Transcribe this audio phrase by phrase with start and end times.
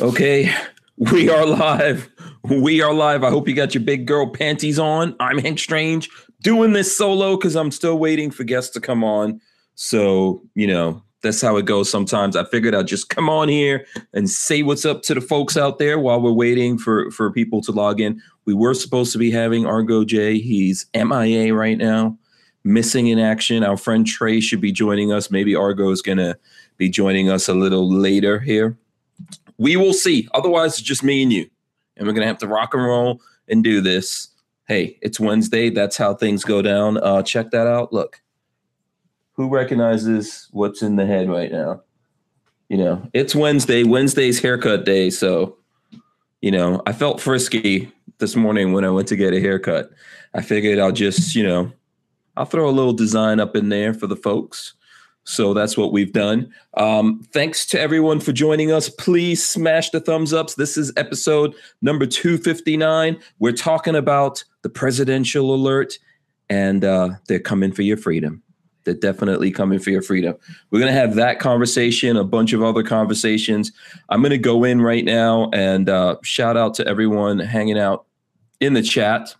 [0.00, 0.50] Okay,
[0.96, 2.08] we are live.
[2.44, 3.22] We are live.
[3.22, 5.14] I hope you got your big girl panties on.
[5.20, 6.08] I'm Hank Strange
[6.40, 9.42] doing this solo because I'm still waiting for guests to come on.
[9.74, 12.34] So, you know, that's how it goes sometimes.
[12.34, 13.84] I figured I'd just come on here
[14.14, 17.60] and say what's up to the folks out there while we're waiting for, for people
[17.60, 18.22] to log in.
[18.46, 20.38] We were supposed to be having Argo J.
[20.38, 22.16] He's MIA right now,
[22.64, 23.62] missing in action.
[23.62, 25.30] Our friend Trey should be joining us.
[25.30, 26.38] Maybe Argo is going to
[26.78, 28.78] be joining us a little later here.
[29.60, 30.26] We will see.
[30.32, 31.48] Otherwise, it's just me and you.
[31.98, 34.28] And we're going to have to rock and roll and do this.
[34.66, 35.68] Hey, it's Wednesday.
[35.68, 36.96] That's how things go down.
[36.96, 37.92] Uh, check that out.
[37.92, 38.22] Look,
[39.32, 41.82] who recognizes what's in the head right now?
[42.70, 43.84] You know, it's Wednesday.
[43.84, 45.10] Wednesday's haircut day.
[45.10, 45.58] So,
[46.40, 49.90] you know, I felt frisky this morning when I went to get a haircut.
[50.32, 51.70] I figured I'll just, you know,
[52.34, 54.72] I'll throw a little design up in there for the folks.
[55.24, 56.52] So that's what we've done.
[56.74, 58.88] Um, thanks to everyone for joining us.
[58.88, 60.54] Please smash the thumbs ups.
[60.54, 63.18] This is episode number 259.
[63.38, 65.98] We're talking about the presidential alert,
[66.48, 68.42] and uh, they're coming for your freedom.
[68.84, 70.34] They're definitely coming for your freedom.
[70.70, 73.72] We're going to have that conversation, a bunch of other conversations.
[74.08, 78.06] I'm going to go in right now and uh, shout out to everyone hanging out
[78.58, 79.34] in the chat.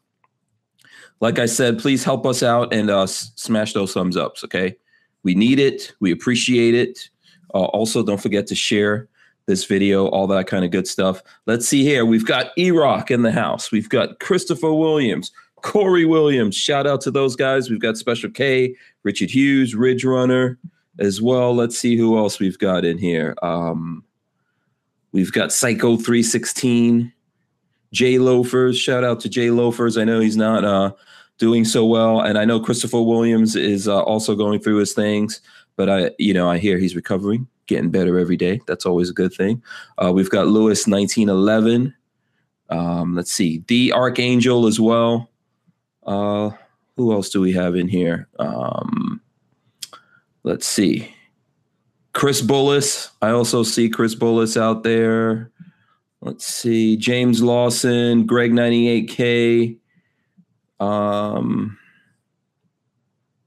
[1.20, 4.76] Like I said, please help us out and uh, smash those thumbs ups, okay?
[5.22, 5.92] We need it.
[6.00, 7.08] We appreciate it.
[7.54, 9.08] Uh, also, don't forget to share
[9.46, 11.22] this video, all that kind of good stuff.
[11.46, 12.06] Let's see here.
[12.06, 13.72] We've got E in the house.
[13.72, 16.56] We've got Christopher Williams, Corey Williams.
[16.56, 17.68] Shout out to those guys.
[17.68, 20.58] We've got Special K, Richard Hughes, Ridge Runner
[20.98, 21.54] as well.
[21.54, 23.34] Let's see who else we've got in here.
[23.42, 24.04] Um,
[25.12, 27.12] we've got Psycho 316,
[27.92, 28.78] Jay Loafers.
[28.78, 29.98] Shout out to Jay Loafers.
[29.98, 30.92] I know he's not uh,
[31.40, 32.20] doing so well.
[32.20, 35.40] And I know Christopher Williams is uh, also going through his things,
[35.74, 38.60] but I, you know, I hear he's recovering, getting better every day.
[38.68, 39.60] That's always a good thing.
[39.98, 41.92] Uh, we've got Lewis 1911.
[42.68, 45.28] Um, let's see, the Archangel as well.
[46.06, 46.50] Uh,
[46.96, 48.28] who else do we have in here?
[48.38, 49.20] Um,
[50.44, 51.12] let's see.
[52.12, 53.10] Chris Bullis.
[53.22, 55.50] I also see Chris Bullis out there.
[56.20, 56.96] Let's see.
[56.96, 59.79] James Lawson, Greg 98K.
[60.80, 61.78] Um,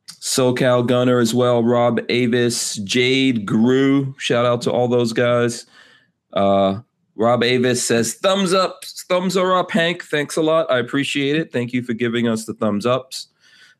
[0.07, 4.15] SoCal Gunner as well, Rob Avis, Jade Grew.
[4.17, 5.65] Shout out to all those guys.
[6.31, 6.79] Uh,
[7.15, 10.03] Rob Avis says, thumbs up, thumbs are up, Hank.
[10.03, 10.71] Thanks a lot.
[10.71, 11.51] I appreciate it.
[11.51, 13.27] Thank you for giving us the thumbs ups.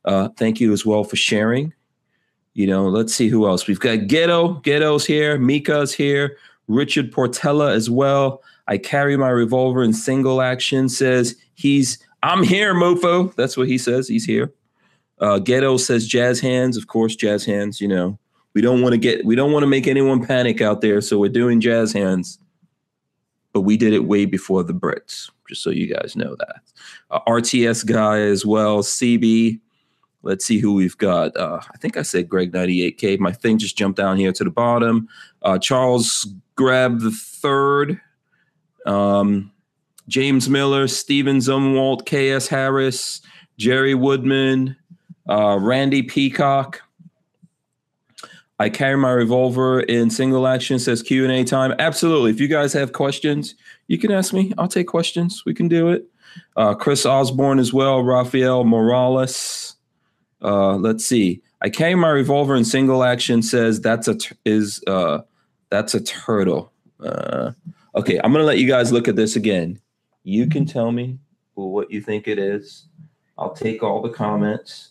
[0.04, 1.72] Uh, thank you as well for sharing.
[2.52, 3.66] You know, let's see who else.
[3.66, 4.54] We've got Ghetto.
[4.60, 5.38] Ghetto's here.
[5.38, 6.36] Mika's here.
[6.68, 8.42] Richard Portella as well.
[8.68, 10.88] I carry my revolver in single action.
[10.88, 13.34] Says he's I'm here, mofo.
[13.34, 14.08] That's what he says.
[14.08, 14.50] He's here.
[15.18, 16.78] Uh, Ghetto says jazz hands.
[16.78, 17.82] Of course, jazz hands.
[17.82, 18.18] You know,
[18.54, 21.02] we don't want to get, we don't want to make anyone panic out there.
[21.02, 22.38] So we're doing jazz hands.
[23.52, 26.60] But we did it way before the Brits, just so you guys know that.
[27.10, 28.82] Uh, RTS guy as well.
[28.82, 29.60] CB.
[30.22, 31.36] Let's see who we've got.
[31.36, 33.18] Uh, I think I said Greg 98K.
[33.18, 35.08] My thing just jumped down here to the bottom.
[35.42, 36.26] Uh, Charles
[36.56, 38.00] Grab the third.
[38.86, 39.52] Um,
[40.08, 42.48] James Miller, Steven Zumwalt, K.S.
[42.48, 43.20] Harris,
[43.58, 44.76] Jerry Woodman,
[45.28, 46.82] uh, Randy Peacock.
[48.58, 50.78] I carry my revolver in single action.
[50.78, 51.74] Says Q and A time.
[51.78, 52.30] Absolutely.
[52.30, 53.54] If you guys have questions,
[53.88, 54.52] you can ask me.
[54.58, 55.42] I'll take questions.
[55.44, 56.06] We can do it.
[56.56, 58.02] Uh, Chris Osborne as well.
[58.02, 59.76] Rafael Morales.
[60.42, 61.42] Uh, let's see.
[61.62, 63.42] I carry my revolver in single action.
[63.42, 65.22] Says that's a is uh,
[65.70, 66.70] that's a turtle.
[67.00, 67.52] Uh,
[67.96, 69.80] okay, I'm gonna let you guys look at this again.
[70.24, 71.18] You can tell me
[71.54, 72.86] what you think it is.
[73.38, 74.90] I'll take all the comments.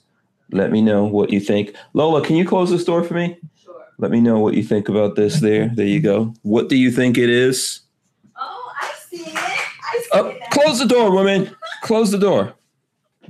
[0.52, 1.76] Let me know what you think.
[1.94, 3.38] Lola, can you close this door for me?
[3.62, 3.84] Sure.
[3.98, 5.72] Let me know what you think about this there.
[5.74, 6.34] There you go.
[6.44, 7.82] What do you think it is?
[8.40, 9.36] Oh, I see it.
[9.36, 10.42] I see Oh, it.
[10.52, 11.56] close the door, woman.
[11.82, 12.54] Close the door.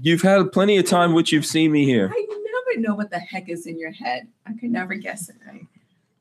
[0.02, 2.12] You've had plenty of time which you've seen me here.
[2.14, 2.28] I
[2.76, 4.28] never know what the heck is in your head.
[4.46, 5.66] I could never guess it right.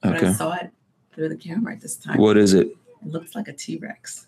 [0.02, 0.70] But I saw it
[1.14, 2.18] through the camera at this time.
[2.18, 2.68] What is it?
[3.04, 4.26] It looks like a T Rex.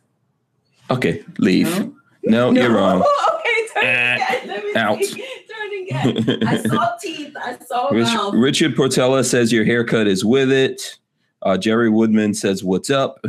[0.90, 1.90] Okay, leave.
[2.24, 3.02] No, you're wrong.
[3.34, 4.48] okay, turn Eh, again.
[4.48, 4.98] Let me out.
[5.54, 6.48] Turn again.
[6.48, 7.36] I saw teeth.
[7.36, 8.34] I saw Rich, mouth.
[8.34, 10.98] Richard Portella says your haircut is with it.
[11.42, 13.22] Uh, Jerry Woodman says, "What's up?"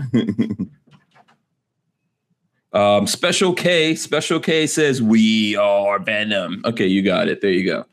[2.73, 7.41] um, Special K, Special K says, "We are Venom." Okay, you got it.
[7.41, 7.85] There you go.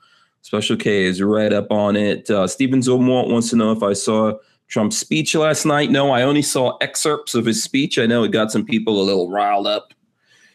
[0.42, 2.28] Special K is right up on it.
[2.30, 4.34] Uh, Stephen Zumwalt wants to know if I saw
[4.72, 5.90] Trump's speech last night.
[5.90, 7.98] No, I only saw excerpts of his speech.
[7.98, 9.92] I know it got some people a little riled up.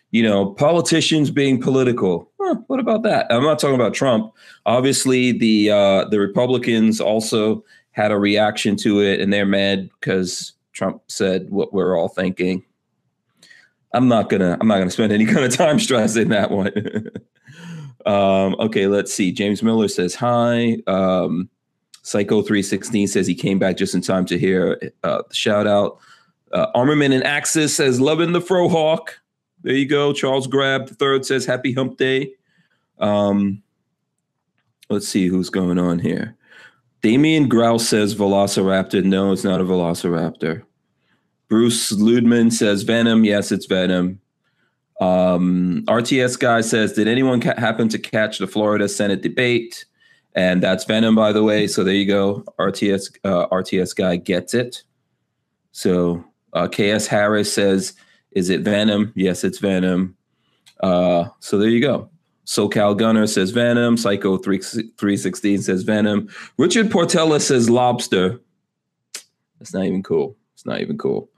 [0.10, 2.32] You know, politicians being political.
[2.42, 3.28] Huh, what about that?
[3.30, 4.34] I'm not talking about Trump.
[4.66, 10.54] Obviously, the uh, the Republicans also had a reaction to it, and they're mad because
[10.74, 12.64] Trump said what we're all thinking.
[13.94, 16.72] I'm not gonna I'm not gonna spend any kind of time stressing that one.
[18.08, 19.32] um, okay, let's see.
[19.32, 20.78] James Miller says hi.
[20.88, 21.52] Um,
[22.08, 26.00] Psycho 316 says he came back just in time to hear uh, the shout out.
[26.54, 29.10] Uh, Armament and Axis says loving the Frohawk.
[29.64, 30.14] There you go.
[30.14, 32.32] Charles Grab the third says happy hump day.
[33.00, 33.62] Um,
[34.90, 36.38] let's see who's going on here.
[37.02, 39.04] Damien Grouse says Velociraptor.
[39.04, 40.64] No, it's not a Velociraptor.
[41.50, 43.26] Bruce Ludman says Venom.
[43.26, 44.22] Yes, it's Venom.
[45.02, 49.84] Um, RTS guy says, did anyone ca- happen to catch the Florida Senate debate?
[50.38, 51.66] And that's Venom, by the way.
[51.66, 52.44] So there you go.
[52.60, 54.84] RTS uh, RTS guy gets it.
[55.72, 56.24] So
[56.54, 57.94] uh, KS Harris says,
[58.32, 59.12] is it Venom?
[59.16, 60.16] Yes, it's Venom.
[60.80, 62.12] Uh, so there you go.
[62.46, 63.98] SoCal Gunner says Venom.
[63.98, 66.30] Psycho 3, 316 says Venom.
[66.60, 68.40] Richard Portella says Lobster.
[69.58, 70.38] That's not even cool.
[70.54, 71.32] It's not even cool.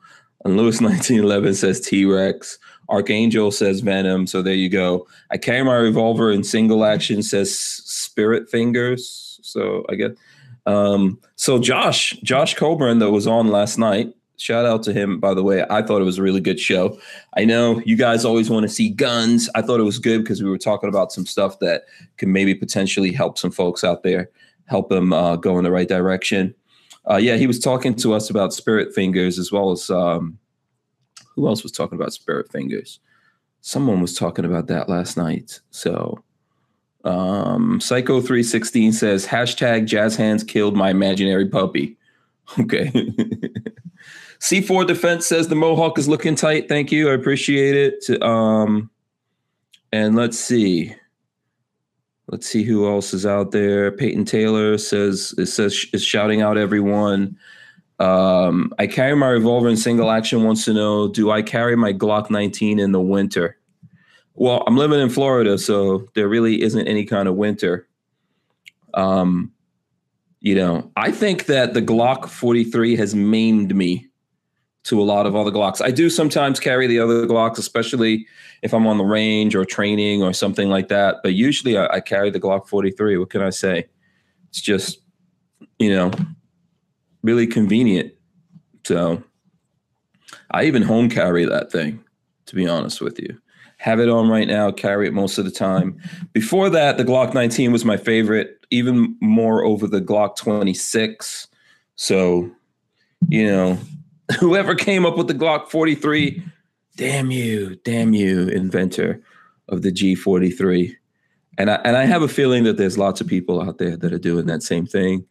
[0.44, 2.60] And Lewis 1911 says T Rex.
[2.90, 4.28] Archangel says Venom.
[4.28, 5.08] So there you go.
[5.32, 7.58] I carry my revolver in single action says
[8.20, 9.40] Spirit Fingers.
[9.44, 10.12] So I guess.
[10.66, 14.14] Um, so Josh, Josh Coburn that was on last night.
[14.38, 15.66] Shout out to him, by the way.
[15.70, 16.98] I thought it was a really good show.
[17.36, 19.50] I know you guys always want to see guns.
[19.56, 21.84] I thought it was good because we were talking about some stuff that
[22.18, 24.30] can maybe potentially help some folks out there,
[24.66, 26.56] help them uh, go in the right direction
[27.10, 30.38] uh, yeah, he was talking to us about Spirit Fingers as well as um,
[31.36, 33.00] who else was talking about Spirit Fingers?
[33.62, 35.60] Someone was talking about that last night.
[35.72, 36.24] So,
[37.04, 41.96] um, Psycho three sixteen says hashtag Jazz Hands killed my imaginary puppy.
[42.60, 42.90] Okay.
[44.40, 46.68] C4 Defense says the Mohawk is looking tight.
[46.68, 47.10] Thank you.
[47.10, 48.24] I appreciate it.
[48.24, 48.90] Um,
[49.92, 50.96] and let's see.
[52.28, 53.92] Let's see who else is out there.
[53.92, 57.38] Peyton Taylor says it says is shouting out everyone.
[58.00, 60.44] Um, I carry my revolver in single action.
[60.44, 63.58] Wants to know, do I carry my Glock 19 in the winter?
[64.40, 67.90] Well, I'm living in Florida, so there really isn't any kind of winter.
[68.94, 69.52] Um,
[70.40, 74.08] you know, I think that the Glock 43 has maimed me
[74.86, 75.84] to a lot of other Glocks.
[75.84, 78.26] I do sometimes carry the other Glocks, especially
[78.62, 81.18] if I'm on the range or training or something like that.
[81.22, 83.18] But usually I, I carry the Glock 43.
[83.18, 83.88] What can I say?
[84.48, 85.02] It's just,
[85.80, 86.12] you know,
[87.24, 88.14] really convenient.
[88.86, 89.22] So
[90.52, 92.02] I even home carry that thing,
[92.46, 93.38] to be honest with you.
[93.80, 95.98] Have it on right now, carry it most of the time.
[96.34, 101.48] Before that, the Glock 19 was my favorite, even more over the Glock 26.
[101.96, 102.52] So,
[103.30, 103.78] you know,
[104.40, 106.44] whoever came up with the Glock 43,
[106.98, 109.22] damn you, damn you, inventor
[109.70, 110.94] of the G43.
[111.58, 114.12] And I and I have a feeling that there's lots of people out there that
[114.12, 115.26] are doing that same thing.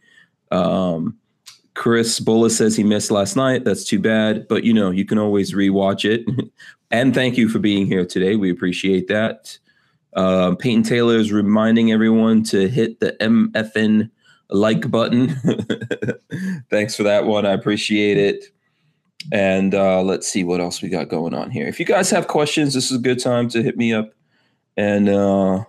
[0.51, 1.19] Um,
[1.79, 3.65] Chris Bullis says he missed last night.
[3.65, 6.27] That's too bad, but you know you can always rewatch it.
[6.91, 8.35] and thank you for being here today.
[8.35, 9.57] We appreciate that.
[10.13, 14.11] Uh, Peyton Taylor is reminding everyone to hit the MFN
[14.51, 15.29] like button.
[16.69, 17.47] Thanks for that one.
[17.47, 18.47] I appreciate it.
[19.31, 21.69] And uh, let's see what else we got going on here.
[21.69, 24.11] If you guys have questions, this is a good time to hit me up.
[24.77, 25.65] And uh,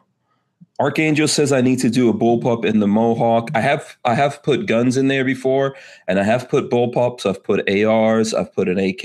[0.79, 3.51] Archangel says I need to do a bullpup in the Mohawk.
[3.53, 5.75] I have I have put guns in there before,
[6.07, 7.25] and I have put bullpups.
[7.25, 8.33] I've put ARs.
[8.33, 9.03] I've put an AK.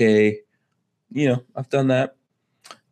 [1.11, 2.15] You know, I've done that.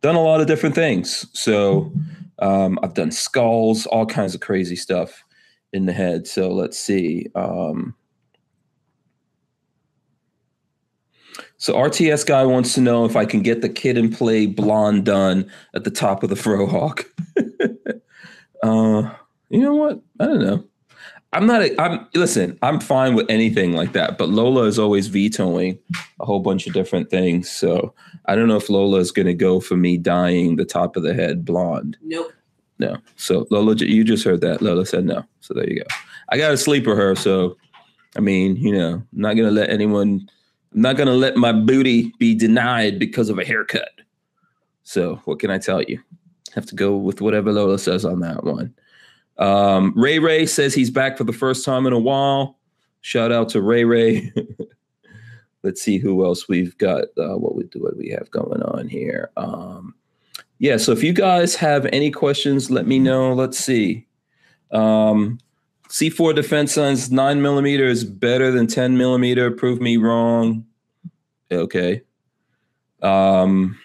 [0.02, 1.26] Done a lot of different things.
[1.32, 1.92] So
[2.40, 5.24] um, I've done skulls, all kinds of crazy stuff
[5.72, 6.26] in the head.
[6.26, 7.28] So let's see.
[7.34, 7.94] Um,
[11.56, 15.06] So RTS guy wants to know if I can get the kid and play blonde
[15.06, 17.06] done at the top of the Frohawk.
[18.64, 19.14] Uh,
[19.50, 20.00] you know what?
[20.20, 20.64] I don't know.
[21.32, 21.62] I'm not.
[21.62, 22.58] A, I'm listen.
[22.62, 25.78] I'm fine with anything like that, but Lola is always vetoing
[26.20, 27.50] a whole bunch of different things.
[27.50, 27.92] So
[28.26, 31.02] I don't know if Lola is going to go for me dyeing the top of
[31.02, 31.96] the head blonde.
[32.02, 32.32] Nope.
[32.78, 32.96] No.
[33.16, 34.62] So Lola, you just heard that.
[34.62, 35.24] Lola said no.
[35.40, 35.86] So there you go.
[36.28, 37.16] I got to sleep with her.
[37.16, 37.56] So
[38.16, 40.28] I mean, you know, I'm not going to let anyone
[40.74, 43.90] I'm not going to let my booty be denied because of a haircut.
[44.82, 46.00] So, what can I tell you?
[46.52, 48.74] Have to go with whatever Lola says on that one.
[49.38, 52.58] Um, Ray Ray says he's back for the first time in a while.
[53.00, 54.32] Shout out to Ray Ray.
[55.62, 57.04] Let's see who else we've got.
[57.18, 57.80] Uh, what we do?
[57.80, 59.30] What we have going on here?
[59.36, 59.94] Um,
[60.58, 60.76] yeah.
[60.76, 63.32] So if you guys have any questions, let me know.
[63.32, 64.06] Let's see.
[64.70, 65.38] Um,
[65.88, 69.50] C4 defense signs nine millimeter is better than 10 millimeter.
[69.50, 70.66] Prove me wrong.
[71.50, 72.02] Okay.
[73.02, 73.78] Um,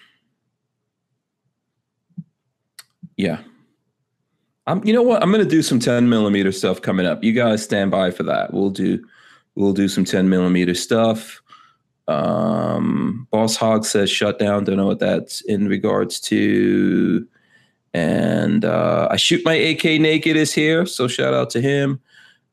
[3.19, 3.39] yeah.
[4.65, 5.21] I'm, you know what?
[5.21, 7.21] I'm going to do some 10 millimeter stuff coming up.
[7.21, 8.53] You guys stand by for that.
[8.53, 9.05] We'll do,
[9.55, 11.41] we'll do some 10 millimeter stuff.
[12.07, 14.63] Um, Boss Hog says shut down.
[14.63, 17.27] Don't know what that's in regards to.
[17.93, 21.99] And uh, I shoot my AK naked is here, so shout out to him.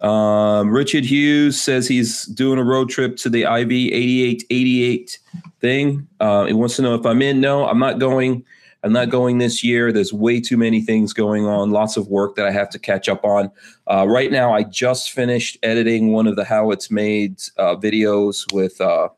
[0.00, 5.18] Um, Richard Hughes says he's doing a road trip to the IV 8888
[5.60, 6.08] thing.
[6.18, 7.40] Uh, he wants to know if I'm in.
[7.40, 8.44] No, I'm not going.
[8.82, 9.90] I'm not going this year.
[9.90, 13.08] There's way too many things going on, lots of work that I have to catch
[13.08, 13.50] up on.
[13.86, 18.52] Uh, right now, I just finished editing one of the How It's Made uh, videos
[18.52, 19.08] with uh,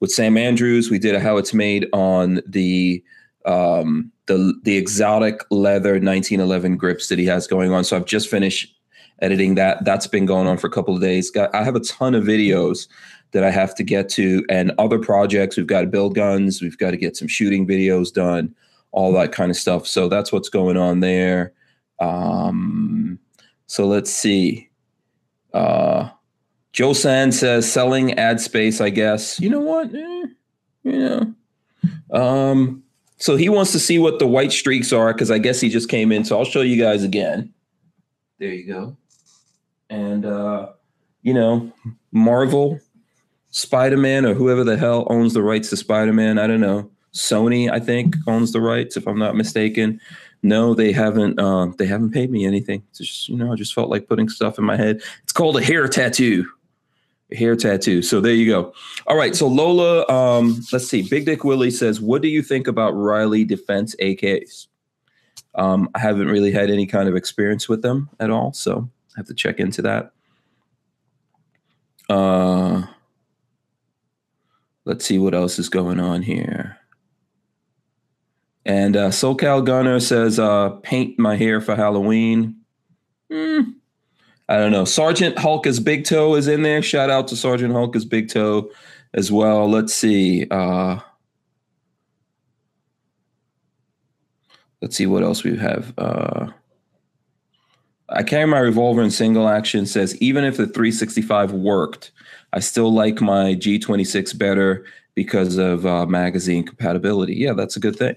[0.00, 0.90] with Sam Andrews.
[0.90, 3.02] We did a How It's Made on the
[3.44, 7.84] um, the the exotic leather 1911 grips that he has going on.
[7.84, 8.74] So I've just finished
[9.20, 9.84] editing that.
[9.84, 11.30] That's been going on for a couple of days.
[11.30, 12.88] Got, I have a ton of videos
[13.32, 15.56] that I have to get to, and other projects.
[15.56, 16.62] We've got to build guns.
[16.62, 18.54] We've got to get some shooting videos done,
[18.92, 19.86] all that kind of stuff.
[19.86, 21.52] So that's what's going on there.
[21.98, 23.18] Um,
[23.66, 24.70] so let's see.
[25.54, 26.10] Uh,
[26.72, 28.80] Joe Sand says selling ad space.
[28.80, 29.94] I guess you know what.
[29.94, 30.26] Eh,
[30.84, 31.34] you know.
[32.10, 32.82] Um,
[33.18, 35.88] so he wants to see what the white streaks are because I guess he just
[35.88, 36.24] came in.
[36.24, 37.52] So I'll show you guys again.
[38.38, 38.96] There you go.
[39.90, 40.70] And uh,
[41.22, 41.72] you know,
[42.10, 42.80] Marvel
[43.52, 46.38] Spider Man or whoever the hell owns the rights to Spider Man.
[46.38, 46.90] I don't know.
[47.14, 50.00] Sony, I think, owns the rights, if I'm not mistaken.
[50.42, 51.38] No, they haven't.
[51.38, 52.82] Uh, they haven't paid me anything.
[52.90, 55.02] It's just you know, I just felt like putting stuff in my head.
[55.22, 56.50] It's called a hair tattoo.
[57.30, 58.02] A hair tattoo.
[58.02, 58.72] So there you go.
[59.06, 59.36] All right.
[59.36, 61.02] So Lola, um, let's see.
[61.02, 64.66] Big Dick Willie says, "What do you think about Riley Defense AKs?"
[65.54, 69.20] Um, I haven't really had any kind of experience with them at all, so I
[69.20, 70.12] have to check into that.
[72.08, 72.86] Uh,
[74.84, 76.78] Let's see what else is going on here.
[78.64, 82.56] And uh, SoCal Gunner says, uh, paint my hair for Halloween.
[83.30, 83.74] Mm,
[84.48, 84.84] I don't know.
[84.84, 86.82] Sergeant Hulka's Big Toe is in there.
[86.82, 88.70] Shout out to Sergeant Hulka's Big Toe
[89.14, 89.68] as well.
[89.68, 90.46] Let's see.
[90.50, 90.98] Uh,
[94.80, 95.92] let's see what else we have.
[95.98, 96.48] Uh,
[98.08, 99.86] I carry my revolver in single action.
[99.86, 102.12] Says even if the 365 worked,
[102.52, 107.34] I still like my G26 better because of uh, magazine compatibility.
[107.34, 108.16] Yeah, that's a good thing.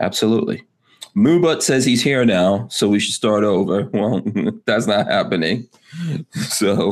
[0.00, 0.64] Absolutely.
[1.16, 3.84] Moobut says he's here now, so we should start over.
[3.92, 4.22] Well,
[4.66, 5.68] that's not happening.
[6.34, 6.90] So,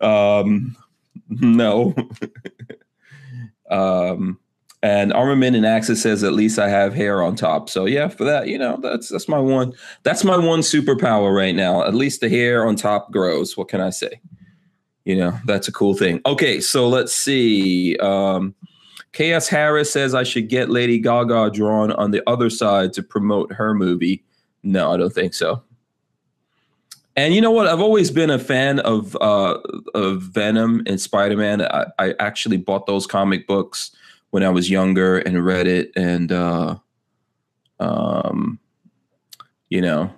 [0.00, 0.76] um,
[1.28, 1.94] no.
[3.70, 4.38] um,
[4.82, 7.70] and Armament and Axis says at least I have hair on top.
[7.70, 9.72] So yeah, for that, you know, that's that's my one.
[10.02, 11.84] That's my one superpower right now.
[11.84, 13.56] At least the hair on top grows.
[13.56, 14.20] What can I say?
[15.06, 16.20] You know that's a cool thing.
[16.26, 17.96] Okay so let's see.
[17.98, 18.54] Um
[19.12, 23.50] ks harris says i should get lady gaga drawn on the other side to promote
[23.50, 24.22] her movie.
[24.62, 25.62] No i don't think so.
[27.18, 27.66] And you know what?
[27.66, 29.58] I've always been a fan of uh
[29.94, 31.62] of venom and spider-man.
[31.62, 33.92] I, I actually bought those comic books
[34.30, 36.76] when i was younger and read it and uh
[37.80, 38.58] um
[39.70, 40.12] you know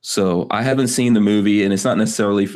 [0.00, 2.48] so i haven't seen the movie and it's not necessarily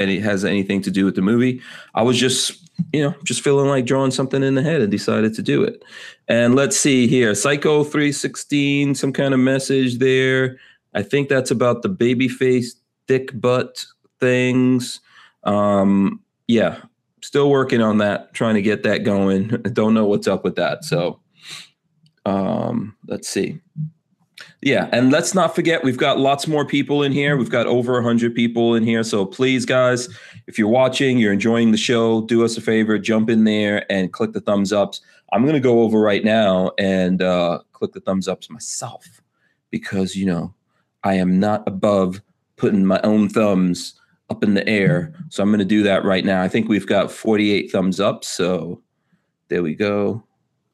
[0.00, 1.60] and it has anything to do with the movie.
[1.94, 2.58] I was just,
[2.92, 5.84] you know, just feeling like drawing something in the head and decided to do it.
[6.26, 10.58] And let's see here, Psycho 316, some kind of message there.
[10.94, 12.74] I think that's about the baby face,
[13.06, 13.84] thick butt
[14.18, 15.00] things.
[15.44, 16.80] Um, yeah,
[17.22, 19.48] still working on that, trying to get that going.
[19.72, 20.84] Don't know what's up with that.
[20.84, 21.20] So
[22.24, 23.60] um, let's see.
[24.62, 27.38] Yeah, and let's not forget we've got lots more people in here.
[27.38, 29.02] We've got over 100 people in here.
[29.02, 30.08] So please guys,
[30.46, 34.12] if you're watching, you're enjoying the show, do us a favor, jump in there and
[34.12, 35.00] click the thumbs ups.
[35.32, 39.22] I'm going to go over right now and uh, click the thumbs ups myself
[39.70, 40.52] because you know,
[41.04, 42.20] I am not above
[42.56, 43.94] putting my own thumbs
[44.28, 45.14] up in the air.
[45.30, 46.42] So I'm going to do that right now.
[46.42, 48.82] I think we've got 48 thumbs up, so
[49.48, 50.22] there we go.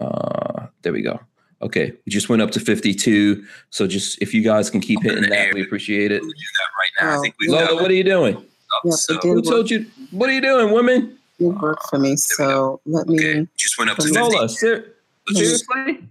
[0.00, 1.20] Uh, there we go.
[1.62, 3.44] Okay, we just went up to 52.
[3.70, 6.20] So just if you guys can keep hitting that, we appreciate it.
[6.20, 7.14] do that right now.
[7.14, 8.44] I oh, think we Lola, what are you doing?
[8.84, 9.86] Yeah, so, Who told you?
[10.10, 11.18] What are you doing, women?
[11.38, 12.16] It worked for me.
[12.16, 13.18] So let me.
[13.18, 14.20] okay, just went up to 50.
[14.20, 14.94] Lola, ser-
[15.28, 16.08] seriously?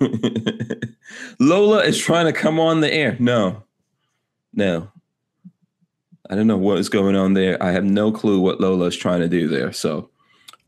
[1.38, 3.16] Lola is trying to come on the air.
[3.20, 3.62] No,
[4.52, 4.90] no.
[6.30, 7.62] I don't know what is going on there.
[7.62, 9.72] I have no clue what Lola is trying to do there.
[9.72, 10.08] So,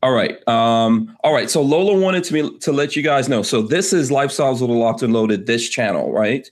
[0.07, 1.49] all right, um, all right.
[1.49, 3.41] So Lola wanted to me to let you guys know.
[3.41, 5.47] So this is Lifestyles with Locked and Loaded.
[5.47, 6.49] This channel, right?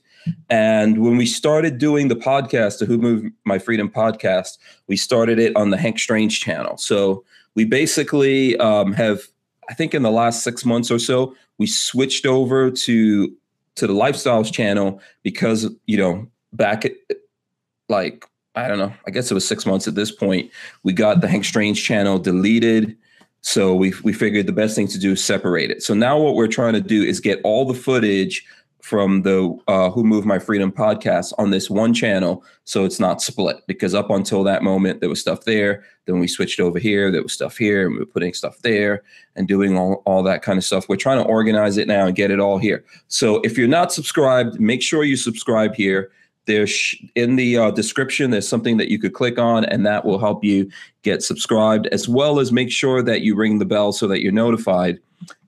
[0.50, 4.58] And when we started doing the podcast, the Who Moved My Freedom podcast,
[4.88, 6.76] we started it on the Hank Strange channel.
[6.76, 9.22] So we basically um, have,
[9.70, 13.34] I think, in the last six months or so, we switched over to
[13.76, 16.92] to the Lifestyles channel because you know back at
[17.88, 20.50] like I don't know, I guess it was six months at this point,
[20.82, 22.98] we got the Hank Strange channel deleted
[23.46, 25.80] So we we figured the best thing to do is separate it.
[25.80, 28.44] So now what we're trying to do is get all the footage
[28.80, 33.22] from the uh, Who Moved My Freedom podcast on this one channel, so it's not
[33.22, 33.58] split.
[33.68, 35.84] Because up until that moment, there was stuff there.
[36.06, 37.12] Then we switched over here.
[37.12, 39.04] There was stuff here, and we were putting stuff there
[39.36, 40.88] and doing all, all that kind of stuff.
[40.88, 42.84] We're trying to organize it now and get it all here.
[43.06, 46.10] So if you're not subscribed, make sure you subscribe here.
[46.46, 50.18] There's in the uh, description, there's something that you could click on, and that will
[50.18, 50.70] help you
[51.02, 54.32] get subscribed, as well as make sure that you ring the bell so that you're
[54.32, 54.98] notified.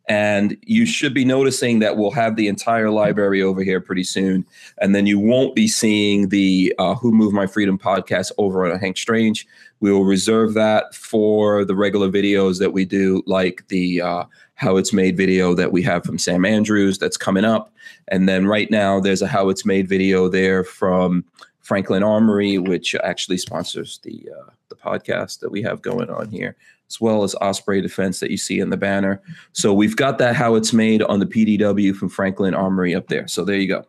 [0.09, 4.47] And you should be noticing that we'll have the entire library over here pretty soon.
[4.81, 8.79] And then you won't be seeing the uh, Who Moved My Freedom podcast over on
[8.79, 9.47] Hank Strange.
[9.81, 14.25] We will reserve that for the regular videos that we do, like the uh,
[14.59, 17.73] How It's Made video that we have from Sam Andrews that's coming up.
[18.09, 21.25] And then right now, there's a How It's Made video there from
[21.61, 26.57] Franklin Armory, which actually sponsors the uh, the podcast that we have going on here,
[26.89, 29.23] as well as Osprey Defense that you see in the banner.
[29.53, 33.29] So we've got that how it's made on the PDW from Franklin Armory up there.
[33.29, 33.85] So there you go.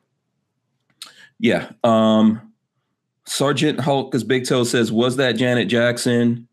[1.39, 1.71] Yeah.
[1.83, 2.53] Um,
[3.25, 6.47] Sergeant Hulk, as Big Toe says, was that Janet Jackson?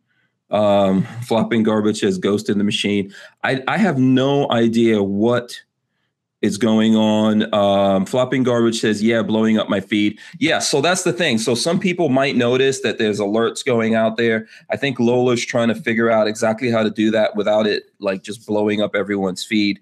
[0.51, 3.13] Um, flopping garbage as Ghost in the Machine.
[3.43, 5.61] I, I have no idea what
[6.43, 7.53] is going on.
[7.55, 10.19] Um, flopping garbage says, yeah, blowing up my feed.
[10.39, 11.39] Yeah, so that's the thing.
[11.39, 14.47] So some people might notice that there's alerts going out there.
[14.71, 18.23] I think Lola's trying to figure out exactly how to do that without it like
[18.23, 19.81] just blowing up everyone's feed.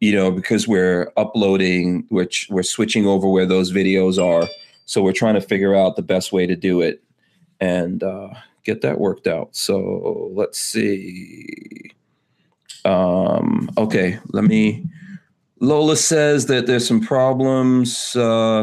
[0.00, 4.48] You know, because we're uploading, which we're switching over where those videos are.
[4.86, 7.02] So we're trying to figure out the best way to do it
[7.60, 8.30] and uh,
[8.64, 9.54] get that worked out.
[9.56, 11.92] So let's see.
[12.84, 14.86] Um, okay, let me
[15.60, 18.16] Lola says that there's some problems.
[18.16, 18.62] Uh,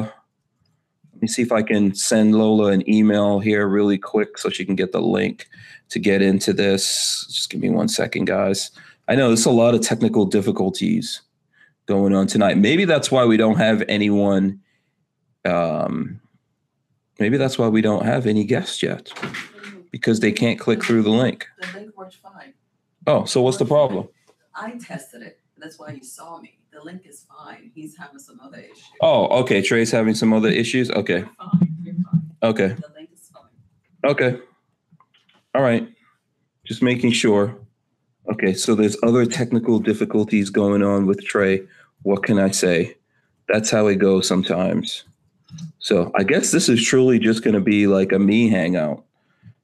[1.13, 4.65] let me see if I can send Lola an email here really quick so she
[4.65, 5.47] can get the link
[5.89, 7.27] to get into this.
[7.29, 8.71] Just give me one second, guys.
[9.07, 11.21] I know there's a lot of technical difficulties
[11.85, 12.57] going on tonight.
[12.57, 14.59] Maybe that's why we don't have anyone.
[15.45, 16.19] Um,
[17.19, 19.11] maybe that's why we don't have any guests yet
[19.97, 21.47] because they can't click through the link.
[21.59, 22.53] The link worked fine.
[23.07, 24.07] Oh, so what's the problem?
[24.55, 25.39] I tested it.
[25.57, 26.57] That's why you saw me.
[26.71, 27.71] The link is fine.
[27.73, 28.93] He's having some other issue.
[29.01, 29.61] Oh, okay.
[29.61, 30.91] Trey's having some other issues.
[30.91, 31.19] Okay.
[31.19, 31.77] You're fine.
[31.83, 32.21] You're fine.
[32.43, 32.67] Okay.
[32.67, 34.11] The link is fine.
[34.11, 34.39] Okay.
[35.55, 35.87] All right.
[36.65, 37.57] Just making sure.
[38.29, 41.65] Okay, so there's other technical difficulties going on with Trey.
[42.01, 42.97] What can I say?
[43.47, 45.05] That's how it goes sometimes.
[45.79, 49.05] So I guess this is truly just going to be like a me hangout.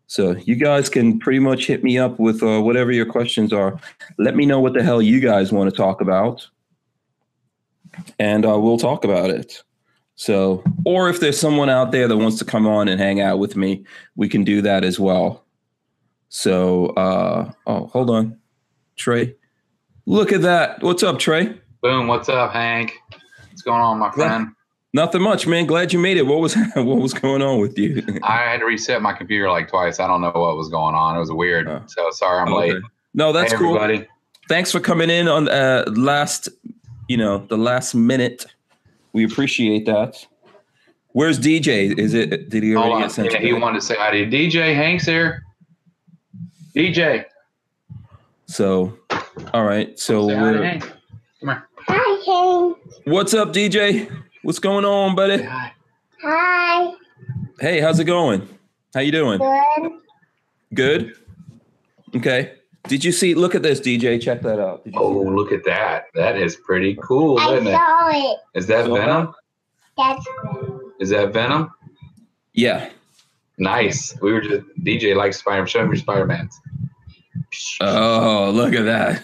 [0.08, 3.80] So you guys can pretty much hit me up with uh, whatever your questions are.
[4.18, 6.48] Let me know what the hell you guys want to talk about,
[8.20, 9.64] and uh, we'll talk about it.
[10.16, 13.40] So, or if there's someone out there that wants to come on and hang out
[13.40, 13.84] with me,
[14.16, 15.44] we can do that as well.
[16.30, 18.38] So, uh, oh, hold on,
[18.96, 19.36] Trey.
[20.06, 20.84] Look at that.
[20.84, 21.58] What's up, Trey?
[21.82, 22.08] Boom.
[22.08, 22.94] What's up, Hank?
[23.50, 24.50] What's going on, my friend?
[24.96, 25.66] Nothing much, man.
[25.66, 26.28] Glad you made it.
[26.28, 28.04] What was what was going on with you?
[28.24, 30.00] I had to reset my computer like twice.
[30.00, 31.16] I don't know what was going on.
[31.16, 31.68] It was weird.
[31.68, 31.82] Oh.
[31.88, 32.74] So sorry I'm Okay.
[32.74, 32.84] late.
[33.16, 33.76] No, that's hey, cool.
[33.78, 34.08] everybody.
[34.50, 36.50] Thanks for coming in on uh last,
[37.08, 38.46] you know, the last minute.
[39.14, 40.26] We appreciate that.
[41.14, 41.98] Where's DJ?
[41.98, 43.02] Is it did he already Hold on.
[43.02, 43.32] get sent?
[43.32, 44.26] Yeah, he wanted to say hi to you.
[44.28, 45.44] DJ Hank's here.
[46.76, 47.26] DJ.
[48.46, 48.98] So,
[49.54, 49.98] all right.
[49.98, 51.68] So, hi to we're, Come here.
[51.88, 51.94] Hi,
[52.26, 52.78] Hank.
[53.06, 54.10] what's up, DJ?
[54.44, 55.42] What's going on, buddy?
[55.44, 55.74] hi.
[56.22, 56.92] Hi.
[57.60, 58.48] Hey, how's it going?
[58.94, 59.40] How you doing?
[59.40, 59.92] Good.
[60.74, 61.14] Good.
[62.16, 62.54] Okay.
[62.88, 63.34] Did you see?
[63.36, 64.22] Look at this, DJ.
[64.22, 64.84] Check that out.
[64.84, 65.32] Did you Oh, see that?
[65.36, 66.06] look at that.
[66.16, 67.72] That is pretty cool, I isn't it?
[67.72, 68.40] saw it.
[68.56, 69.34] Is that Saw Venom?
[69.98, 70.82] That's good.
[71.00, 71.72] Is that Venom?
[72.54, 72.90] Yeah.
[73.58, 74.14] Nice.
[74.22, 75.66] We were just DJ likes Spider.
[75.68, 76.60] Show me your Spider Mans.
[77.82, 79.24] Oh, look at that.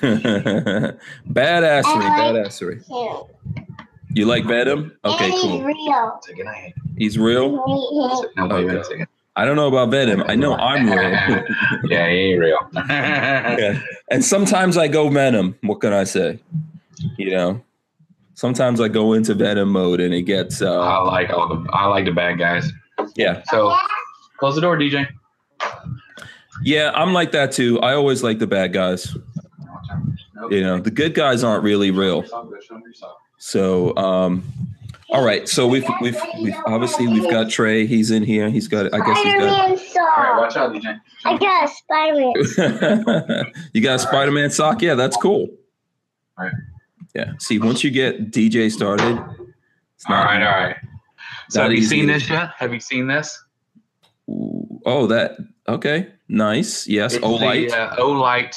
[1.29, 2.85] badassery, I like- badassery.
[2.85, 3.67] Cute.
[4.13, 4.91] You like Venom?
[5.05, 5.63] Okay, and he's cool.
[5.63, 6.19] real.
[6.23, 6.75] Say goodnight, Hank.
[6.97, 7.49] He's real.
[7.51, 8.85] He- No, wait a minute.
[8.91, 9.05] Okay.
[9.35, 10.23] I don't know about Venom.
[10.27, 10.99] I know I'm real.
[11.85, 12.57] yeah, he ain't real.
[12.75, 13.79] yeah.
[14.11, 15.55] And sometimes I go Venom.
[15.61, 16.39] What can I say?
[17.17, 17.61] You know,
[18.33, 21.85] sometimes I go into Venom mode and it gets, I uh, like all the I
[21.85, 22.69] like the bad guys.
[23.15, 23.41] yeah.
[23.49, 23.73] So
[24.37, 25.07] close the door, DJ.
[26.63, 27.79] Yeah, I'm like that too.
[27.79, 29.15] I always like the bad guys.
[30.49, 32.23] You know, the good guys aren't really real.
[33.39, 34.43] So, um,
[35.09, 35.47] all right.
[35.49, 37.87] So we've, we've, we've obviously we've got Trey.
[37.87, 38.49] He's in here.
[38.49, 39.79] He's got, I guess he's got.
[39.79, 40.99] Spider-Man All right, watch out, DJ.
[41.25, 43.53] I got a Spider-Man.
[43.73, 44.81] you got a Spider Man sock?
[44.81, 45.47] Yeah, that's cool.
[46.37, 46.53] All right.
[47.15, 47.31] Yeah.
[47.39, 49.17] See, once you get DJ started,
[49.95, 50.75] it's All not- right, all right.
[51.49, 51.97] So have you easy.
[51.97, 52.51] seen this yet?
[52.57, 53.41] Have you seen this?
[54.29, 56.09] Ooh, Oh, that okay.
[56.27, 56.87] Nice.
[56.87, 57.15] Yes.
[57.15, 57.69] It's Oh, light.
[57.69, 58.55] The, uh, Olight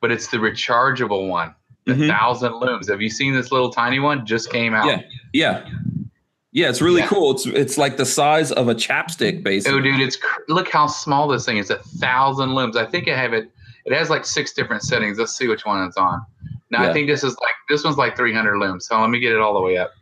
[0.00, 1.54] but it's the rechargeable one.
[1.86, 2.08] The Mhm.
[2.08, 2.88] thousand looms.
[2.88, 4.24] Have you seen this little tiny one?
[4.24, 4.86] Just came out.
[4.86, 5.02] Yeah.
[5.32, 5.68] Yeah.
[6.52, 7.08] Yeah, it's really Yeah.
[7.08, 7.32] cool.
[7.32, 9.78] It's it's like the size of a chapstick, basically.
[9.78, 11.68] Oh, dude, it's cr- look how small this thing is.
[11.70, 12.76] A thousand looms.
[12.76, 13.50] I think I have it.
[13.84, 15.18] It has like six different settings.
[15.18, 16.22] Let's see which one it's on.
[16.70, 16.90] Now Yeah.
[16.90, 18.86] I think this is like this one's like 300 looms.
[18.86, 19.92] So let me get it all the way up.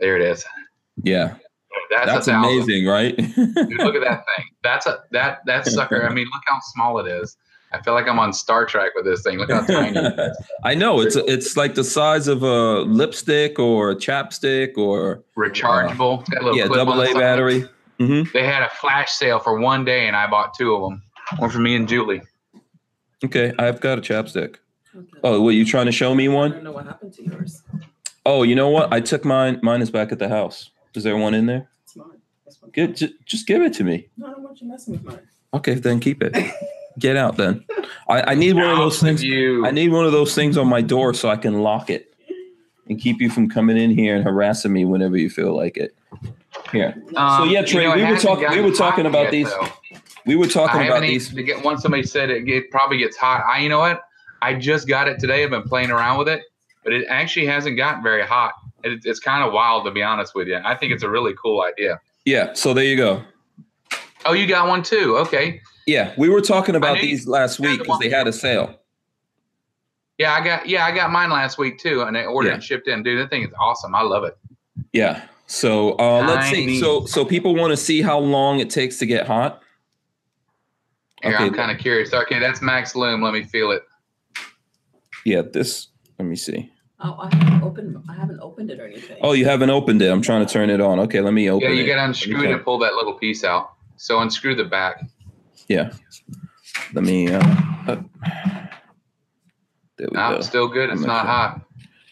[0.00, 0.44] There it is.
[1.02, 1.34] Yeah,
[1.90, 3.16] That's, that's amazing, right?
[3.36, 4.46] Dude, look at that thing.
[4.62, 6.04] That's a that that sucker.
[6.08, 7.36] I mean, look how small it is.
[7.74, 9.38] I feel like I'm on Star Trek with this thing.
[9.38, 10.00] Look how tiny.
[10.64, 16.20] I know it's it's like the size of a lipstick or a chapstick or Rechargeable.
[16.20, 17.14] It's got a yeah, clip double A side.
[17.16, 17.68] battery.
[17.98, 21.02] hmm They had a flash sale for one day, and I bought two of them.
[21.38, 22.22] One for me and Julie.
[23.24, 24.56] Okay, I've got a chapstick.
[24.96, 25.06] Okay.
[25.24, 26.52] Oh, what you trying to show me one?
[26.52, 27.62] I don't know what happened to yours.
[28.26, 28.92] Oh, you know what?
[28.92, 29.58] I took mine.
[29.62, 30.70] Mine is back at the house.
[30.94, 31.68] Is there one in there?
[31.82, 32.08] It's mine.
[32.44, 32.96] This one's Good.
[32.96, 34.08] Just, just give it to me.
[34.16, 35.20] No, I don't want you messing with mine.
[35.54, 36.34] Okay, then keep it.
[36.98, 37.64] Get out then.
[38.08, 39.22] I, I need one of those things.
[39.22, 39.66] You.
[39.66, 42.14] I need one of those things on my door so I can lock it
[42.88, 45.94] and keep you from coming in here and harassing me whenever you feel like it.
[46.70, 46.94] Here.
[47.16, 49.68] Um, yeah, Trey, you know, we were talking- we were talking about yet, these- though.
[50.26, 51.28] We were talking about these.
[51.28, 53.44] get once somebody said it, it probably gets hot.
[53.46, 54.02] I, you know what?
[54.40, 55.44] I just got it today.
[55.44, 56.42] I've been playing around with it,
[56.82, 58.54] but it actually hasn't gotten very hot.
[58.84, 60.58] It, it's kind of wild to be honest with you.
[60.64, 62.00] I think it's a really cool idea.
[62.24, 62.54] Yeah.
[62.54, 63.22] So there you go.
[64.24, 65.18] Oh, you got one too?
[65.18, 65.60] Okay.
[65.86, 68.80] Yeah, we were talking about these last week because they had a sale.
[70.18, 72.56] Yeah, I got yeah, I got mine last week too, and I ordered Yeah.
[72.56, 73.02] it shipped in.
[73.02, 73.94] Dude, that thing is awesome.
[73.94, 74.36] I love it.
[74.92, 75.24] Yeah.
[75.46, 76.80] So uh, let's see.
[76.80, 79.60] So so people want to see how long it takes to get hot.
[81.22, 81.44] Here, Okay.
[81.44, 82.12] I'm kind of curious.
[82.14, 83.22] Okay, that's Max Loom.
[83.22, 83.82] Let me feel it.
[85.24, 85.42] Yeah.
[85.42, 85.88] This.
[86.18, 86.70] Let me see.
[87.00, 88.02] Oh, I haven't opened.
[88.08, 89.18] I haven't opened it or anything.
[89.20, 90.10] Oh, you haven't opened it.
[90.10, 91.00] I'm trying to turn it on.
[91.00, 91.74] Okay, let me open it.
[91.74, 91.88] Yeah, you it.
[91.88, 93.72] got to unscrew it and pull that little piece out.
[93.96, 95.02] So unscrew the back.
[95.68, 95.92] Yeah.
[96.92, 97.32] Let me.
[97.32, 97.40] Uh,
[97.88, 97.96] uh,
[99.96, 100.40] there we No, go.
[100.40, 100.90] still good.
[100.90, 101.60] It's not hot.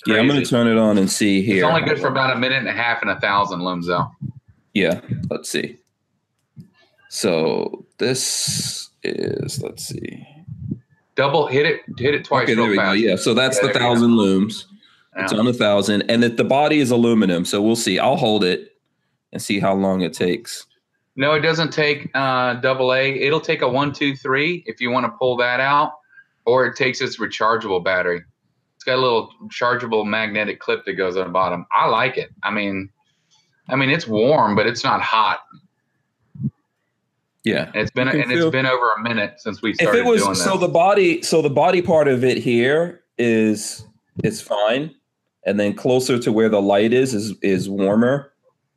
[0.06, 1.64] Yeah, I'm gonna turn it on and see here.
[1.64, 4.08] It's only good for about a minute and a half and a thousand looms though.
[4.74, 5.78] Yeah, let's see.
[7.08, 10.26] So this is let's see.
[11.14, 12.92] Double hit it, hit it twice Okay, there we go.
[12.92, 13.94] Yeah, so that's Yeah, the there we go.
[13.94, 14.66] thousand looms.
[15.14, 17.44] It's on a thousand, and that the body is aluminum.
[17.44, 17.98] So we'll see.
[17.98, 18.70] I'll hold it
[19.30, 20.64] and see how long it takes.
[21.14, 23.14] No, it doesn't take uh, double A.
[23.20, 25.92] It'll take a one, two, three if you want to pull that out,
[26.46, 28.22] or it takes its rechargeable battery.
[28.76, 31.66] It's got a little chargeable magnetic clip that goes on the bottom.
[31.70, 32.30] I like it.
[32.42, 32.88] I mean,
[33.68, 35.40] I mean it's warm, but it's not hot.
[37.44, 37.66] Yeah.
[37.66, 39.98] And it's been and feel- it's been over a minute since we started.
[39.98, 43.86] If it was doing so the body so the body part of it here is
[44.24, 44.94] is fine,
[45.44, 48.31] and then closer to where the light is is is warmer.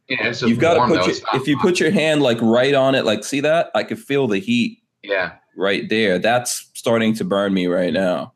[0.08, 3.06] Yeah, You've got to put your, if you put your hand like right on it,
[3.06, 6.20] like see that I could feel the heat yeah, right there.
[6.20, 8.34] That's starting to burn me right now.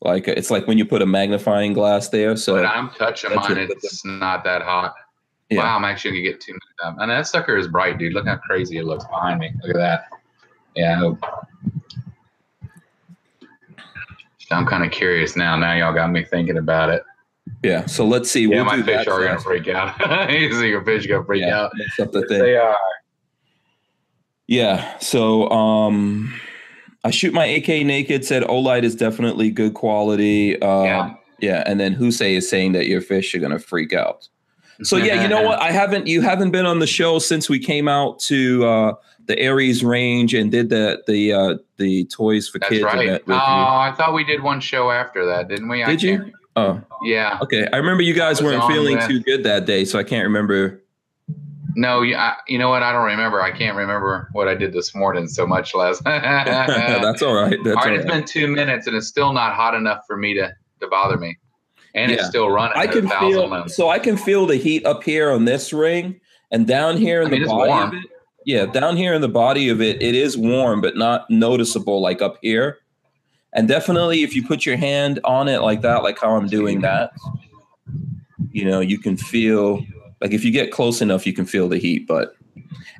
[0.00, 2.36] Like it's like when you put a magnifying glass there.
[2.36, 3.58] So but I'm touching mine.
[3.58, 3.70] it.
[3.70, 4.94] It's not that hot.
[5.50, 5.58] Yeah.
[5.58, 6.96] Wow, I'm actually gonna get two minutes up.
[6.98, 8.14] And that sucker is bright, dude.
[8.14, 9.52] Look how crazy it looks behind me.
[9.62, 10.04] Look at that.
[10.74, 11.12] Yeah.
[14.50, 15.56] I'm kind of curious now.
[15.56, 17.02] Now y'all got me thinking about it.
[17.62, 17.86] Yeah.
[17.86, 18.42] So let's see.
[18.42, 19.44] Yeah, we'll my do fish are gonna first.
[19.46, 20.30] freak out.
[20.30, 21.72] you see your fish gonna freak Yeah, out.
[21.78, 22.38] that's up the Yes, thing.
[22.40, 22.76] They are.
[24.46, 24.98] Yeah.
[24.98, 26.32] So um
[27.04, 30.60] I shoot my AK naked said Olight is definitely good quality.
[30.60, 31.14] Uh, Yeah.
[31.40, 31.62] yeah.
[31.66, 34.28] And then Husey is saying that your fish are gonna freak out.
[34.82, 35.60] So yeah, you know what?
[35.60, 38.92] I haven't you haven't been on the show since we came out to uh
[39.26, 43.20] the Aries range and did the the uh the toys for That's kids right.
[43.28, 45.82] Oh, I thought we did one show after that, didn't we?
[45.84, 46.32] Did you?
[46.56, 47.38] Oh, Yeah.
[47.42, 47.66] okay.
[47.72, 50.82] I remember you guys weren't feeling with- too good that day, so I can't remember.
[51.78, 52.82] No, you, I, you know what?
[52.82, 53.42] I don't remember.
[53.42, 55.98] I can't remember what I did this morning so much less.
[56.04, 57.02] That's all right.
[57.02, 58.06] That's all all right, it's right.
[58.06, 61.36] been two minutes and it's still not hot enough for me to, to bother me.
[61.94, 62.18] And Yeah.
[62.18, 62.78] it's still running.
[62.78, 66.18] I at can feel so I can feel the heat up here on this ring
[66.50, 67.88] and down here in I mean, the body warm.
[67.88, 68.10] of it.
[68.46, 72.22] Yeah, down here in the body of it, it is warm, but not noticeable like
[72.22, 72.78] up here.
[73.56, 76.82] And definitely if you put your hand on it like that, like how I'm doing
[76.82, 77.12] that,
[78.52, 79.84] you know, you can feel
[80.20, 82.36] like if you get close enough, you can feel the heat, but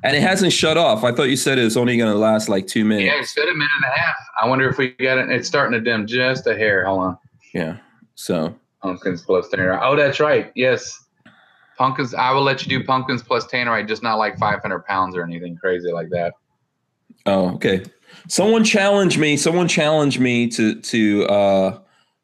[0.03, 1.03] and it hasn't shut off.
[1.03, 3.05] I thought you said it was only gonna last like two minutes.
[3.05, 4.15] Yeah, it said a minute and a half.
[4.41, 5.29] I wonder if we got it.
[5.29, 6.85] It's starting to dim just a hair.
[6.85, 7.17] Hold on.
[7.53, 7.77] Yeah.
[8.15, 9.79] So Pumpkins plus tannerite.
[9.81, 10.51] Oh, that's right.
[10.55, 11.05] Yes.
[11.77, 12.13] Pumpkins.
[12.13, 15.55] I will let you do pumpkins plus tannerite, just not like 500 pounds or anything
[15.55, 16.33] crazy like that.
[17.25, 17.83] oh, okay.
[18.27, 19.37] Someone challenged me.
[19.37, 21.79] Someone challenged me to to uh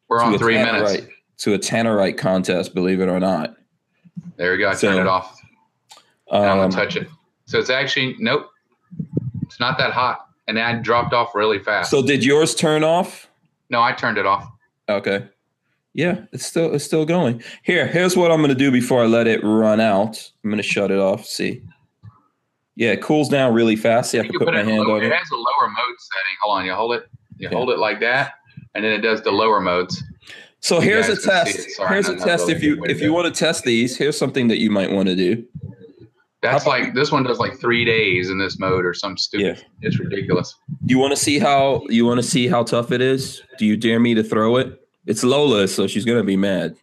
[0.10, 0.92] We're to on a three minutes.
[0.94, 3.56] tannerite- to a tannerite contest, believe it or not.
[4.38, 4.70] There we go.
[4.70, 5.40] I So, turned it off.
[6.32, 7.08] Um, gonna touch it.
[7.46, 8.48] So it's actually nope.
[9.44, 11.92] It's not that hot, and I dropped off really fast.
[11.92, 13.30] so did yours turn off?
[13.70, 14.48] No, I turned it off.
[14.90, 15.28] Okay.
[15.94, 17.44] Yeah, it's still it's still going.
[17.64, 20.32] Here, here's what I'm gonna do before I let it run out.
[20.44, 21.26] I'm gonna shut it off.
[21.26, 21.62] See.
[22.76, 24.14] Yeah, it cools down really fast.
[24.16, 25.14] I You can can put my hand low- over It it.
[25.16, 26.36] has a lower mode setting.
[26.42, 27.08] Hold on, you hold it.
[27.38, 28.34] You hold it like that,
[28.76, 30.02] and then it does the lower modes.
[30.60, 31.76] So You here's a guys can see test.
[31.76, 33.98] Sorry, Here's a test if you to if you want to test these.
[33.98, 35.44] Here's something that you might want to do.
[36.42, 39.58] That's like this one does like three days in this mode or some stupid.
[39.58, 39.64] Yeah.
[39.82, 40.56] It's ridiculous.
[40.86, 43.42] You want to see how you want to see how tough it is?
[43.58, 44.80] Do you dare me to throw it?
[45.06, 46.76] It's Lola, so she's gonna be mad.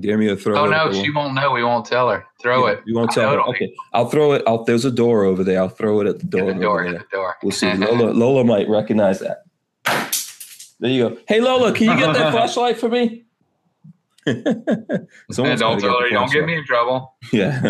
[0.00, 0.70] Dare me to throw Oh it?
[0.70, 0.94] no, Lola?
[1.04, 1.50] she won't know.
[1.52, 2.24] We won't tell her.
[2.40, 2.82] Throw Yeah, it.
[2.86, 3.38] You won't tell know her.
[3.40, 4.42] it'll Okay, I'll throw it.
[4.46, 5.60] I'll, there's a door over there.
[5.60, 6.54] I'll throw it at the Hit door.
[6.54, 6.80] the door.
[6.86, 7.36] over the door.
[7.42, 7.72] We'll see.
[7.74, 9.38] Lola, Lola might recognize that.
[10.80, 11.18] There you go.
[11.26, 13.24] Hey Lola, can you get that flashlight for me?
[14.26, 16.06] Someone's don't gotta tell get her.
[16.08, 17.14] You don't get me in trouble.
[17.32, 17.60] Yeah.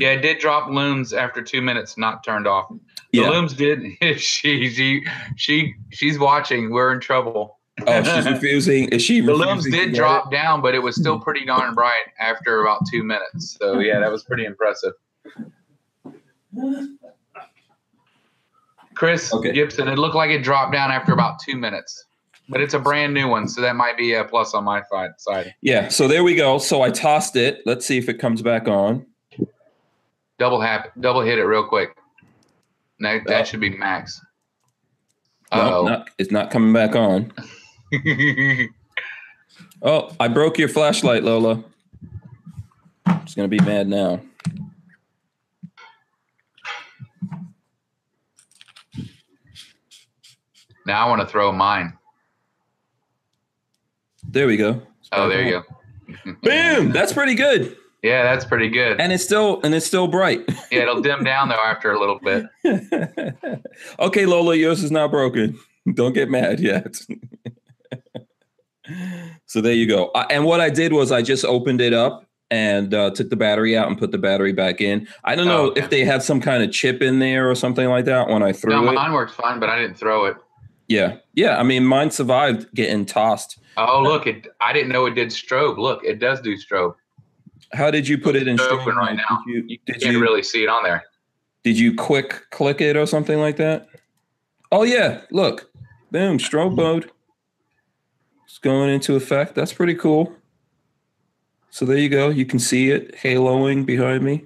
[0.00, 2.68] Yeah, it did drop looms after two minutes, not turned off.
[3.12, 3.28] The yeah.
[3.28, 3.82] looms did.
[4.18, 5.04] she she
[5.36, 6.70] she she's watching.
[6.70, 7.58] We're in trouble.
[7.86, 8.88] Oh, she's refusing.
[8.90, 9.20] Is she?
[9.20, 11.48] The looms did drop down, but it was still pretty hmm.
[11.48, 13.56] darn bright after about two minutes.
[13.60, 14.92] So yeah, that was pretty impressive.
[18.94, 19.52] Chris Okay.
[19.52, 22.06] Gibson, it looked like it dropped down after about two minutes,
[22.48, 25.10] but it's a brand new one, so that might be a plus on my side.
[25.46, 25.54] it?
[25.60, 25.88] Yeah.
[25.88, 26.58] So there we go.
[26.58, 27.60] So I tossed it.
[27.66, 29.04] Let's see if it comes back on.
[30.38, 31.96] Double hap, double hit it real quick.
[33.00, 34.20] That, that uh, should be max.
[35.52, 37.32] No, Oh, not, it's not coming back on.
[39.86, 41.62] Oh, I broke your flashlight, Lola.
[43.26, 44.20] She's gonna be mad now.
[50.86, 51.96] now I want to throw mine.
[54.28, 54.82] There we go.
[55.12, 56.32] Oh, there you go.
[56.42, 56.92] Boom!
[56.92, 59.00] That's pretty good, Yeah, that's pretty good.
[59.00, 60.40] and it's still and it's still bright.
[60.70, 62.46] Yeah, it'll dim down though after a little bit.
[64.00, 65.56] okay, Lola, yours is not broken.
[65.92, 66.96] Don't get mad yet.
[69.46, 70.10] So there you go.
[70.14, 73.36] I, and what I did was I just opened it up and uh, took the
[73.36, 75.08] battery out and put the battery back in.
[75.24, 75.82] I don't know Oh, okay.
[75.82, 78.52] if they had some kind of chip in there or something like that when I
[78.52, 78.76] threw it.
[78.80, 78.94] No, it.
[78.94, 80.36] mine works fine, but I didn't throw it.
[80.88, 81.58] Yeah, yeah.
[81.58, 83.58] I mean, mine survived getting tossed.
[83.76, 84.26] Oh, look!
[84.26, 84.46] It.
[84.60, 85.78] I didn't know it did strobe.
[85.78, 86.94] Look, it does do strobe.
[87.72, 88.56] How did you put it in?
[88.58, 88.86] strobe?
[88.94, 89.42] right now.
[89.46, 91.02] Did you, You did can't you really see it on there.
[91.64, 93.88] did you quick click it or something like that?
[94.70, 95.70] Oh yeah, look,
[96.12, 97.10] boom, strobe mode.
[98.54, 99.56] It's going into effect.
[99.56, 100.32] That's pretty cool.
[101.70, 102.28] So there you go.
[102.28, 104.44] You can see it haloing behind me.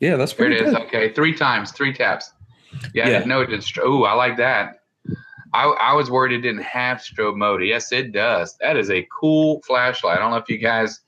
[0.00, 0.74] Yeah, that's There pretty it is.
[0.74, 0.82] good.
[0.88, 2.32] Okay, three times, three taps.
[2.94, 3.18] Yeah, Yeah.
[3.24, 3.64] know it did.
[3.84, 4.80] Ooh, I like that.
[5.54, 7.62] I, I was worried it didn't have strobe mode.
[7.62, 8.56] Yes, it does.
[8.60, 10.16] That is a cool flashlight.
[10.16, 10.98] I don't know if you guys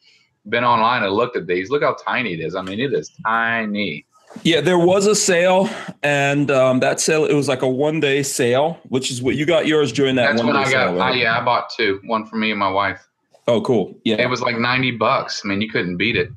[0.49, 1.71] been online and looked at these.
[1.71, 2.55] Look how tiny it is.
[2.55, 4.07] I mean, it is tiny.
[4.43, 5.69] Yeah, there was a sale,
[6.03, 9.45] and um, that sale it was like a one day sale, which is what you
[9.45, 10.91] got yours during that That's one when day I got.
[10.93, 11.03] sale.
[11.03, 12.01] I, yeah, I bought two.
[12.05, 13.07] One for me and my wife.
[13.49, 13.99] Oh, cool.
[14.05, 15.43] Yeah, It was like ninety bucks.
[15.45, 16.29] I mean, you couldn't beat it.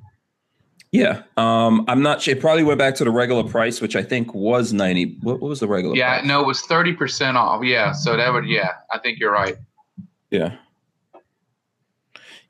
[0.92, 1.24] Yeah.
[1.38, 2.36] Um, I'm not sure.
[2.36, 5.18] It probably went back to the regular price, which I think was 90.
[5.22, 6.28] What, what was the regular Yeah, price?
[6.28, 7.64] no, it was thirty percent off.
[7.64, 8.48] Yeah, so that would.
[8.48, 9.56] Yeah, I think you're right.
[10.32, 10.56] Yeah.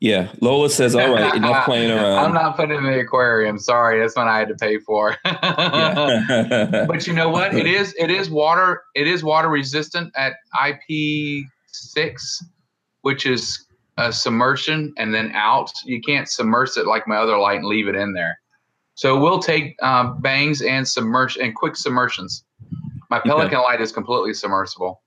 [0.04, 0.28] Yeah.
[0.42, 2.18] Lola says, all right, enough playing around.
[2.26, 3.58] I'm not putting it in the aquarium.
[3.58, 5.16] Sorry, that's what I had to pay for.
[5.24, 7.54] But you know what?
[7.54, 10.34] It is it is water it is water resistant at
[10.68, 12.44] IP six,
[13.00, 13.64] which is
[13.96, 15.72] a submersion and then out.
[15.86, 18.38] You can't submerge it like my other light and leave it in there.
[18.96, 22.44] So we'll take um, bangs and submerge and quick submersions.
[23.08, 23.30] My Okay.
[23.30, 25.00] Pelican light is completely submersible.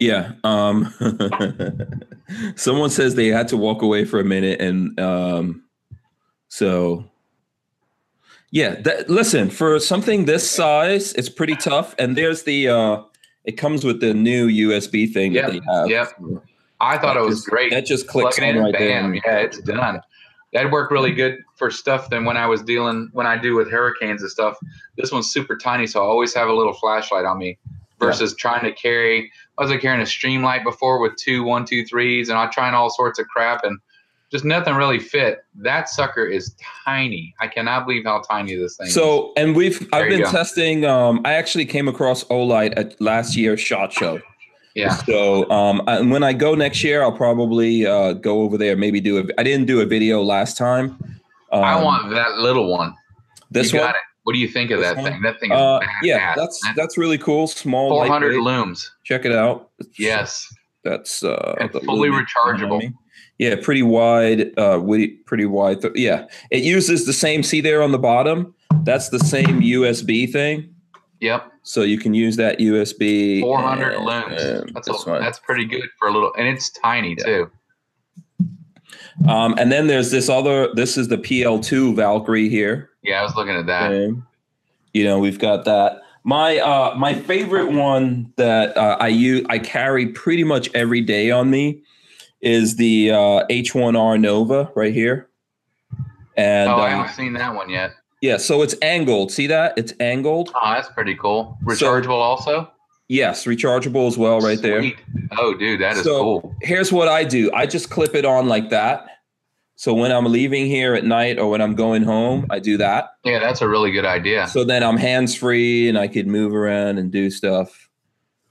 [0.00, 0.32] Yeah.
[0.42, 0.92] Um,
[2.56, 4.60] someone says they had to walk away for a minute.
[4.60, 5.62] And um,
[6.48, 7.04] so,
[8.50, 11.94] yeah, that, listen, for something this size, it's pretty tough.
[11.98, 13.02] And there's the, uh,
[13.44, 15.88] it comes with the new USB thing Yep, that they have.
[15.88, 16.08] yep.
[16.80, 17.70] I thought it was just- great.
[17.70, 19.20] That just clicks in right bam, there.
[19.24, 20.00] yeah, it's done.
[20.52, 23.70] That'd work really good for stuff than when I was dealing when I do with
[23.70, 24.56] hurricanes and stuff.
[24.96, 27.56] This one's super tiny, so I always have a little flashlight on me
[28.00, 31.84] versus trying to carry I was like carrying a Streamlight before with two one, two,
[31.84, 33.78] threes, and I trying all sorts of crap and
[34.32, 35.44] just nothing really fit.
[35.54, 37.34] That sucker is tiny.
[37.40, 38.94] I cannot believe how tiny this thing is.
[38.94, 40.30] So, and we've There I've been go.
[40.30, 40.86] testing.
[40.86, 44.22] Um, I actually came across Olight at last year's Shot Show.
[44.74, 44.94] Yeah.
[44.94, 48.76] So, um, and when I go next year, I'll probably uh, go over there.
[48.76, 49.24] Maybe do a.
[49.36, 50.96] I didn't do a video last time.
[51.52, 52.94] Um, I want that little one.
[53.50, 53.92] this you one.
[54.24, 55.04] What do you think of that one?
[55.12, 55.22] thing?
[55.22, 57.46] That thing is Uh, yeah, that's that's really cool.
[57.46, 58.90] Small, 400 looms.
[59.04, 59.70] Check it out.
[59.80, 60.46] It's- Yes.
[60.84, 62.92] that's uh, fully rechargeable.
[63.38, 64.52] Yeah, pretty wide.
[64.58, 64.80] Uh,
[65.26, 65.80] pretty wide.
[65.80, 67.42] Th- yeah, it uses the same.
[67.42, 68.54] See there on the bottom.
[68.84, 70.74] That's the same USB thing.
[71.20, 73.40] Yep, So you can use that USB.
[73.42, 74.42] 400 and- looms.
[74.42, 77.24] and That's a, that's pretty good for a little, and it's tiny Yeah.
[77.24, 77.50] too.
[79.28, 80.72] Um, and then there's this other.
[80.74, 82.90] This is the PL2 Valkyrie here.
[83.02, 83.92] Yeah, I was looking at that.
[83.92, 84.26] Um,
[84.92, 86.00] you know, we've got that.
[86.24, 91.30] My uh, my favorite one that uh, I use, I carry pretty much every day
[91.30, 91.82] on me,
[92.40, 95.28] is the uh, H1R Nova right here.
[96.36, 97.92] And oh, I uh, haven't seen that one yet.
[98.20, 99.32] yeah, so it's angled.
[99.32, 99.76] See that?
[99.76, 100.50] It's angled.
[100.54, 101.58] Oh, that's pretty cool.
[101.74, 102.70] So- Rechargeable also.
[103.10, 104.84] Yes, rechargeable as well, right there.
[105.36, 106.54] Oh, dude, that is So- cool.
[106.62, 107.50] Here's what I do.
[107.52, 109.04] I just clip it on like that.
[109.74, 113.08] So when I'm leaving here at night or when I'm going home, I do that.
[113.24, 114.46] Yeah, that's a really good idea.
[114.46, 117.88] So then I'm hands free and I could move around and do stuff.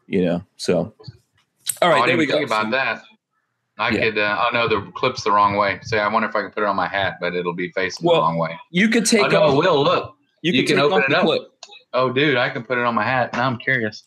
[0.07, 0.43] You know.
[0.57, 0.93] So
[1.81, 2.45] all right, Oh, there we think go.
[2.45, 3.03] about that.
[3.77, 3.99] I Yeah.
[4.01, 4.17] could.
[4.17, 5.79] Uh, oh no, the clip's the wrong way.
[5.83, 8.05] Say, I wonder if I can put it on my hat, but it'll be facing
[8.05, 8.59] Well, the wrong way.
[8.71, 9.55] You could take oh no, off.
[9.57, 9.83] will.
[9.83, 10.15] Look.
[10.41, 11.23] You, you could can open it up.
[11.25, 11.43] clip.
[11.93, 13.31] Oh, dude, I can put it on my hat.
[13.33, 14.03] Now I'm curious.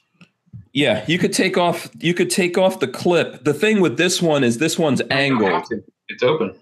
[0.73, 1.91] Yeah, you could take off.
[1.99, 3.45] You could take off the clip.
[3.45, 5.71] The thing with this one is this one's angled.
[6.09, 6.55] It's open.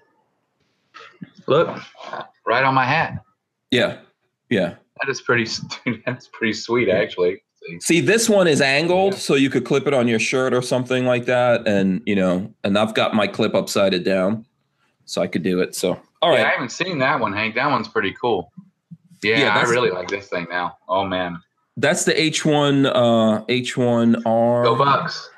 [1.47, 1.81] Look,
[2.47, 3.23] right on my hat.
[3.71, 3.99] Yeah,
[4.49, 4.75] yeah.
[5.01, 5.47] That is pretty.
[5.85, 7.43] Dude, that's pretty sweet, actually.
[7.63, 7.81] See?
[7.81, 11.05] See, this one is angled, so you could clip it on your shirt or something
[11.05, 14.45] like that, and you know, and I've got my clip upside down,
[15.05, 15.75] so I could do it.
[15.75, 17.55] So, all Yeah, I haven't seen that one, Hank.
[17.55, 18.53] That one's pretty cool.
[19.23, 20.79] Yeah, Yeah, I really like this thing now.
[20.89, 21.41] Oh man,
[21.81, 25.29] that's the H1 uh H1R go Bucks.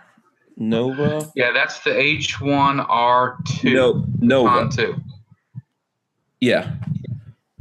[0.57, 1.31] Nova.
[1.35, 4.49] Yeah, that's the H1R2 No, Nova.
[4.49, 4.95] on two.
[6.41, 6.75] Yeah.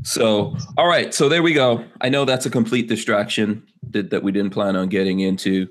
[0.03, 1.13] So, all right.
[1.13, 1.83] So there we go.
[2.01, 5.69] I know that's a complete distraction that, that we didn't plan on getting into.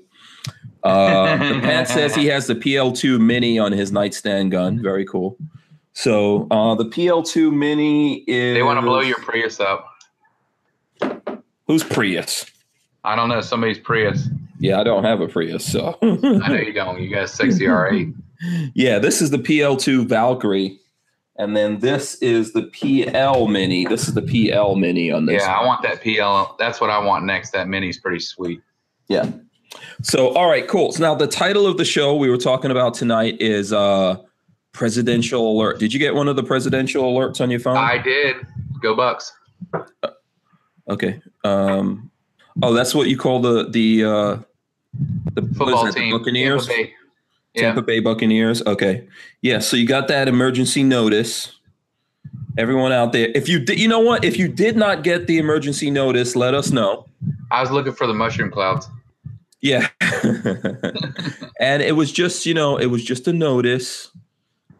[0.83, 4.81] Uh, the Pat says he has the PL2 Mini on his nightstand gun.
[4.81, 5.37] Very cool.
[5.93, 8.55] So uh, the PL2 Mini is.
[8.55, 9.85] They want to blow your Prius up.
[11.67, 12.45] Who's Prius?
[13.03, 13.41] I don't know.
[13.41, 14.27] Somebody's Prius.
[14.59, 15.65] Yeah, I don't have a Prius.
[15.65, 15.97] So.
[16.01, 17.01] I know you don't.
[17.01, 18.13] You got a sexy R8.
[18.73, 20.79] yeah, this is the PL2 Valkyrie.
[21.37, 23.85] And then this is the PL Mini.
[23.85, 25.41] This is the PL Mini on this.
[25.41, 26.55] Yeah, I want that PL.
[26.59, 27.51] That's what I want next.
[27.51, 28.61] That Mini's pretty sweet.
[29.07, 29.31] Yeah.
[30.03, 30.91] So, all right, cool.
[30.91, 34.17] So now the title of the show we were talking about tonight is uh
[34.73, 35.79] presidential alert.
[35.79, 37.77] Did you get one of the presidential alerts on your phone?
[37.77, 38.35] I did.
[38.81, 39.33] Go Bucks.
[40.89, 41.21] okay.
[41.43, 42.10] Um
[42.61, 44.37] oh, that's what you call the the uh
[45.33, 46.17] the Football that, the team.
[46.17, 46.67] Buccaneers.
[46.67, 46.93] Tampa Bay.
[47.53, 47.61] Yeah.
[47.61, 48.61] Tampa Bay Buccaneers.
[48.65, 49.07] Okay.
[49.41, 51.53] Yeah, so you got that emergency notice.
[52.57, 54.25] Everyone out there, if you did, you know what?
[54.25, 57.05] If you did not get the emergency notice, let us know.
[57.49, 58.87] I was looking for the mushroom clouds.
[59.61, 59.87] Yeah.
[61.59, 64.11] and it was just, you know, it was just a notice.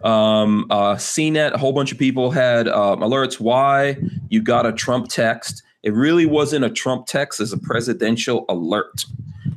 [0.04, 3.40] Um, uh, CNET, a whole bunch of people had um, alerts.
[3.40, 3.98] Why
[4.30, 5.64] you got a Trump text?
[5.84, 9.06] It really wasn't a Trump text, it's a presidential alert.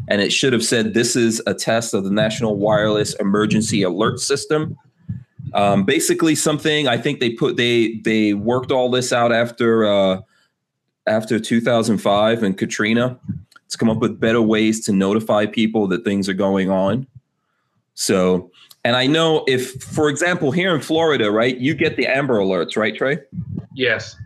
[0.09, 4.21] And it should have said, This is a test of the National Wireless Emergency Alert
[4.21, 4.77] System.
[5.55, 10.21] Um, basically, something I think they put they they worked all this out after uh,
[11.07, 13.19] after 2005 and Katrina
[13.69, 17.07] to come up with better ways to notify people that things are going on.
[17.95, 18.51] So,
[18.85, 22.77] and I know if, for example, here in Florida, right, you get the Amber Alerts,
[22.77, 23.19] right, Trey?
[23.75, 24.17] Yes.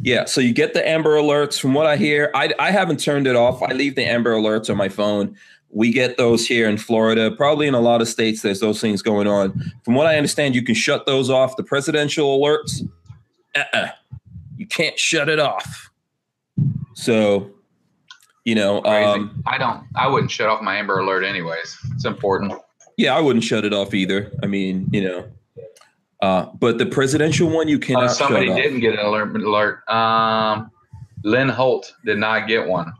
[0.00, 0.24] Yeah.
[0.24, 1.60] So you get the Amber Alerts.
[1.60, 3.62] From what I hear, I, I haven't turned it off.
[3.62, 5.36] I leave the Amber Alerts on my phone.
[5.70, 7.32] We get those here in Florida.
[7.32, 9.72] Probably in a lot of states, there's those things going on.
[9.84, 11.56] From what I understand, you can shut those off.
[11.56, 12.88] The presidential alerts,
[13.56, 13.88] uh-uh.
[14.56, 15.90] you can't shut it off.
[16.94, 17.50] So,
[18.44, 19.84] you know, um, I don't.
[19.96, 21.76] I wouldn't shut off my Amber Alert anyways.
[21.92, 22.52] It's important.
[22.96, 24.30] Yeah, I wouldn't shut it off either.
[24.44, 25.24] I mean, you know,
[26.24, 29.34] uh, but the presidential one you Uh, cannot somebody shut didn't get an alert.
[29.36, 29.88] Alert.
[29.88, 30.70] Um,
[31.22, 32.92] Lynn Holt did not get one.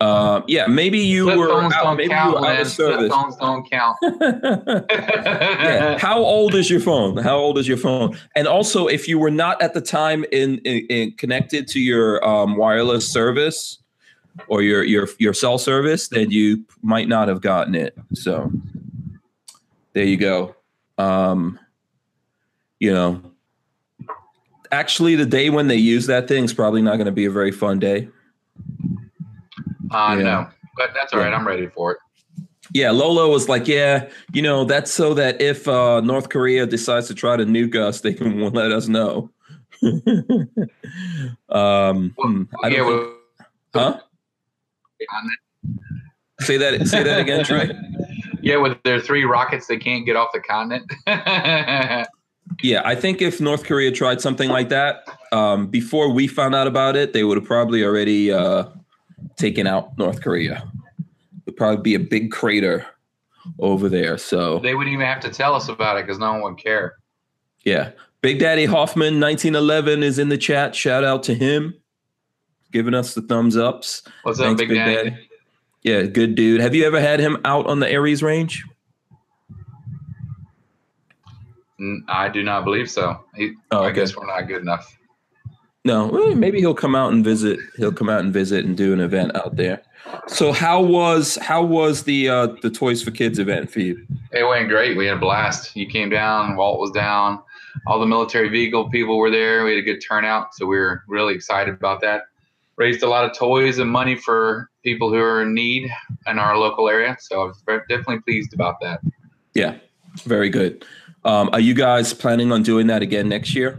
[0.00, 2.32] Uh, yeah, maybe you Flip were phones out, don't maybe you count.
[2.32, 2.60] were out Lynn.
[2.62, 3.98] of Flip phones don't count.
[4.90, 5.98] yeah.
[5.98, 7.18] How old is your phone?
[7.18, 8.16] How old is your phone?
[8.34, 12.24] And also, if you were not at the time in, in, in connected to your
[12.26, 13.78] um, wireless service
[14.48, 17.94] or your your your cell service, then you might not have gotten it.
[18.14, 18.50] So
[19.92, 20.54] there you go.
[21.00, 21.58] Um,
[22.78, 23.22] you know,
[24.72, 27.30] actually, the day when they use that thing is probably not going to be a
[27.30, 28.08] very fun day.
[29.90, 30.22] Uh, Yeah.
[30.22, 30.46] No,
[30.76, 31.32] but that's all right.
[31.32, 31.98] I'm ready for it.
[32.72, 37.08] Yeah, Lolo was like, yeah, you know, that's so that if uh, North Korea decides
[37.08, 39.30] to try to nuke us, they can let us know.
[41.48, 43.14] um, hmm, I yeah, well,
[43.72, 44.00] think- huh?
[46.40, 46.86] Say that.
[46.88, 47.70] Say that again, Trey.
[48.42, 50.90] Yeah, with their three rockets, they can't get off the continent.
[52.62, 56.66] Yeah, I think if North Korea tried something like that um, before we found out
[56.66, 58.64] about it, they would have probably already uh,
[59.36, 60.68] taking out North Korea.
[61.46, 62.84] It'd probably be a big crater
[63.60, 64.18] over there.
[64.18, 66.96] So They wouldn't even have to tell us about it because no one would care.
[67.64, 70.74] yeah, Big Daddy Hoffman, 1911, is in the chat.
[70.74, 71.72] Shout out to him,
[72.72, 74.02] giving us the thumbs ups.
[74.24, 75.10] What's up, Thanks, Big Big Daddy?
[75.10, 75.29] Daddy.
[75.82, 76.60] Yeah, good dude.
[76.60, 78.64] Have you ever had him out on the Aries range?
[82.08, 83.18] I do not believe so.
[83.34, 84.96] He, Oh, I guess we're not good enough.
[85.86, 87.58] No, maybe he'll come out and visit.
[87.78, 89.80] He'll come out and visit and do an event out there.
[90.26, 94.06] So how was how was the uh the Toys for Kids event for you?
[94.32, 94.96] It went great.
[94.96, 95.74] We had a blast.
[95.74, 97.40] You came down, Walt was down,
[97.86, 99.64] all the military vehicle people were there.
[99.64, 102.24] We had a good turnout, so we were really excited about that.
[102.80, 105.90] Raised a lot of toys and money for people who are in need
[106.26, 107.14] in our local area.
[107.20, 109.00] So I was very, definitely pleased about that.
[109.54, 109.76] Yeah,
[110.24, 110.86] very good.
[111.26, 113.78] Um, are you guys planning on doing that again next year?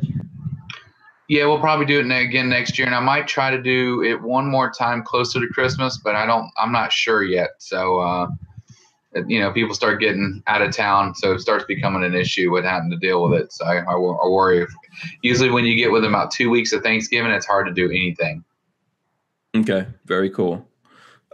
[1.28, 4.22] Yeah, we'll probably do it again next year, and I might try to do it
[4.22, 6.52] one more time closer to Christmas, but I don't.
[6.58, 7.52] I'm not sure yet.
[7.58, 8.28] So, uh,
[9.26, 12.66] you know, people start getting out of town, so it starts becoming an issue with
[12.66, 13.52] having to deal with it.
[13.52, 14.62] So I, I, I worry.
[14.62, 14.70] If,
[15.24, 18.44] usually, when you get within about two weeks of Thanksgiving, it's hard to do anything.
[19.56, 20.66] Okay, very cool.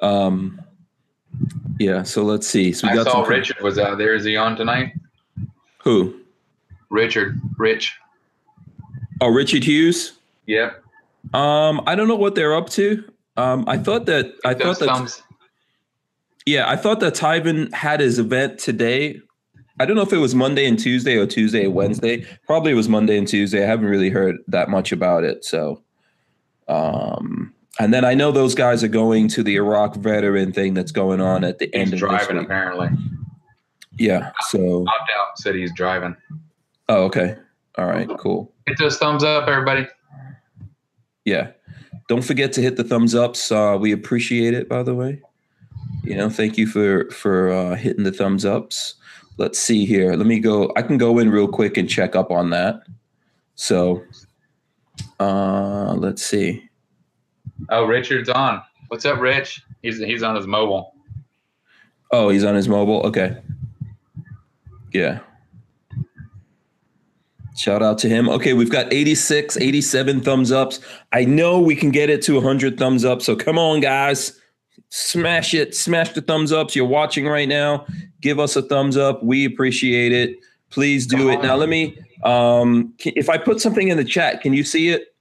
[0.01, 0.59] Um,
[1.79, 2.73] yeah, so let's see.
[2.73, 4.15] So we I got saw Richard was out there.
[4.15, 4.93] Is he on tonight?
[5.83, 6.19] who?
[6.89, 7.97] Richard, Rich.
[9.21, 10.13] Oh, Richard Hughes.
[10.45, 10.83] Yep.
[11.33, 13.03] Um, I don't know what they're up to.
[13.35, 15.23] Um, I thought that I Those thought that thumbs.
[16.45, 19.19] yeah, I thought that Tyven had his event today.
[19.79, 22.25] I don't know if it was Monday and Tuesday or Tuesday and Wednesday.
[22.47, 23.63] Probably it was Monday and Tuesday.
[23.63, 25.45] I haven't really heard that much about it.
[25.45, 25.83] So,
[26.67, 30.91] um, and then I know those guys are going to the Iraq veteran thing that's
[30.91, 32.89] going on at the end He's of driving apparently.
[33.97, 34.31] Yeah.
[34.49, 35.37] So, Opt out.
[35.37, 36.15] Said he's driving.
[36.89, 37.35] oh, okay.
[37.77, 38.09] All right.
[38.17, 38.51] Cool.
[38.65, 39.87] Hit those thumbs up, everybody.
[41.25, 41.51] Yeah.
[42.07, 43.51] Don't forget to hit the thumbs ups.
[43.51, 45.21] Uh, we appreciate it, by the way.
[46.03, 48.95] You know, thank you for for uh, hitting the thumbs ups.
[49.37, 50.13] Let's see here.
[50.15, 50.71] Let me go.
[50.75, 52.81] I can go in real quick and check up on that.
[53.55, 54.03] So,
[55.19, 56.66] uh, let's see.
[57.69, 58.61] Oh, Richard's on.
[58.87, 59.61] What's up, Rich?
[59.81, 60.93] He's he's on his mobile.
[62.11, 63.01] Oh, he's on his mobile.
[63.07, 63.37] Okay.
[64.93, 65.19] Yeah.
[67.57, 68.29] Shout out to him.
[68.29, 70.79] Okay, we've got 86, 87 thumbs ups.
[71.11, 73.21] I know we can get it to 100 thumbs up.
[73.23, 74.39] So come on, guys.
[74.89, 75.73] Smash it.
[75.73, 76.75] Smash the thumbs ups.
[76.75, 77.87] You're watching right now.
[78.21, 79.23] Give us a thumbs up.
[79.23, 80.37] We appreciate it.
[80.69, 81.41] Please do it.
[81.41, 85.15] Now, let me, um, if I put something in the chat, can you see it?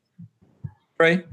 [0.99, 1.25] Ray?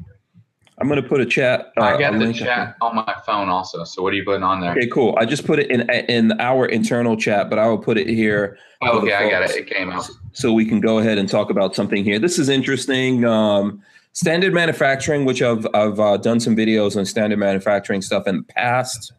[0.84, 1.72] I'm going to put a chat.
[1.78, 2.56] uh, I got the link up there.
[2.56, 3.86] chat on my phone also.
[3.86, 4.72] So what are you putting on there?
[4.72, 5.16] Okay, cool.
[5.18, 8.58] I just put it in in our internal chat, but I will put it here
[8.82, 9.52] Oh, okay, I got it.
[9.52, 10.10] It came out.
[10.34, 12.20] so we can go ahead and talk about something here.
[12.20, 13.24] This is interesting.
[13.24, 13.82] Um,
[14.12, 18.44] standard manufacturing, which I've I've uh, done some videos on standard manufacturing stuff in the
[18.44, 19.14] past.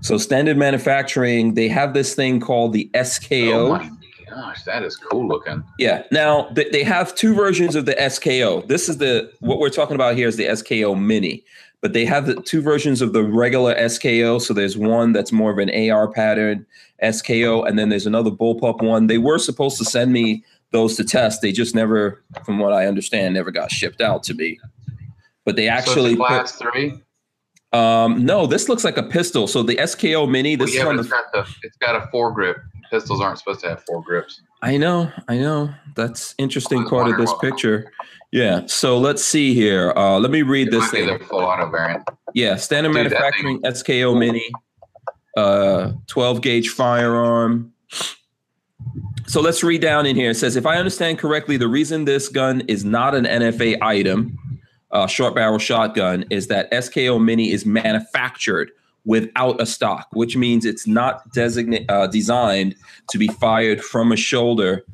[0.00, 3.78] So standard manufacturing, they have this thing called the SKO.
[3.78, 3.97] Oh
[4.30, 5.64] gosh, that is cool looking.
[5.78, 6.02] Yeah.
[6.10, 8.66] Now they, they have two versions of the SKO.
[8.68, 11.44] This is the what we're talking about here is the SKO Mini,
[11.80, 14.40] but they have the two versions of the regular SKO.
[14.40, 16.66] So there's one that's more of an AR pattern
[17.02, 19.06] SKO, and then there's another bullpup one.
[19.06, 21.40] They were supposed to send me those to test.
[21.40, 24.58] They just never, from what I understand, never got shipped out to me.
[25.44, 27.02] But they actually so a put, three.
[27.72, 29.46] um no, this looks like a pistol.
[29.46, 31.96] So the SKO Mini, this Well, yeah, is on the it's got the it's got
[31.96, 32.58] a four grip.
[32.90, 34.40] Pistols aren't supposed to have four grips.
[34.62, 35.72] I know, I know.
[35.94, 37.92] That's interesting part of this picture.
[38.32, 38.66] Yeah.
[38.66, 39.92] So let's see here.
[39.96, 41.06] Uh, let me read It this thing.
[41.06, 42.02] the full auto variant.
[42.34, 44.50] Yeah, standard Dude, manufacturing SKO Mini,
[45.36, 47.72] uh, 12 gauge firearm.
[49.26, 50.30] So let's read down in here.
[50.30, 54.38] It says, if I understand correctly, the reason this gun is not an NFA item,
[54.90, 58.70] uh, short barrel shotgun, is that SKO Mini is manufactured
[59.08, 62.76] without a stock, which means it's not designate uh, designed
[63.10, 64.84] to be fired from a shoulder.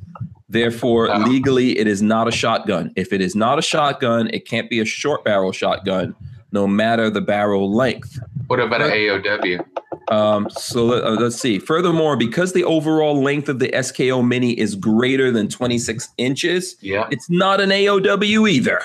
[0.49, 1.19] Therefore, Oh.
[1.19, 2.93] legally, it is not a shotgun.
[2.95, 6.15] If it is not a shotgun, it can't be a short barrel shotgun,
[6.53, 8.19] no matter the barrel length.
[8.47, 9.65] What about an AOW?
[10.13, 11.59] Um, so let, us see.
[11.59, 17.09] Furthermore, because the overall length of the SKO Mini is greater than 26 inches, Yeah.
[17.11, 18.81] it's not an AOW either.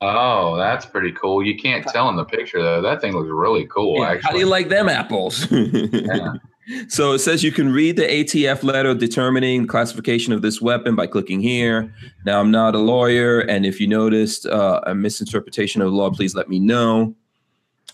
[0.00, 1.44] Oh, that's pretty cool.
[1.44, 2.80] You can't tell in the picture though.
[2.80, 4.00] That thing looks really cool.
[4.00, 4.26] Yeah, actually.
[4.26, 5.50] How do you like them apples?
[5.50, 6.34] Yeah.
[6.88, 11.06] So it says you can read the ATF letter determining classification of this weapon by
[11.06, 11.94] clicking here.
[12.26, 16.10] Now, I'm not a lawyer, and if you noticed uh, a misinterpretation of the law,
[16.10, 17.14] please let me know.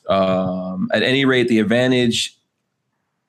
[0.09, 2.37] Um, at any rate, the advantage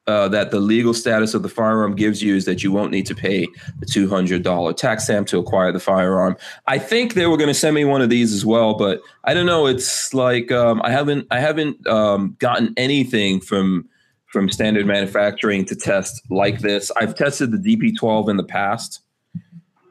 [0.07, 3.05] uh, that the legal status of the firearm gives you is that you won't need
[3.07, 3.47] to pay
[3.79, 6.37] the two hundred dollar tax stamp to acquire the firearm.
[6.67, 9.33] I think they were going to send me one of these as well, but I
[9.33, 9.65] don't know.
[9.65, 13.89] It's like um, I haven't I haven't um, gotten anything from
[14.27, 16.91] from standard manufacturing to test like this.
[16.97, 19.01] I've tested the DP12 in the past.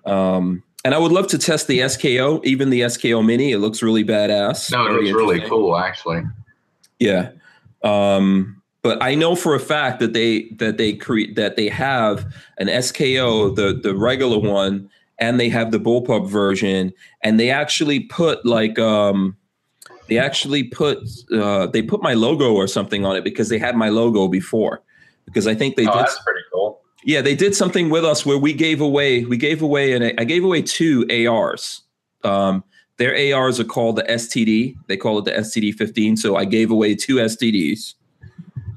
[0.04, 3.52] Um, and I would love to test the SKO, even the SKO Mini.
[3.52, 4.70] It looks really badass.
[4.70, 6.24] No, it was really cool actually.
[6.98, 7.30] Yeah.
[7.82, 12.30] Um, but I know for a fact that they that they create that they have
[12.59, 18.01] an SKO, the the regular one, and they have the bullpup version, and they actually
[18.01, 19.37] put like um
[20.09, 20.99] they actually put
[21.32, 24.82] uh they put my logo or something on it because they had my logo before.
[25.24, 26.82] Because I think they oh, did that's pretty cool.
[27.05, 30.24] yeah, they did something with us where we gave away we gave away and I
[30.24, 31.80] gave away two ARs.
[32.22, 32.62] Um,
[32.99, 34.76] their ARs are called the STD.
[34.89, 36.18] They call it the STD 15.
[36.18, 37.95] So I gave away two STDs,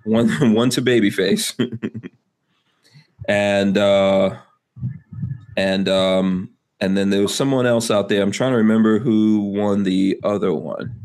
[0.07, 1.53] one one to Babyface,
[3.27, 4.37] and uh,
[5.55, 6.49] and um,
[6.79, 8.21] and then there was someone else out there.
[8.21, 10.95] I'm trying to remember who won the other one.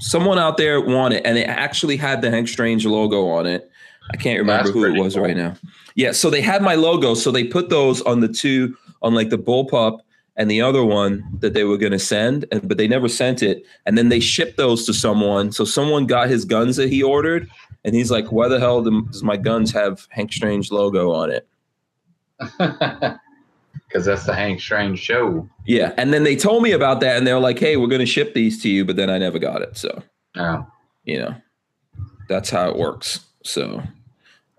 [0.00, 3.70] Someone out there won it, and it actually had the Hank Strange logo on it.
[4.10, 5.24] I can't remember That's who it was cool.
[5.24, 5.54] right now.
[5.94, 9.30] Yeah, so they had my logo, so they put those on the two on like
[9.30, 10.00] the bullpup
[10.36, 13.42] and the other one that they were going to send, and but they never sent
[13.42, 13.66] it.
[13.86, 15.50] And then they shipped those to someone.
[15.50, 17.50] So someone got his guns that he ordered,
[17.84, 21.48] and he's like, "Why the hell does my guns have Hank Strange logo on it?"
[23.88, 25.48] Because that's the Hank Strange show.
[25.64, 28.06] Yeah, and then they told me about that, and they're like, "Hey, we're going to
[28.06, 29.78] ship these to you," but then I never got it.
[29.78, 30.02] So
[30.36, 30.64] Yeah.
[31.04, 31.34] you know,
[32.28, 33.20] that's how it works.
[33.44, 33.82] So,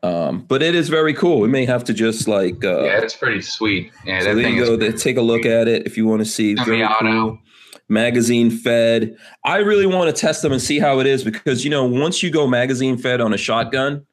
[0.01, 1.41] um, but it is very cool.
[1.41, 3.91] We may have to just like, uh, yeah, it's pretty sweet.
[4.03, 4.91] Yeah, so there you go.
[4.93, 6.55] take a look at it if you want to see.
[6.55, 7.30] Semi-auto.
[7.30, 7.39] cool.
[7.88, 9.17] Magazine fed.
[9.45, 12.22] I really want to test them and see how it is because you know once
[12.22, 14.05] you go magazine fed on a shotgun,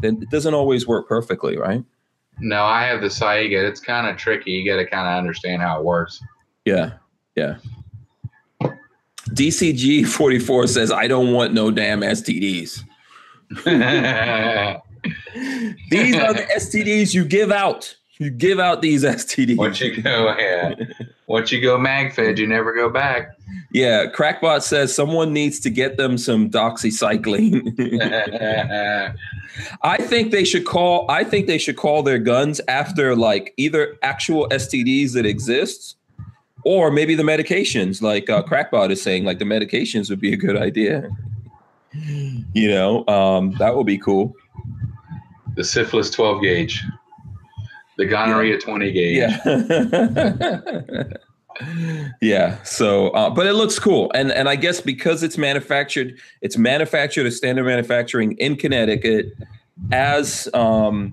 [0.00, 1.84] then it doesn't always work perfectly, right?
[2.38, 3.68] No, I have the Saiga.
[3.68, 4.52] It's kind of tricky.
[4.52, 6.22] You got to kind of understand how it works.
[6.64, 6.92] Yeah,
[7.36, 7.56] yeah.
[9.28, 12.82] DCG forty four says I don't want no damn STDs.
[15.90, 17.94] These are the STDs you give out.
[18.20, 19.56] You give out these STDs.
[19.56, 20.74] Once you go, yeah.
[21.26, 23.36] Once you go MagFed, you never go back.
[23.72, 27.74] Yeah, Crackbot says someone needs to get them some doxycycline.
[29.82, 31.10] I think they should call.
[31.10, 35.96] I think they should call their guns after like either actual STDs that exist,
[36.64, 38.02] or maybe the medications.
[38.02, 41.08] Like uh, Crackbot is saying, like the medications would be a good idea.
[41.94, 44.36] You know, um, that would be cool.
[45.56, 46.84] the syphilis 12 gauge,
[48.00, 49.16] the gonorrhea 20 gauge.
[49.16, 50.62] Yeah.
[52.22, 52.62] yeah.
[52.62, 57.26] So, uh, but it looks cool, and and I guess because it's manufactured, it's manufactured
[57.26, 59.26] as standard manufacturing in Connecticut,
[59.92, 61.12] as um,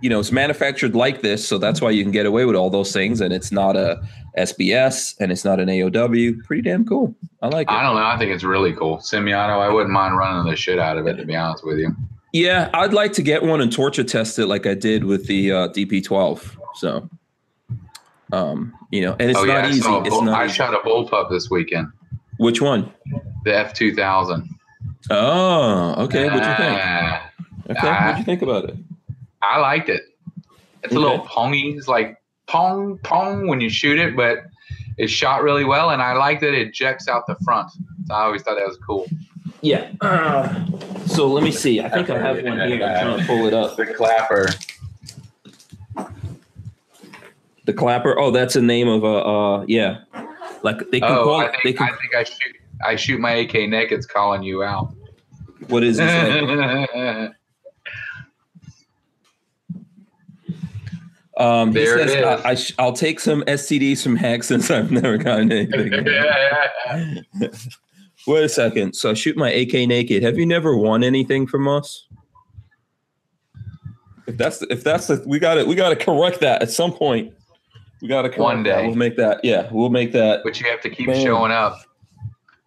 [0.00, 2.70] you know, it's manufactured like this, so that's why you can get away with all
[2.70, 4.02] those things, and it's not a
[4.38, 6.44] SBS and it's not an AOW.
[6.44, 7.14] Pretty damn cool.
[7.42, 7.72] I like it.
[7.72, 8.04] I don't know.
[8.04, 9.00] I think it's really cool.
[9.00, 11.96] Semi-auto, I wouldn't mind running the shit out of it, to be honest with you.
[12.36, 15.52] Yeah, I'd like to get one and torture test it like I did with the
[15.52, 16.56] uh, DP12.
[16.74, 17.08] So,
[18.30, 19.70] um, you know, and it's oh, not yeah.
[19.70, 19.78] Easy.
[19.78, 20.54] It's not I easy.
[20.54, 21.88] shot a bullpup this weekend,
[22.36, 22.92] Which one?
[23.44, 24.48] the F2000.
[25.08, 26.24] Oh, okay.
[26.26, 26.80] What'd you think?
[27.70, 28.76] Okay, what'd you think about it?
[29.40, 30.02] I liked it.
[30.82, 31.74] It's a little pongy.
[31.74, 34.44] It's like pong, pong when you shoot it, but
[34.98, 35.90] it's shot really well.
[35.90, 37.70] And I like that it ejects out the front.
[38.06, 39.06] So I always thought that was cool.
[39.66, 39.90] Yeah.
[40.00, 40.64] Uh,
[41.06, 41.80] so let me see.
[41.80, 42.84] I think I have one here.
[42.84, 43.76] I'm trying to pull it up.
[43.76, 44.46] The clapper.
[47.64, 48.16] The clapper.
[48.16, 49.06] Oh, that's a name of a.
[49.08, 50.02] Uh, yeah.
[50.62, 51.56] Like they can Oh, call I it.
[51.64, 51.88] They can.
[51.88, 52.56] I think I shoot.
[52.84, 54.94] I shoot my AK naked's calling you out.
[55.66, 56.12] what is this?
[61.38, 62.24] Um, he There it says, is.
[62.24, 66.06] I, I sh- I'll take some STDs from Hack since I've never gotten anything.
[68.26, 68.94] Wait a second.
[68.94, 70.22] So I shoot my AK naked.
[70.22, 72.06] Have you never won anything from us?
[74.26, 75.66] If that's if that's the we got it.
[75.66, 77.32] we got to correct that at some point.
[78.02, 78.86] We got to One day.
[78.86, 79.40] We'll make that.
[79.44, 80.40] Yeah, we'll make that.
[80.44, 81.24] but you have to keep Man.
[81.24, 81.78] showing up.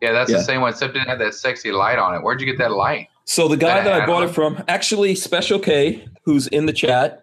[0.02, 0.38] Yeah, that's Yeah.
[0.38, 2.24] the same one, except it didn't have that sexy light on it.
[2.24, 3.10] Where'd you get that light?
[3.26, 6.74] So the guy That that I bought it from, actually, Special K, who's in the
[6.74, 7.22] chat,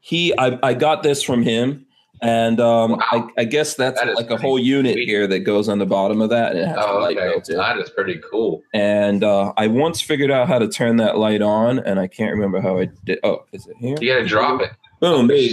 [0.00, 1.84] he I, I got this from him,
[2.22, 2.98] and um, Wow.
[3.12, 5.08] I, I guess that's That like a whole unit sweet.
[5.08, 7.54] here that goes on the bottom of that, and it has a Oh, okay.
[7.54, 8.62] That is pretty cool.
[8.72, 12.32] And uh, I once figured out how to turn that light on, and I can't
[12.32, 13.18] remember how I did.
[13.22, 13.96] Oh, is it here?
[14.00, 14.70] You got to drop it.
[15.00, 15.26] Boom!
[15.26, 15.50] There you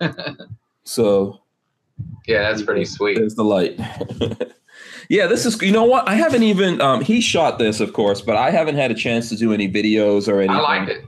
[0.00, 0.06] go.
[0.84, 1.40] So,
[2.28, 3.16] yeah, that's pretty sweet.
[3.18, 3.76] There's the light.
[5.08, 5.60] yeah, this is.
[5.60, 6.08] You know what?
[6.08, 6.80] I haven't even.
[6.80, 9.68] Um, he shot this, of course, but I haven't had a chance to do any
[9.68, 11.04] videos or anything I liked it.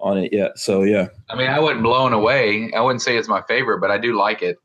[0.00, 0.58] On it yet.
[0.58, 1.08] So yeah.
[1.28, 2.72] I mean, I wasn't blown away.
[2.74, 4.58] I wouldn't say it's my favorite, but I do like it.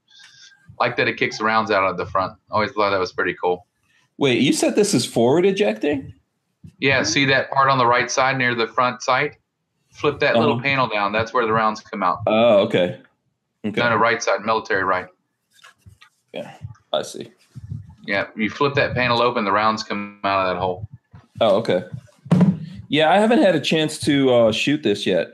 [0.80, 2.34] Like that it kicks the rounds out of the front.
[2.52, 3.66] Always thought that was pretty cool.
[4.18, 6.14] Wait, you said this is forward ejecting?
[6.80, 9.38] Yeah, see that part on the right side near the front sight?
[9.92, 10.64] Flip that little Uh-huh.
[10.64, 11.12] panel down.
[11.14, 12.20] That's where the rounds come out.
[12.28, 13.00] Oh, okay.
[13.66, 13.82] Okay.
[13.82, 15.08] No, no, right side, military right.
[16.34, 16.54] Yeah,
[16.92, 17.32] I see.
[18.06, 20.88] Yeah, you flip that panel open, the rounds come out of that hole.
[21.42, 21.84] Oh, okay.
[22.90, 25.30] Yeah, I haven't had a chance to uh, shoot this yet.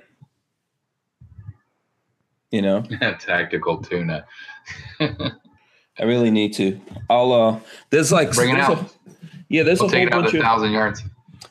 [2.51, 2.81] You know,
[3.19, 4.25] Tactical tuna.
[4.99, 6.79] I really need to.
[7.09, 7.31] I'll.
[7.33, 8.93] uh There's like Bring it there's a- out.
[9.49, 11.03] yeah, there's We'll a whole take it out bunch of thousand yards.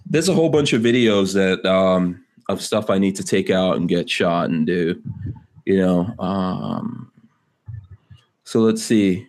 [0.06, 3.76] there's a whole bunch of videos that um of stuff I need to take out
[3.76, 5.00] and get shot and do.
[5.64, 7.10] You know, um
[8.44, 9.26] so let's see.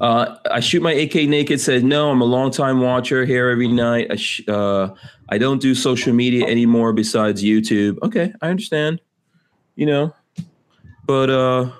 [0.00, 1.60] Uh, I shoot my AK naked.
[1.60, 2.10] Said no.
[2.10, 4.08] I'm a long time watcher here every night.
[4.10, 4.90] I sh- uh,
[5.28, 7.98] I don't do social media anymore besides YouTube.
[8.02, 9.00] Okay, I understand.
[9.74, 10.14] You know,
[11.06, 11.70] but uh,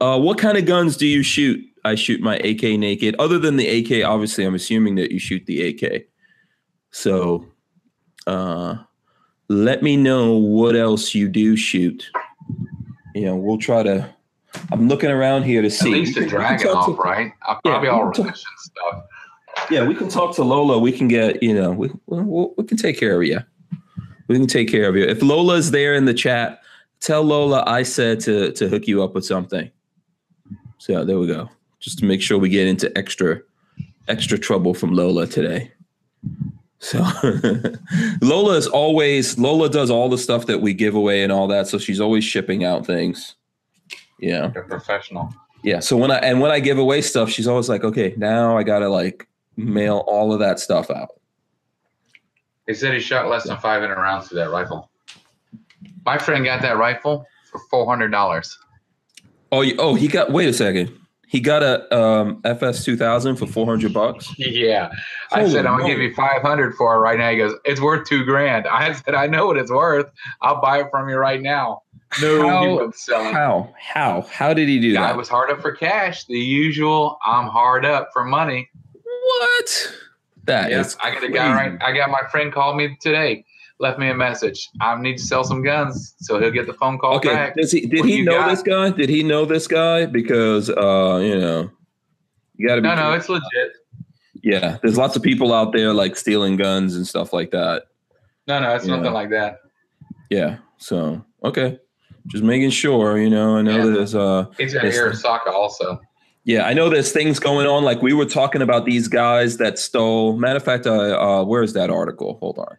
[0.00, 1.62] uh, what kind of guns do you shoot?
[1.84, 3.14] I shoot my AK naked.
[3.18, 6.06] Other than the AK, obviously, I'm assuming that you shoot the AK.
[6.90, 7.46] So,
[8.26, 8.76] uh,
[9.48, 12.10] let me know what else you do shoot.
[13.14, 14.15] You know, we'll try to.
[14.72, 15.88] I'm looking around here to see.
[15.88, 17.32] At least a can- we can dragon off, to- right?
[17.48, 19.04] Yeah, probably we all can Russian stuff.
[19.70, 20.78] Yeah, we can talk to Lola.
[20.78, 23.40] We can get, you know, we, we, we can take care of you.
[24.28, 25.04] We can take care of you.
[25.04, 26.60] If Lola's there in the chat,
[27.00, 29.70] tell Lola I said to to hook you up with something.
[30.78, 31.48] So there we go.
[31.80, 33.40] Just to make sure we get into extra
[34.08, 35.72] extra trouble from Lola today.
[36.78, 36.98] So
[38.20, 41.66] Lola is always Lola does all the stuff that we give away and all that.
[41.68, 43.36] So she's always shipping out things.
[44.18, 44.48] Yeah.
[44.48, 45.32] They're professional.
[45.62, 45.80] Yeah.
[45.80, 48.62] So when I and when I give away stuff, she's always like, okay, now I
[48.62, 51.08] gotta like mail all of that stuff out.
[52.66, 54.90] They said he shot less than 500 rounds through that rifle.
[56.04, 58.56] My friend got that rifle for $400.
[59.52, 60.32] Oh, oh, he got.
[60.32, 60.92] Wait a second.
[61.28, 64.32] He got a um, FS two thousand for four hundred bucks.
[64.38, 64.90] Yeah.
[65.32, 65.90] I said, I'm moly.
[65.90, 67.30] give you 500 for it right now.
[67.30, 68.66] He goes, it's worth two grand.
[68.70, 70.10] I said, I know what it's worth.
[70.40, 71.82] I'll buy it from you right now.
[72.20, 73.32] No, How- he wouldn't sell it.
[73.34, 73.74] How?
[73.78, 74.22] How?
[74.30, 75.02] How did he do that?
[75.02, 76.24] I was hard up for cash.
[76.26, 78.68] The usual, I'm hard up for money.
[79.02, 79.92] what?
[80.44, 81.78] That Yeah, is I got a guy right.
[81.82, 83.44] I got my friend called me today,
[83.80, 84.68] left me a message.
[84.80, 87.30] I need to sell some guns, so he'll get the phone call Okay.
[87.34, 87.56] back.
[87.56, 87.80] Does he?
[87.86, 88.50] Did What he know got?
[88.50, 88.90] this guy?
[88.90, 90.06] Did he know this guy?
[90.06, 91.70] Because uh, you know,
[92.54, 92.86] you got to be.
[92.88, 93.72] No, no, it's legit.
[94.44, 94.78] yeah.
[94.80, 97.82] There's lots of people out there like stealing guns and stuff like that.
[98.46, 98.94] No, no, it's Yeah.
[98.96, 99.58] nothing like that.
[100.30, 100.58] Yeah.
[100.78, 101.80] So okay,
[102.26, 103.18] just making sure.
[103.18, 103.94] You know, I know Yeah.
[103.94, 104.46] there's uh.
[104.58, 104.98] He's got Yes.
[104.98, 106.00] Arasaka also.
[106.44, 107.82] Yeah, I know there's things going on.
[107.82, 110.36] Like we were talking about these guys that stole.
[110.36, 112.36] Matter of fact, uh, uh, where is that article?
[112.40, 112.76] Hold on.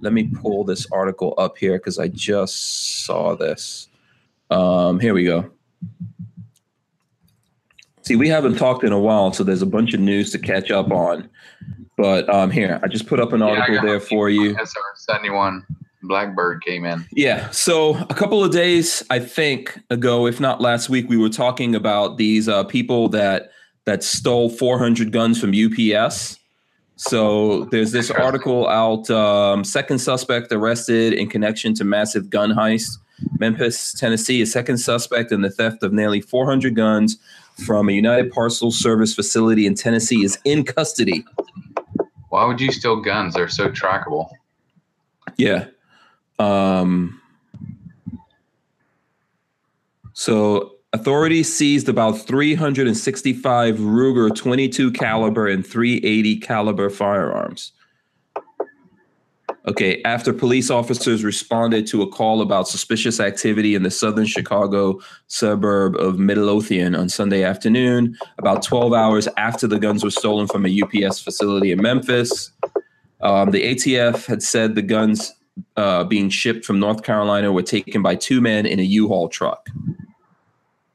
[0.00, 3.88] Let me pull this article up here because I just saw this.
[4.50, 5.50] Um, here we go.
[8.02, 10.70] See, we haven't talked in a while, so there's a bunch of news to catch
[10.70, 11.28] up on.
[11.96, 14.54] But um, here, I just put up an article got there for you.
[14.58, 15.64] SR seventy one
[16.02, 17.06] Blackbird came in.
[17.12, 17.50] Yeah.
[17.50, 21.74] So a couple of days, I think, ago, if not last week, we were talking
[21.74, 23.50] about these uh, people that
[23.84, 26.38] that stole 400 guns from UPS.
[26.96, 29.10] So there's this article out.
[29.10, 32.98] Um, second suspect arrested in connection to massive gun heist.
[33.38, 37.16] Memphis, Tennessee, a second suspect in the theft of nearly 400 guns
[37.66, 41.24] from a United Parcel Service facility in Tennessee is in custody.
[42.28, 43.34] Why would you steal guns?
[43.34, 44.30] They're so trackable.
[45.36, 45.66] Yeah.
[46.42, 47.20] Um,
[50.12, 57.72] so authorities seized about 365 Ruger 22 caliber and 380 caliber firearms.
[59.68, 65.00] Okay, after police officers responded to a call about suspicious activity in the southern Chicago
[65.28, 70.66] suburb of Midlothian on Sunday afternoon, about 12 hours after the guns were stolen from
[70.66, 72.50] a UPS facility in Memphis.
[73.20, 75.32] Um, the ATF had said the guns
[75.76, 79.68] uh, being shipped from North Carolina were taken by two men in a U-Haul truck.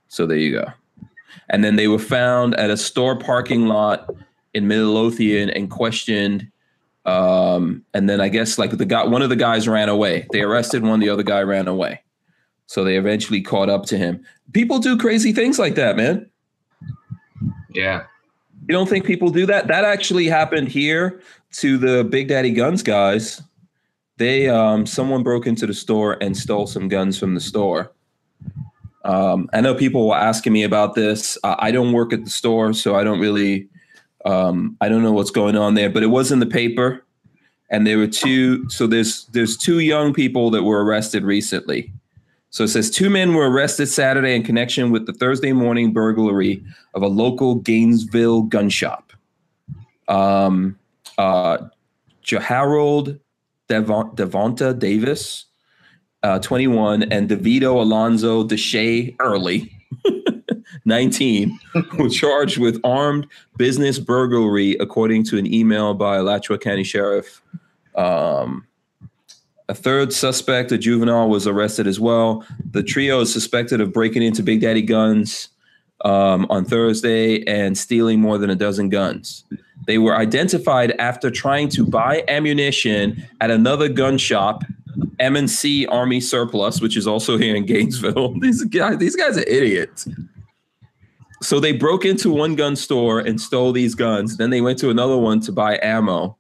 [0.08, 0.66] So there you go.
[1.50, 4.10] And then they were found at a store parking lot
[4.54, 6.50] in Midlothian and questioned.
[7.06, 10.28] Um, and then I guess like the guy, one of the guys ran away.
[10.32, 12.02] They arrested one, the other guy ran away.
[12.66, 14.24] So they eventually caught up to him.
[14.52, 16.30] People do crazy things like that, man.
[17.74, 18.04] Yeah.
[18.68, 19.68] You don't think people do that?
[19.68, 21.22] That actually happened here
[21.54, 23.42] to the Big Daddy Guns guys.
[24.18, 27.92] They um someone broke into the store and stole some guns from the store.
[29.06, 31.38] Um, I know people were asking me about this.
[31.44, 33.70] Uh, I don't work at the store, so I don't really
[34.26, 37.06] Um, I don't know what's going on there, but it was in the paper,
[37.70, 38.68] and there were two.
[38.70, 41.94] So there's there's two young people that were arrested recently.
[42.50, 46.62] So it says two men were arrested Saturday in connection with the Thursday morning burglary
[46.94, 49.14] of a local Gainesville gun shop.
[50.08, 50.78] Um,
[51.18, 51.58] uh,
[52.42, 53.18] Harold
[53.68, 55.46] Devon, Devonta Davis,
[56.24, 59.72] uh, 21, and DeVito Alonzo Deshay Early,
[60.86, 61.60] 19,
[61.98, 67.42] were charged with armed business burglary, according to an email by Alachua County Sheriff.
[67.96, 68.68] Um,
[69.70, 72.46] a third suspect, a juvenile, was arrested as well.
[72.72, 75.50] The trio is suspected of breaking into Big Daddy Guns
[76.06, 79.44] um, on Thursday and stealing more than a dozen guns.
[79.88, 84.64] They were identified after trying to buy ammunition at another gun shop,
[85.20, 88.38] M&C Army Surplus, which is also here in Gainesville.
[88.40, 90.08] these guys, these guys are idiots.
[91.42, 94.36] So they broke into one gun store and stole these guns.
[94.38, 96.38] Then they went to another one to buy ammo,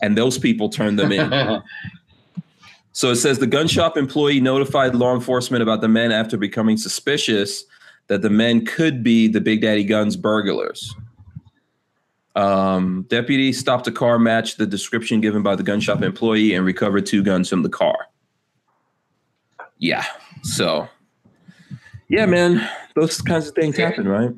[0.00, 1.62] and those people turned them in.
[2.96, 6.76] So it says the gun shop employee notified law enforcement about the men after becoming
[6.76, 7.64] suspicious
[8.06, 10.94] that the men could be the Big Daddy Guns burglars.
[12.34, 16.64] Um, deputy stopped a car, matched the description given by the gun shop employee, and
[16.64, 17.96] recovered two guns from the car.
[19.78, 20.04] Yeah.
[20.42, 20.88] So,
[22.08, 24.30] yeah, man, those kinds of things happen, right?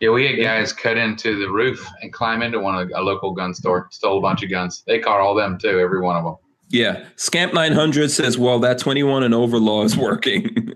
[0.00, 3.32] Yeah, we had guys cut into the roof and climb into one of a local
[3.32, 4.82] gun store, stole a bunch of guns.
[4.86, 6.36] They caught all them too, every one of them.
[6.70, 7.04] Yeah.
[7.16, 10.72] Scamp 900 says, well, that 21 and over law is working.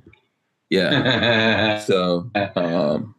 [0.70, 1.80] yeah.
[1.86, 3.14] So, um,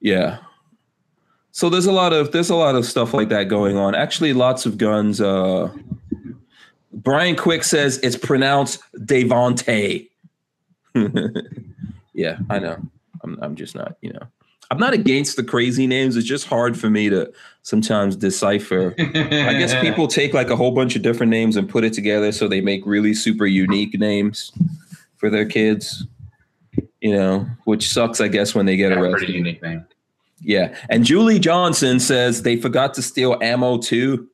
[0.00, 0.38] yeah.
[1.52, 3.94] So there's a lot of there's a lot of stuff like that going on.
[3.94, 5.20] Actually, lots of guns.
[5.20, 5.70] Uh,
[6.92, 10.08] Brian Quick says it's pronounced Devonte.
[12.14, 12.76] yeah, I know.
[13.22, 14.22] I'm I'm just not, you know.
[14.72, 16.16] I'm not against the crazy names.
[16.16, 17.32] It's just hard for me to
[17.62, 18.94] sometimes decipher.
[18.98, 22.30] I guess people take like a whole bunch of different names and put it together
[22.30, 24.52] so they make really super unique names
[25.16, 26.06] for their kids.
[27.00, 29.18] You know, which sucks, I guess, when they get Yeah, arrested.
[29.18, 29.84] pretty unique name.
[30.40, 30.74] Yeah.
[30.88, 34.28] And Julie Johnson says they forgot to steal ammo too.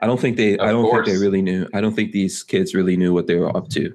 [0.00, 1.06] I don't think they I don't course.
[1.06, 1.68] think they really knew.
[1.74, 3.94] I don't think these kids really knew what they were up to.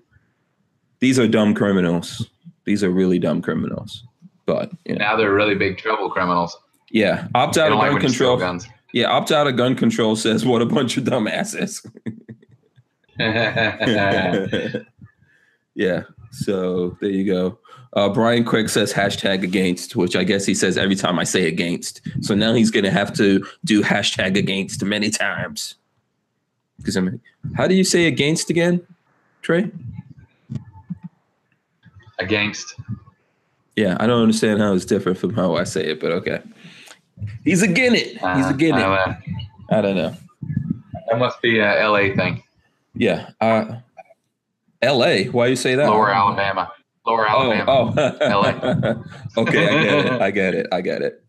[0.99, 2.27] These are dumb criminals.
[2.65, 4.03] These are really dumb criminals.
[4.45, 6.57] But you know, Now they're really big trouble criminals.
[6.91, 8.37] yeah, Opt out of gun steal control.
[8.37, 8.67] guns.
[8.93, 11.85] Yeah, opt out of gun control says what a bunch of dumbasses.
[15.75, 16.03] yeah.
[16.31, 17.59] So there you go.
[17.97, 21.47] Uh, Brian Quick says hashtag against, which I guess he says every time I say
[21.47, 21.99] against.
[22.21, 25.73] So now he's going to have to do hashtag against many times.
[26.77, 27.19] Because I mean,
[27.55, 28.85] how do you say against again,
[29.41, 29.71] Trey?
[32.19, 32.75] Against.
[33.75, 36.41] Yeah, I don't understand how it's different from how I say it, but okay.
[37.43, 38.09] He's again it.
[38.09, 38.83] He's Uh, again it.
[38.83, 39.15] uh,
[39.71, 40.13] I don't know.
[41.09, 42.43] that must be a LA thing.
[42.93, 43.31] Yeah.
[43.41, 43.77] Uh,
[44.83, 45.25] L.A.
[45.29, 45.89] Why you say that?
[45.89, 46.71] Lower Alabama.
[47.07, 47.65] Lower Alabama.
[47.69, 49.03] Oh,
[49.37, 49.41] oh.
[49.41, 50.21] okay, I get it.
[50.21, 50.67] I get it.
[50.73, 51.23] I get it.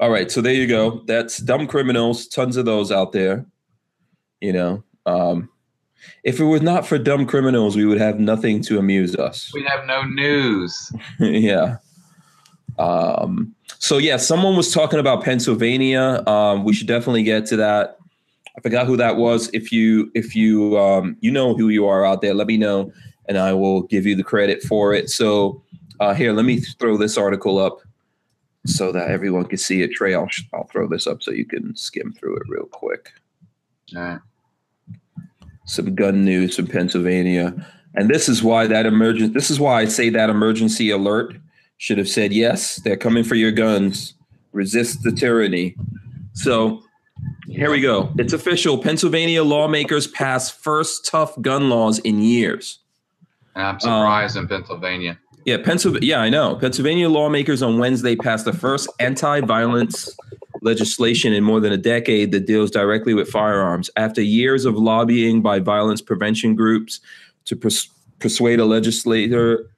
[0.00, 1.02] All right, so there you go.
[1.06, 2.28] That's dumb criminals.
[2.28, 3.44] Tons of those out there.
[4.40, 5.48] You know, um,
[6.22, 9.50] if it was not for dumb criminals, we would have nothing to amuse us.
[9.52, 10.92] We have no news.
[11.18, 11.78] yeah.
[12.78, 16.22] Um, so yeah, someone was talking about Pennsylvania.
[16.28, 17.98] Um, we should definitely get to that.
[18.56, 19.50] I forgot who that was.
[19.52, 22.92] If you if you um, you know who you are out there, let me know,
[23.28, 25.10] and I will give you the credit for it.
[25.10, 25.62] So
[26.00, 27.80] uh, here, let me throw this article up
[28.66, 29.92] so that everyone can see it.
[29.92, 33.12] Trey, I'll I'll throw this up so you can skim through it real quick
[33.96, 34.20] All right.
[35.64, 37.54] some gun news from Pennsylvania.
[37.94, 41.34] And this is why that emergent this is why I say that emergency alert
[41.78, 44.14] should have said yes, they're coming for your guns.
[44.52, 45.76] Resist the tyranny.
[46.32, 46.82] So
[47.48, 48.12] here we go.
[48.18, 48.78] It's official.
[48.78, 52.80] Pennsylvania lawmakers pass first tough gun laws in years.
[53.58, 55.18] And I'm um, surprised in Pennsylvania.
[55.44, 56.08] Yeah, Pennsylvania.
[56.08, 56.54] Yeah, I know.
[56.54, 60.16] Pennsylvania lawmakers on Wednesday passed the first anti-violence
[60.62, 63.90] legislation in more than a decade that deals directly with firearms.
[63.96, 67.00] After years of lobbying by violence prevention groups
[67.46, 67.90] to pers-
[68.20, 69.68] persuade a legislator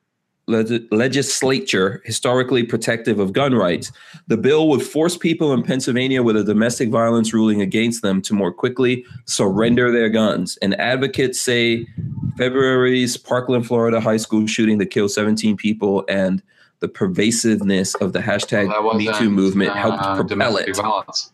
[0.46, 3.92] leg- legislature historically protective of gun rights,
[4.26, 8.34] the bill would force people in Pennsylvania with a domestic violence ruling against them to
[8.34, 10.58] more quickly surrender their guns.
[10.62, 11.86] And advocates say
[12.36, 16.42] February's Parkland, Florida high school shooting that killed 17 people and
[16.80, 20.74] the pervasiveness of the hashtag That Me Too movement helped uh, propel it.
[20.74, 21.32] violence.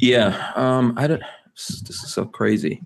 [0.00, 1.22] Yeah, um, I don't.
[1.54, 2.82] This is so crazy.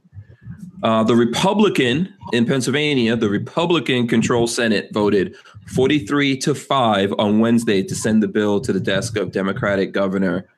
[0.83, 7.83] Uh, the Republican in Pennsylvania, the Republican controlled Senate voted 43 to 5 on Wednesday
[7.83, 10.49] to send the bill to the desk of Democratic Governor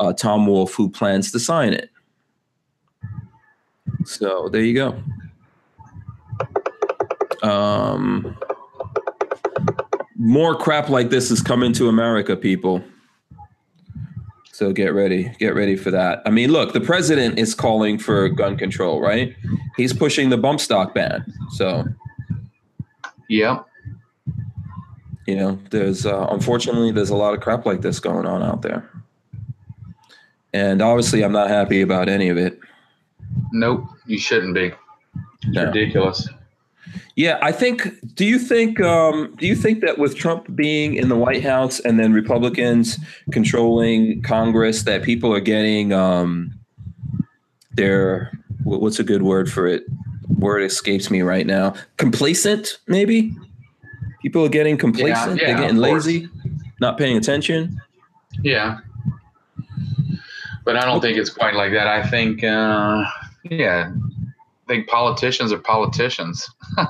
[0.00, 1.90] uh, Tom Wolf, who plans to sign it.
[4.04, 5.02] So there you go.
[7.46, 8.36] Um,
[10.16, 12.82] more crap like this is coming to America, people.
[14.58, 16.20] So get ready, get ready for that.
[16.26, 19.36] I mean, look, the president is calling for gun control, right?
[19.76, 21.32] He's pushing the bump stock ban.
[21.50, 21.84] So,
[23.28, 23.60] yeah,
[25.28, 28.62] you know, there's uh, unfortunately there's a lot of crap like this going on out
[28.62, 28.90] there.
[30.52, 32.58] And obviously, I'm not happy about any of it.
[33.52, 33.84] Nope.
[34.06, 34.72] You shouldn't be.
[35.42, 35.66] It's No.
[35.66, 36.28] ridiculous.
[37.18, 37.88] Yeah, I think.
[38.14, 38.80] Do you think?
[38.80, 42.96] Um, do you think that with Trump being in the White House and then Republicans
[43.32, 46.56] controlling Congress, that people are getting um,
[47.72, 48.30] their
[48.62, 49.82] what's a good word for it?
[50.28, 51.74] Word escapes me right now.
[51.96, 53.34] Complacent, maybe.
[54.22, 55.40] People are getting complacent.
[55.40, 56.28] yeah, They're of getting lazy,
[56.80, 57.80] not paying attention.
[58.44, 58.78] Yeah.
[60.64, 61.88] But I don't think it's quite like that.
[61.88, 63.04] I think, uh,
[63.42, 63.90] yeah,
[64.68, 66.48] think politicians are politicians.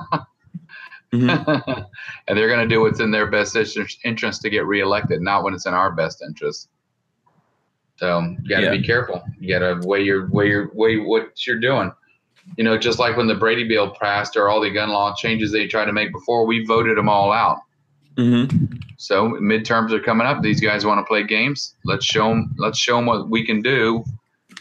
[1.11, 1.85] Mhm.
[2.27, 5.43] and they're going to do what's in their best interest interest to get reelected, not
[5.43, 6.69] when it's in our best interest.
[7.97, 8.71] So you got to Yeah.
[8.77, 9.23] be careful.
[9.39, 11.91] You got to weigh your weigh your weigh what you're doing.
[12.57, 15.51] You know, just like when the Brady bill passed or all the gun law changes
[15.51, 17.57] they tried to make before, we voted them all out.
[18.15, 18.79] Mhm.
[18.97, 20.43] So midterms are coming up.
[20.43, 21.75] These guys want to play games.
[21.85, 22.53] Let's show them.
[22.59, 24.03] Let's show them what we can do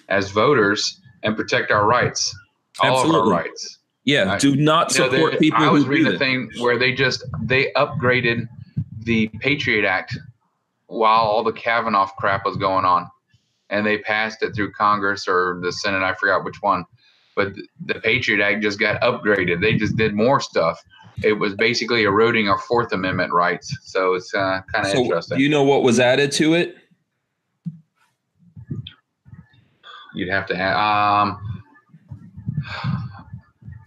[0.08, 2.34] as voters and protect our rights,
[2.80, 3.32] all of Absolutely.
[3.32, 3.78] our rights.
[4.04, 6.78] Yeah, I- do not You know, support people I was who reading the thing where
[6.78, 8.48] they just they upgraded
[9.04, 10.16] the Patriot Act
[10.86, 13.10] while all the Kavanaugh crap was going on,
[13.70, 16.02] and they passed it through Congress or the Senate.
[16.02, 16.84] I forgot which one,
[17.36, 17.52] but
[17.84, 19.60] the Patriot Act just got upgraded.
[19.60, 20.82] They just did more stuff.
[21.22, 23.76] It was basically eroding our Fourth Amendment rights.
[23.82, 25.36] So it's uh, kind of So, interesting.
[25.38, 26.76] do you know what was added to it?
[30.14, 30.76] You'd have to have.
[30.76, 31.38] Um,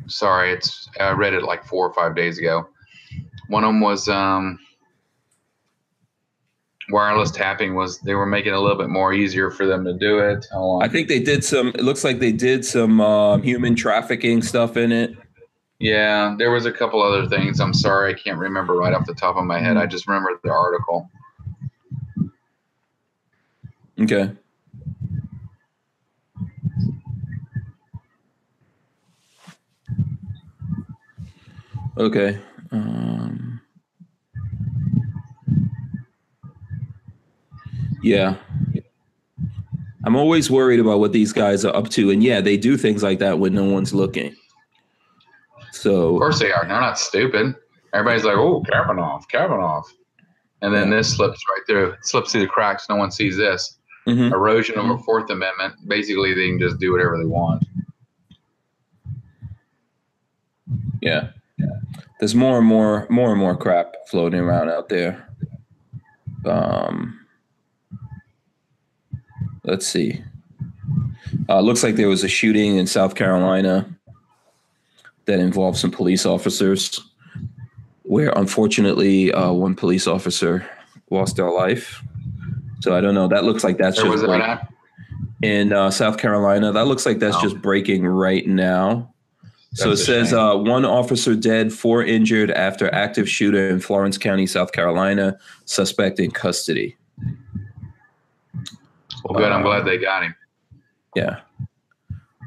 [0.08, 2.68] sorry, it's I read it like four or five days ago.
[3.48, 4.60] One of them was um,
[6.90, 7.76] wireless tapping.
[7.76, 10.46] Was they were making it a little bit more easier for them to do it.
[10.82, 11.70] I think they did some.
[11.70, 15.16] It looks like they did some um, human trafficking stuff in it.
[15.80, 17.60] yeah, there was a couple other things.
[17.60, 19.78] I'm sorry, I can't remember right off the top of my head.
[19.78, 21.10] I just remember the article.
[24.00, 24.32] Okay.
[32.02, 32.39] Okay.
[32.72, 33.62] Um,
[38.02, 38.36] yeah.
[40.04, 42.10] I'm always worried about what these guys are up to.
[42.10, 44.36] And yeah, they do things like that when no one's looking.
[45.72, 46.66] So, of course they are.
[46.68, 47.56] They're not stupid.
[47.93, 49.84] Everybody's like, "Oh, Kavanaugh, Kavanaugh,"
[50.64, 50.97] and then Yeah.
[50.97, 51.91] this slips right through.
[51.91, 52.88] It slips through the cracks.
[52.89, 53.78] No one sees this.
[54.08, 54.32] mhm.
[54.34, 55.76] erosion of a Fourth Amendment.
[55.88, 57.64] Basically, they can just do whatever they want.
[61.02, 61.30] yeah.
[62.20, 65.28] There's more and more, more and more crap floating around out there.
[66.45, 67.20] Um,
[69.64, 70.24] let's see.
[71.49, 73.89] Uh, looks like there was a shooting in South Carolina
[75.26, 76.99] that involved some police officers,
[78.03, 80.66] where unfortunately uh, one police officer
[81.09, 82.03] lost their life.
[82.82, 83.28] So I don't know.
[83.28, 84.68] That looks like that's Where was just break- at?
[85.41, 86.72] in uh, South Carolina.
[86.72, 87.41] That looks like that's Oh.
[87.41, 89.14] just breaking right now.
[89.74, 94.45] So it says uh, one officer dead, four injured after active shooter in Florence County,
[94.45, 95.38] South Carolina.
[95.65, 96.97] Suspect in custody.
[99.24, 99.51] Well, good.
[99.51, 100.36] I'm uh, glad they got him.
[101.15, 101.39] Yeah.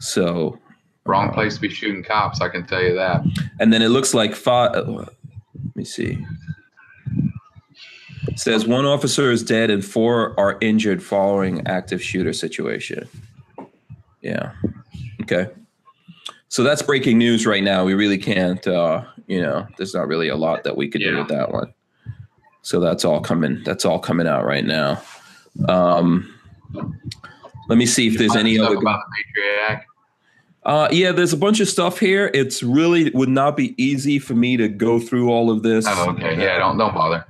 [0.00, 0.58] So
[1.06, 2.42] Wrong uh, place to be shooting cops.
[2.42, 3.22] I can tell you that.
[3.58, 4.86] And then it looks like five.
[4.86, 5.08] Let
[5.74, 6.18] me see.
[8.28, 13.08] It says one officer is dead and four are injured following active shooter situation.
[14.20, 14.52] Yeah.
[15.22, 15.48] Okay.
[16.55, 17.84] So that's breaking news right now.
[17.84, 18.64] We really can't.
[18.64, 21.74] Uh, you know, there's not really a lot that we could do with that one.
[22.62, 23.61] So that's all coming.
[23.64, 25.02] That's all coming out right now.
[25.68, 26.32] Um,
[27.68, 28.76] let me see if there's any other.
[28.76, 29.00] about
[29.36, 29.80] the.
[30.62, 32.30] Uh, yeah, there's a bunch of stuff here.
[32.32, 35.86] It's really would not be easy for me to go through all of this.
[35.88, 36.40] Oh, okay.
[36.40, 37.26] Yeah, don't don't bother.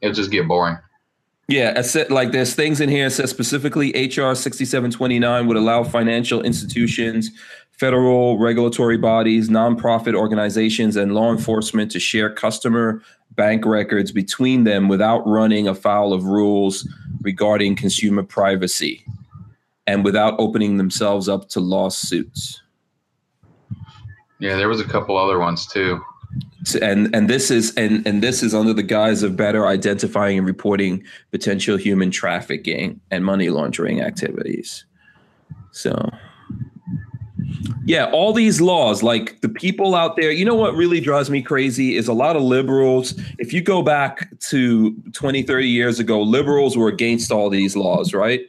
[0.00, 0.78] It'll just get boring.
[1.48, 3.06] Yeah, it said like there's things in here.
[3.06, 7.30] It says specifically HR 6729 would allow financial institutions,
[7.82, 13.02] federal regulatory bodies, nonprofit organizations, and law enforcement to share customer
[13.32, 16.88] bank records between them without running afoul of rules
[17.22, 19.04] regarding consumer privacy
[19.88, 22.62] and without opening themselves up to lawsuits.
[24.38, 26.00] Yeah, there was a couple other ones too.
[26.80, 30.46] and and this is and and this is under the guise of better identifying and
[30.46, 31.02] reporting
[31.32, 34.84] potential human trafficking and money laundering activities
[35.72, 35.92] so
[37.84, 41.42] yeah all these laws like the people out there you know what really drives me
[41.42, 46.20] crazy is a lot of liberals if you go back to 20 30 years ago
[46.22, 48.42] liberals were against all these laws right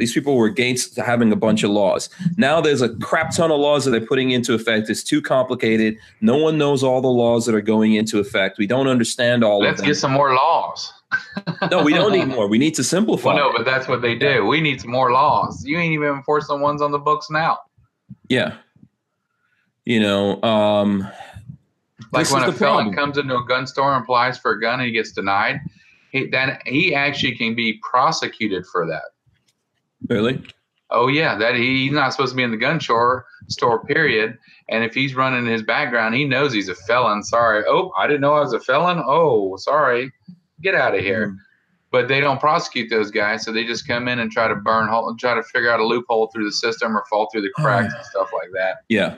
[0.00, 2.08] these people were against having a bunch of laws.
[2.38, 4.88] Now there's a crap ton of laws that they're putting into effect.
[4.88, 5.98] It's too complicated.
[6.22, 8.56] No one knows all the laws that are going into effect.
[8.58, 9.86] We don't understand all Let's of them.
[9.86, 10.92] get some more laws.
[11.70, 12.48] no, we don't need more.
[12.48, 13.34] We need to simplify.
[13.34, 14.46] Well, no, but that's what they do.
[14.46, 15.64] We need some more laws.
[15.66, 17.58] You ain't even enforcing the ones on the books now.
[18.30, 18.56] Yeah.
[19.84, 21.06] You know, um,
[22.12, 22.94] Like when a felon problem.
[22.94, 25.60] comes into a gun store and applies for a gun and he gets denied,
[26.12, 29.02] he then he actually can be prosecuted for that.
[30.08, 30.42] really?
[30.92, 34.36] Oh yeah, that he, he's not supposed to be in the gun store store period.
[34.68, 37.22] And if he's running his background, he knows he's a felon.
[37.22, 37.62] Sorry.
[37.68, 39.00] Oh, I didn't know I was a felon.
[39.06, 40.12] Oh, sorry.
[40.62, 41.36] Get out of here.
[41.92, 44.88] But they don't prosecute those guys, so they just come in and try to burn
[44.88, 47.92] hole, try to figure out a loophole through the system or fall through the cracks
[47.92, 48.82] and stuff like that.
[48.88, 49.16] Yeah.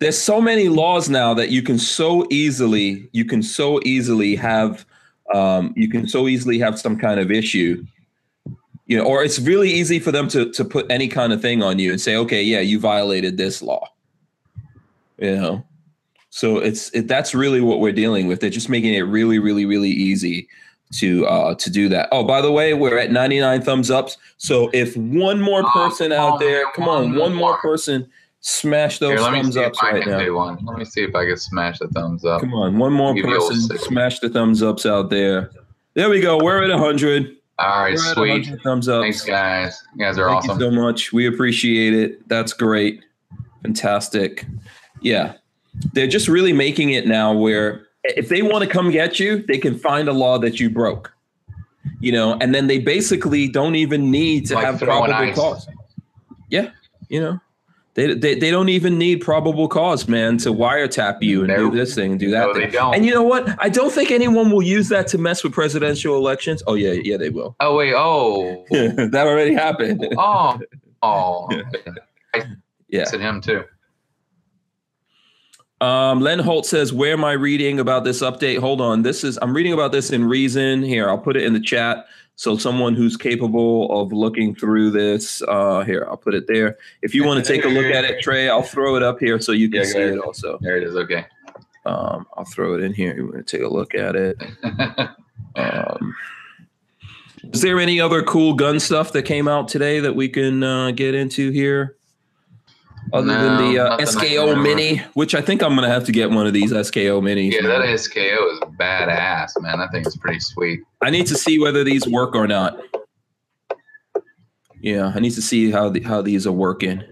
[0.00, 4.86] There's so many laws now that you can so easily, you can so easily have,
[5.34, 7.84] um, you can so easily have some kind of issue,
[8.86, 11.62] you know, or it's really easy for them to to put any kind of thing
[11.62, 13.86] on you and say, okay, yeah, you violated this law,
[15.18, 15.66] you know.
[16.30, 18.40] So it's it, that's really what we're dealing with.
[18.40, 20.48] They're just making it really, really, really easy
[20.98, 22.08] to uh to do that.
[22.12, 24.16] Oh, by the way, we're at 99 thumbs ups.
[24.36, 27.50] So if one more Oh, person come out on, there, come on, one one more
[27.52, 27.58] more.
[27.58, 28.08] person,
[28.40, 30.58] smash those Here, let me thumbs see if ups I right can now.
[30.66, 32.40] Let me see if I can smash the thumbs up.
[32.40, 35.50] Come on, one more person, smash the thumbs ups out there.
[35.94, 36.42] There we go.
[36.42, 37.36] We're at 100.
[37.58, 38.30] All right, sweet.
[38.48, 39.02] 100 thumbs up.
[39.02, 39.80] Thanks, guys.
[39.94, 40.58] You guys are Thank awesome.
[40.60, 41.12] you so much.
[41.12, 42.28] We appreciate it.
[42.28, 43.04] That's great.
[43.62, 44.44] Fantastic.
[45.00, 45.34] Yeah.
[45.92, 49.58] They're just really making it now where if they want to come get you, they
[49.58, 51.12] can find a law that you broke.
[52.00, 55.68] You know, and then they basically don't even need to Like have probable cause.
[56.48, 56.70] Yeah.
[57.08, 57.40] You know,
[57.94, 61.94] they, they, they don't even need probable cause, man, to wiretap you and do this
[61.94, 62.62] thing and do that No, thing.
[62.62, 62.94] they don't.
[62.94, 63.54] And you know what?
[63.62, 66.62] I don't think anyone will use that to mess with presidential elections.
[66.66, 67.54] Oh yeah, yeah, they will.
[67.60, 70.06] oh wait, oh, that already happened.
[70.16, 70.58] oh,
[71.02, 71.48] oh.
[72.88, 73.02] Yeah.
[73.12, 73.64] At him too.
[75.80, 78.58] Um, Len Holt says, "Where am I reading about this update?
[78.58, 79.02] Hold on.
[79.02, 80.82] This is I'm reading about this in Reason.
[80.82, 82.06] Here, I'll put it in the chat.
[82.36, 86.78] So someone who's capable of looking through this, uh, here, I'll put it there.
[87.00, 89.38] If you want to take a look at it, Trey, I'll throw it up here
[89.38, 90.14] so you can Yeah, see ahead.
[90.14, 90.58] it also.
[90.60, 90.96] There it is.
[90.96, 91.26] Okay.
[91.86, 93.14] Um, I'll throw it in here.
[93.14, 94.36] You want to take a look at it.
[95.56, 96.16] Um,
[97.52, 100.90] is there any other cool gun stuff that came out today that we can uh,
[100.90, 101.94] get into here?
[103.12, 104.62] Other than the uh, nothing I can SKO.
[104.62, 107.52] Mini, which I think I'm gonna have to get one of these SKO Minis.
[107.52, 107.80] yeah, man.
[107.80, 109.80] that SKO is badass, man.
[109.80, 110.80] I think it's pretty sweet.
[111.02, 112.78] I need to see whether these work or not.
[114.80, 117.02] Yeah, I need to see how the, how these are working.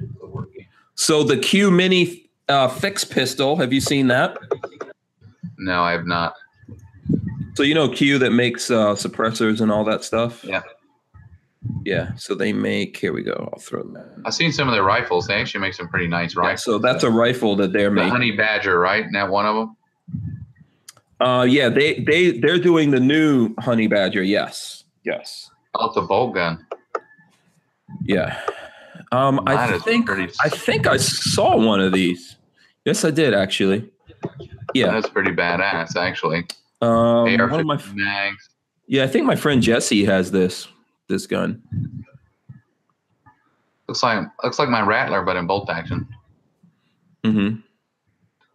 [0.94, 4.36] So the Q Mini uh, fixed pistol, have you seen that?
[5.58, 6.34] No, I have not.
[7.54, 10.42] So you know Q that makes uh, suppressors and all that stuff.
[10.44, 10.62] Yeah.
[11.84, 12.14] Yeah.
[12.16, 12.96] So they make.
[12.96, 13.50] Here we go.
[13.52, 14.12] I'll throw that.
[14.16, 14.22] in.
[14.24, 15.26] I've seen some of their rifles.
[15.26, 16.64] They actually make some pretty nice Yeah, rifles.
[16.64, 18.10] so that's a rifle that they're the making.
[18.10, 19.00] Honey Badger, right?
[19.00, 19.76] Isn't that one of them?
[21.20, 24.22] Uh, yeah, they they they're doing the new Honey Badger.
[24.22, 24.84] Yes.
[25.04, 25.50] Yes.
[25.74, 26.66] Oh, the bolt gun.
[28.04, 28.40] Yeah.
[29.12, 32.36] Um, I think pretty- I think I saw one of these.
[32.84, 33.90] Yes, I did actually.
[34.74, 34.92] Yeah.
[34.92, 36.46] That's pretty badass, actually.
[36.80, 36.90] Um,
[37.40, 38.48] AR one of my, mags.
[38.86, 40.66] yeah, I think my friend Jesse has this
[41.08, 41.62] this gun.
[43.88, 46.06] Looks like looks like my Rattler, but in bolt action.
[47.24, 47.56] Mm-hmm.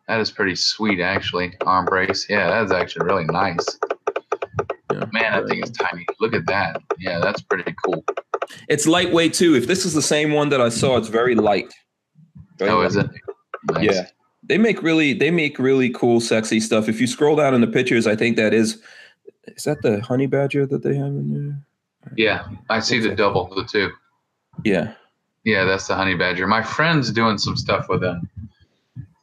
[0.07, 1.53] That is pretty sweet, actually.
[1.61, 2.27] Arm brace.
[2.29, 3.65] Yeah, that's actually really nice.
[4.91, 5.03] Yeah.
[5.11, 6.05] Man, that thing is tiny.
[6.19, 6.81] Look at that.
[6.97, 8.03] Yeah, that's pretty cool.
[8.69, 9.55] It's lightweight too.
[9.55, 11.73] If this is the same one that I saw, it's very light.
[12.57, 12.87] Very Oh, light.
[12.87, 13.09] is it?
[13.71, 13.83] Nice.
[13.83, 14.07] Yeah.
[14.43, 16.87] They make really they make really cool, sexy stuff.
[16.87, 18.81] If you scroll down in the pictures, I think that is
[19.45, 21.61] is that the honey badger that they have in there?
[22.15, 23.91] Yeah, I see the double, the two.
[24.63, 24.93] Yeah.
[25.43, 26.47] Yeah, that's the honey badger.
[26.47, 28.29] My friend's doing some stuff with them.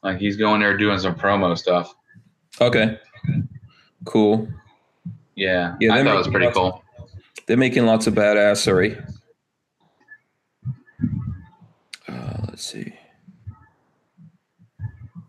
[0.02, 1.94] Like he's going there doing some promo stuff.
[2.60, 2.98] Okay.
[4.04, 4.48] Cool.
[5.34, 6.84] Yeah, Yeah, I thought it was pretty lots of- cool.
[7.46, 9.02] They're making lots of badassery.
[12.08, 12.94] Uh, let's see.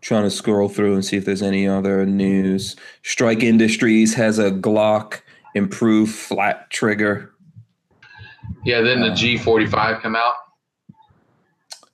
[0.00, 2.76] Trying to scroll through and see if there's any other news.
[3.02, 5.20] Strike Industries has a Glock
[5.54, 7.32] improved flat trigger.
[8.66, 10.34] Yeah, then the Uh, G45 come out.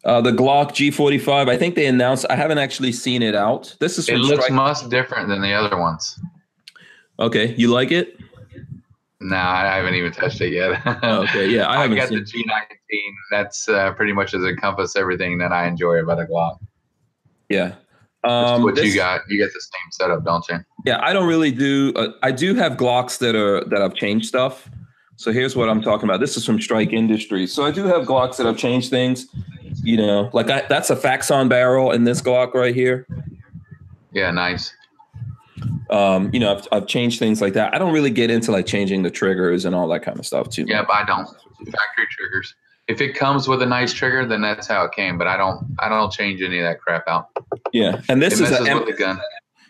[0.04, 1.48] Uh, the Glock G45.
[1.48, 2.26] I think they announced.
[2.30, 3.76] I haven't actually seen it out.
[3.78, 6.18] This is It looks Strike- much different than the other ones.
[7.20, 7.54] okay.
[7.56, 8.18] You like it?
[9.20, 10.84] No, I haven't even touched it yet.
[11.04, 11.46] Okay.
[11.48, 12.18] Yeah, I I, haven't I got seen.
[12.18, 12.98] the G19.
[13.30, 16.58] That's uh, pretty much as encompass everything that I enjoy about a Glock.
[17.48, 17.74] Yeah.
[18.24, 19.20] Um, what this- you got.
[19.28, 20.58] You got the same setup, don't you?
[20.86, 21.92] Yeah, I don't really do.
[21.94, 24.68] Uh, I do have Glocks that are that I've changed stuff.
[25.22, 26.18] So here's what I'm talking about.
[26.18, 27.52] This is from Strike Industries.
[27.54, 29.28] So I do have Glocks that have changed things.
[29.84, 33.06] You know, like I, that's a Faxon barrel in this Glock right here.
[34.10, 34.74] Yeah, nice.
[35.90, 37.72] Um, you know, I've, I've changed things like that.
[37.72, 40.48] I don't really get into like changing the triggers and all that kind of stuff
[40.48, 40.64] too.
[40.66, 41.26] Yeah, but I don't.
[41.26, 42.56] Factory triggers.
[42.88, 45.18] If it comes with a nice trigger, then that's how it came.
[45.18, 45.76] But I don't.
[45.78, 47.28] I don't change any of that crap out.
[47.72, 48.00] yeah.
[48.08, 49.20] And this it is a the gun.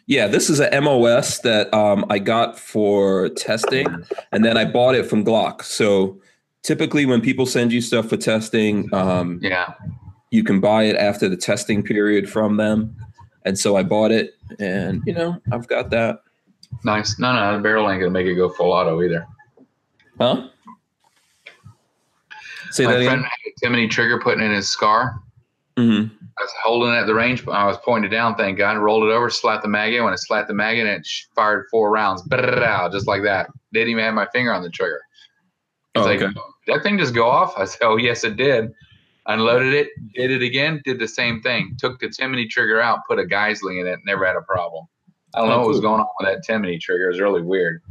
[0.07, 3.87] Yeah, this is a MOS that um, I got for testing,
[4.33, 5.63] and then I bought it from Glock.
[5.63, 6.21] So
[6.63, 9.75] typically, when people send you stuff for testing, um, Yeah.
[10.31, 12.97] you can buy it after the testing period from them.
[13.45, 16.21] And so I bought it, and you know, I've got that.
[16.85, 17.19] Nice.
[17.19, 19.27] No, no, the barrel ain't gonna make it go full auto either.
[20.19, 20.49] Huh?
[22.71, 23.31] Say My that friend again.
[23.63, 25.21] had Timney trigger putting in his scar.
[25.77, 26.05] Hmm
[26.39, 27.47] I was holding it at the range.
[27.47, 28.79] I was pointed down, thank God.
[28.79, 30.03] Rolled it over, slapped the mag in.
[30.03, 31.07] When it slapped the mag in, it
[31.37, 32.23] fired four rounds.
[32.23, 33.49] Just like that.
[33.73, 35.01] Didn't even have my finger on the trigger.
[35.95, 36.33] He's Oh, like, okay.
[36.67, 37.53] "Did that thing just go off?
[37.59, 38.73] I said, oh, yes, it did.
[39.27, 41.77] Unloaded it, did it again, did the same thing.
[41.79, 44.87] Took the Timney trigger out, put a Geissele in it, never had a problem.
[45.35, 47.05] I don't Oh, know what was going on with that Timney trigger.
[47.05, 47.83] It was really weird.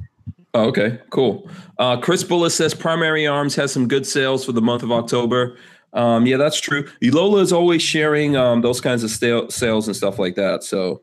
[0.54, 1.50] Oh, okay, cool.
[1.78, 5.56] Uh, Chris Bullis says Primary Arms has some good sales for the month of October.
[5.94, 6.88] Um, yeah, that's true.
[7.02, 10.64] Lola is always sharing um, those kinds of stale, sales and stuff like that.
[10.64, 11.02] So,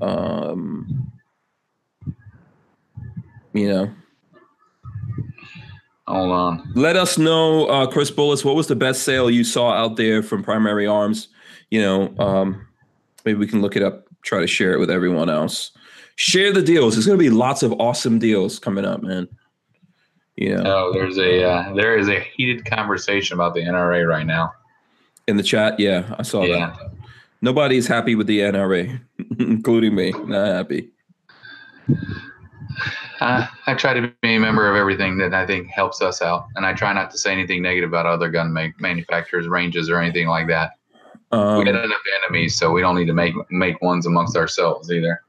[0.00, 1.10] um,
[3.52, 3.90] you know,
[6.06, 6.72] Hold on.
[6.74, 10.22] let us know, uh, Chris Bullis, what was the best sale you saw out there
[10.22, 11.28] from Primary Arms?
[11.70, 12.66] You know, um,
[13.24, 15.72] maybe we can look it up, try to share it with everyone else.
[16.16, 16.94] Share the deals.
[16.94, 19.28] There's going to be lots of awesome deals coming up, man.
[20.36, 24.26] You know, Oh, there's a uh, there is a heated conversation about the NRA right
[24.26, 24.52] now.
[25.28, 26.74] in the chat, yeah, I saw Yeah.
[26.76, 26.90] that.
[27.40, 29.00] Nobody's happy with the NRA,
[29.38, 30.10] including me.
[30.12, 30.90] Not happy.
[33.20, 36.46] Uh, I try to be a member of everything that I think helps us out,
[36.56, 40.00] and I try not to say anything negative about other gun ma- manufacturers, ranges, or
[40.00, 40.72] anything like that.
[41.32, 44.90] we Um, got enough enemies, so we don't need to make make ones amongst ourselves
[44.90, 45.20] either.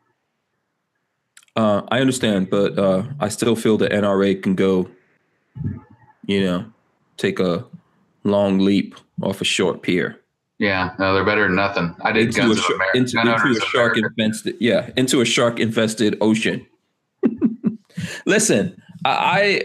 [1.56, 4.90] Uh, I understand, but uh, I still feel the NRA can go,
[6.26, 6.66] you know,
[7.18, 7.66] take a
[8.24, 10.20] long leap off a short pier.
[10.58, 11.96] Yeah, no, they're better than nothing.
[12.02, 12.98] I did into Guns a, of sh- America.
[12.98, 14.14] into, into a shark America.
[14.18, 16.66] infested yeah into a shark infested ocean
[18.26, 19.62] listen I, I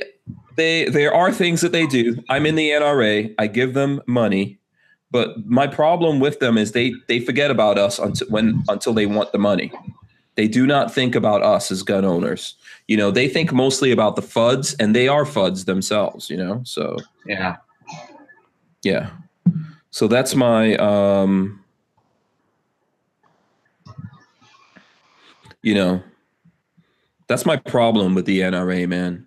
[0.56, 4.58] they there are things that they do i'm in the nra i give them money
[5.12, 9.06] but my problem with them is they they forget about us until when until they
[9.06, 9.72] want the money
[10.40, 12.54] they do not think about us as gun owners.
[12.88, 16.62] You know they think mostly about the fuds and they are fuds themselves you know
[16.64, 16.96] so.
[17.26, 17.56] Yeah,
[18.82, 19.10] yeah.
[19.90, 21.62] So that's my um
[25.60, 26.02] you know
[27.26, 29.26] that's my problem with the nra man.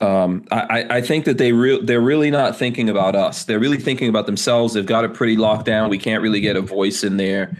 [0.00, 3.44] Um i I- i think that they real they're really not thinking about us.
[3.44, 4.72] They're really thinking about themselves.
[4.72, 5.90] They've got it pretty locked down.
[5.90, 7.54] We can't really get a voice in there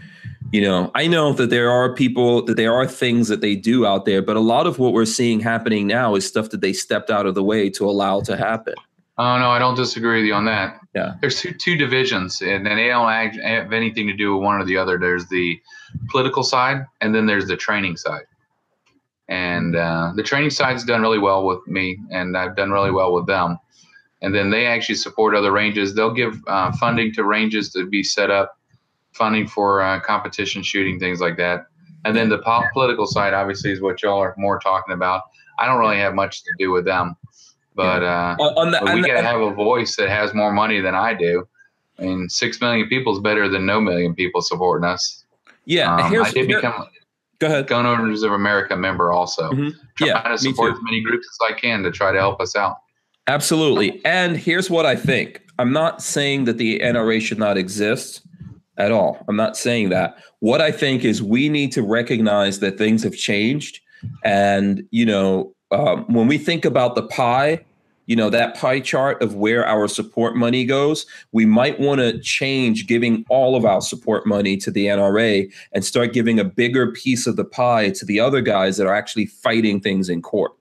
[0.55, 3.85] you know i know that there are people that there are things that they do
[3.85, 6.73] out there but a lot of what we're seeing happening now is stuff that they
[6.73, 8.75] stepped out of the way to allow to happen
[9.17, 10.77] Oh no, I don't disagree with you on that.
[10.93, 11.13] Yeah.
[11.21, 14.65] There's two two divisions, and they don't act, have anything to do with one or
[14.65, 14.97] the other.
[14.97, 15.57] There's the
[16.09, 18.25] political side, and then there's the training side.
[19.29, 23.13] And uh, the training side's done really well with me, and I've done really well
[23.13, 23.57] with them.
[24.21, 25.95] And then they actually support other ranges.
[25.95, 28.54] They'll give uh, funding to ranges to be set up,
[29.15, 31.67] funding for uh, competition shooting, things like that.
[32.03, 35.23] And then the po- political side, obviously, is what y'all are more talking about.
[35.57, 37.15] I don't really have much to do with them,
[37.75, 38.03] but.
[38.03, 40.81] Uh, on, on the, but we got to have a voice that has more money
[40.81, 41.47] than I do.
[41.97, 45.23] I mean, six million people is better than no million people supporting us.
[45.65, 46.85] yeah Um, here's I did here- become
[47.39, 49.49] go ahead Gun Owners of America member also.
[49.51, 49.73] Mhm.
[49.97, 52.55] Trying Yeah, to support as many groups as I can to try to help us
[52.55, 52.77] out.
[53.27, 54.01] Absolutely.
[54.05, 58.21] And here's what I think I'm not saying that the NRA should not exist
[58.77, 59.23] at all.
[59.27, 60.17] I'm not saying that.
[60.39, 63.79] What I think is we need to recognize that things have changed.
[64.23, 67.63] And, you know, um, when we think about the pie,
[68.05, 72.19] you know, that pie chart of where our support money goes, we might want to
[72.19, 76.91] change giving all of our support money to the NRA and start giving a bigger
[76.91, 80.51] piece of the pie to the other guys that are actually fighting things in court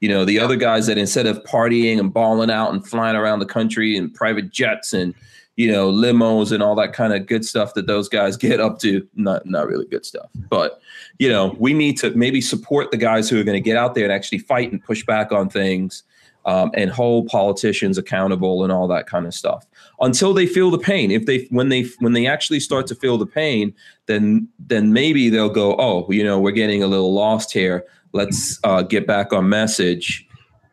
[0.00, 3.40] You know, the other guys that instead of partying and balling out and flying around
[3.40, 5.14] the country in private jets and
[5.56, 8.78] you know limos and all that kind of good stuff that those guys get up
[8.80, 10.30] to, not not really good stuff.
[10.48, 10.80] But
[11.18, 13.94] you know, we need to maybe support the guys who are going to get out
[13.94, 16.02] there and actually fight and push back on things
[16.46, 19.66] um, and hold politicians accountable and all that kind of stuff
[20.00, 21.10] until they feel the pain.
[21.10, 23.74] If they when they when they actually start to feel the pain,
[24.06, 27.84] then then maybe they'll go, oh, you know, we're getting a little lost here.
[28.12, 30.26] Let's uh, get back on message.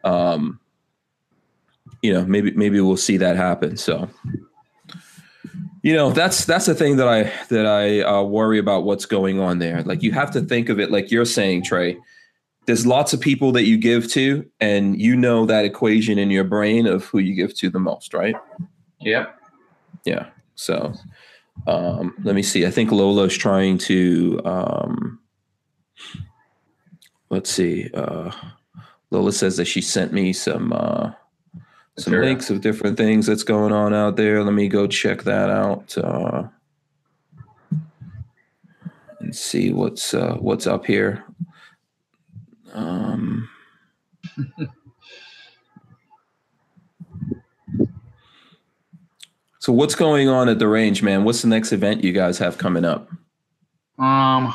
[0.03, 0.59] Um,
[2.01, 3.77] you know, maybe maybe we'll see that happen.
[3.77, 4.09] So
[5.83, 9.39] you know that's that's the thing that i that i uh, worry about what's going
[9.39, 9.81] on there.
[9.83, 11.97] Like you have to think of it like you're saying trey
[12.67, 16.43] there's lots of people that you give to and you know that equation in your
[16.43, 18.35] brain of who you give to the most right?
[18.99, 19.35] Yep.
[20.05, 20.93] yeah so
[21.67, 22.65] um let me see.
[22.65, 25.19] I think lola's trying to um
[27.29, 28.31] let's see uh
[29.09, 31.11] lola says that she sent me some uh
[32.01, 32.29] some Material.
[32.31, 35.97] links of different things that's going on out there let me go check that out
[35.97, 36.43] uh
[39.19, 41.23] and see what's uh what's up here
[42.73, 43.47] um
[49.59, 52.57] so what's going on at the range man what's the next event you guys have
[52.57, 53.09] coming up
[53.99, 54.53] Um.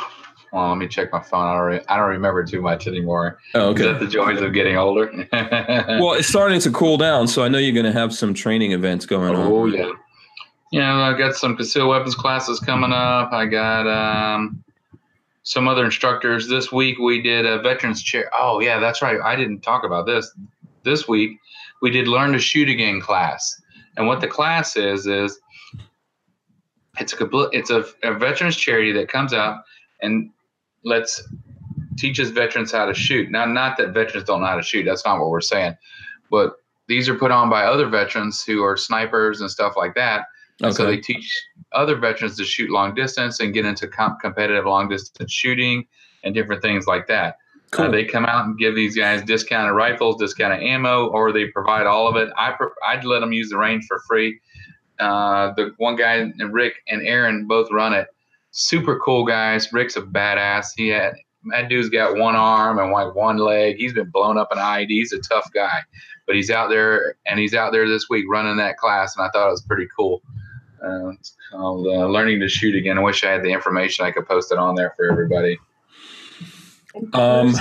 [0.57, 1.47] Well, let me check my phone.
[1.47, 1.67] I don't.
[1.67, 3.39] Re- I don't remember too much anymore.
[3.55, 5.13] oh, Is that the joys of getting older?
[6.01, 8.73] well it's starting to cool down so i know you're going to have some training
[8.73, 9.93] events going on Oh yeah.
[10.73, 13.33] Yeah, I got some concealed weapons classes coming up.
[13.33, 14.65] I got um,
[15.43, 16.49] some other instructors.
[16.49, 18.31] This week we did a veterans chair.
[18.37, 19.21] Oh yeah, that's right.
[19.23, 20.35] I didn't talk about this.
[20.85, 21.39] This week
[21.83, 23.61] we did learn to shoot again class.
[23.99, 25.39] And what the class is is
[26.99, 29.63] it's a complete, it's a, a veterans charity that comes out
[30.01, 30.31] and
[30.87, 31.23] lets
[31.99, 33.31] teaches veterans how to shoot.
[33.31, 34.85] Now, not that veterans don't know how to shoot.
[34.85, 35.77] That's not what we're saying.
[36.31, 36.55] But
[36.89, 40.27] these are put on by other veterans who are snipers and stuff like that.
[40.63, 41.29] And So they teach
[41.73, 45.87] other veterans to shoot long distance and get into com- competitive long distance shooting
[46.23, 47.37] and different things like that.
[47.73, 47.91] Uh, Cool.
[47.91, 52.07] they come out and give these guys discounted rifles, discounted ammo, or they provide all
[52.07, 52.29] of it.
[52.39, 54.39] I pre- I'd let them use the range for free.
[55.01, 58.07] Uh, the one guy, Rick and Aaron, both run it.
[58.59, 59.71] Super cool guys.
[59.73, 60.69] Rick's a badass.
[60.77, 61.15] He had
[61.51, 63.77] that dude's got one arm and like one leg.
[63.77, 64.89] He's been blown up in IED.
[64.89, 65.81] He's a tough guy,
[66.27, 69.31] but he's out there and he's out there this week running that class, and I
[69.31, 70.23] thought it was pretty cool.
[70.83, 72.99] Uh, it's called uh, Learning to Shoot Again.
[72.99, 75.59] I wish I had the information I could post it on there for everybody.
[77.13, 77.55] Um,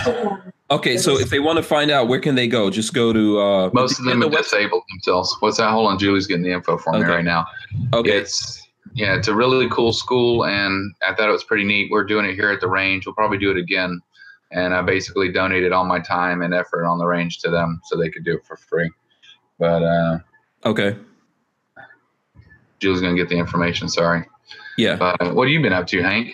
[0.72, 2.69] okay, so if they want to find out, where can they go?
[2.69, 4.43] Just go to uh, Most of them the have website.
[4.43, 5.35] disabled themselves.
[5.41, 5.72] What's that?
[5.72, 7.45] Hold on, Julie's getting the info for me right now.
[7.93, 8.64] Okay, It's
[8.95, 11.91] yeah, it's a really cool school, and I thought it was pretty neat.
[11.91, 13.05] We're doing it here at the range.
[13.05, 13.99] We'll probably do it again,
[14.51, 17.97] and I basically donated all my time and effort on the range to them so
[17.97, 18.89] they could do it for free.
[19.59, 20.19] But uh,
[20.63, 20.97] okay,
[22.80, 23.89] Julie's gonna get the information.
[23.89, 24.26] Sorry.
[24.77, 24.95] yeah.
[24.95, 26.34] But what have you been up to, Hank?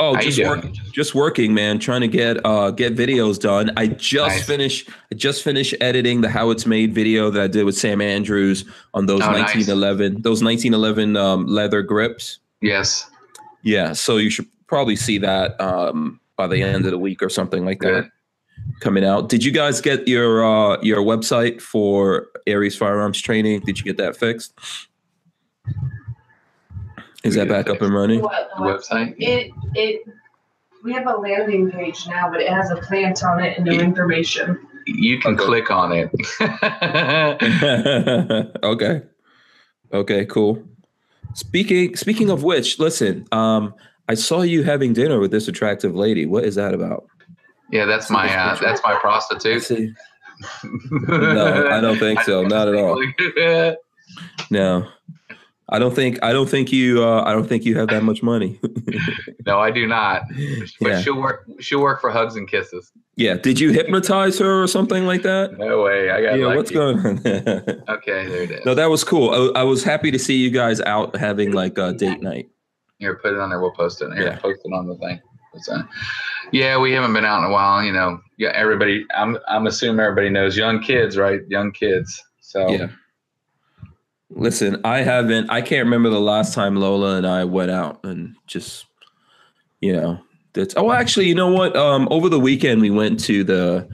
[0.00, 0.48] Oh, How just doing?
[0.48, 1.78] work, just working, man.
[1.78, 3.70] Trying to get uh get videos done.
[3.76, 4.46] I just Nice.
[4.46, 4.88] finished.
[5.12, 8.64] I just finished editing the how it's made video that I did with Sam Andrews
[8.92, 9.54] on those Oh, nice.
[9.54, 12.40] 1911 those 1911 um, leather grips.
[12.60, 13.08] Yes.
[13.62, 17.28] Yeah, so you should probably see that um by the end of the week or
[17.28, 18.04] something like Good.
[18.04, 18.10] that
[18.80, 19.28] coming out.
[19.28, 23.60] Did you guys get your uh your website for Aries Firearms Training?
[23.60, 24.54] Did you get that fixed?
[27.24, 28.20] Is We that back up and running?
[28.20, 29.14] What, The website.
[29.18, 30.02] It it
[30.82, 33.72] we have a landing page now, but it has a plant on it and no
[33.72, 34.58] information.
[34.86, 35.44] You can Okay.
[35.44, 36.10] click on it.
[38.62, 39.02] okay.
[39.92, 40.62] Okay, cool.
[41.34, 43.74] Speaking speaking of which, listen, um,
[44.08, 46.26] I saw you having dinner with this attractive lady.
[46.26, 47.06] What is that about?
[47.70, 49.62] yeah, that's my uh, that's my prostitute.
[49.62, 49.92] See,
[51.08, 52.42] No, I don't think so.
[52.42, 53.00] Not at all.
[54.50, 54.86] no.
[55.70, 58.22] I don't think I don't think you uh, I don't think you have that much
[58.22, 58.60] money.
[59.46, 60.22] no, I do not.
[60.80, 61.00] But yeah.
[61.00, 61.46] she'll work.
[61.60, 62.92] She'll work for hugs and kisses.
[63.16, 63.34] Yeah.
[63.34, 65.56] Did you hypnotize her or something like that?
[65.58, 66.10] No way.
[66.10, 66.56] I got Yeah, lucky.
[66.56, 67.18] what's going on?
[67.88, 68.64] Okay, there it is.
[68.66, 69.52] no, that was cool.
[69.54, 72.48] I, I was happy to see you guys out having like a date night.
[72.98, 73.60] Here, put it on there.
[73.60, 74.12] We'll post it.
[74.12, 74.36] Here, Yeah.
[74.36, 75.20] post it on the thing.
[75.70, 75.82] Uh,
[76.52, 77.82] yeah, we haven't been out in a while.
[77.82, 79.06] You know, yeah, everybody.
[79.16, 81.40] I'm I'm assuming everybody knows young kids, right?
[81.48, 82.22] Young kids.
[82.40, 82.88] So Yeah.
[84.30, 85.50] Listen, I haven't.
[85.50, 88.86] I can't remember the last time Lola and I went out and just,
[89.80, 90.18] you know,
[90.54, 90.74] that's.
[90.76, 91.76] Oh, actually, you know what?
[91.76, 93.88] Um, over the weekend we went to the,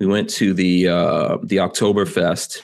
[0.00, 2.62] we went to the uh the Oktoberfest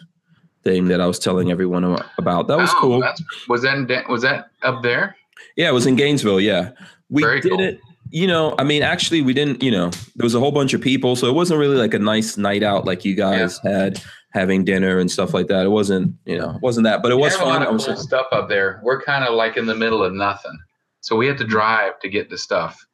[0.65, 1.85] thing that I was telling everyone
[2.19, 2.49] about.
[2.49, 3.03] That was Oh, cool.
[3.49, 5.15] Was that was that up there?
[5.57, 6.41] Yeah, it was in Gainesville.
[6.41, 6.71] Yeah,
[7.11, 7.61] we Very did cool.
[7.61, 7.81] it.
[8.11, 9.63] you know, I mean, actually, we didn't.
[9.63, 11.99] You know, there was a whole bunch of people, so it wasn't really like a
[11.99, 15.67] nice night out like you guys had having dinner and stuff like that.
[15.67, 17.63] It wasn't, you know, it wasn't that, but it was fun.
[17.63, 18.81] I of was cool stuff up there.
[18.83, 20.59] We're kind of like in the middle of nothing,
[21.01, 22.85] so we had to drive to get to stuff.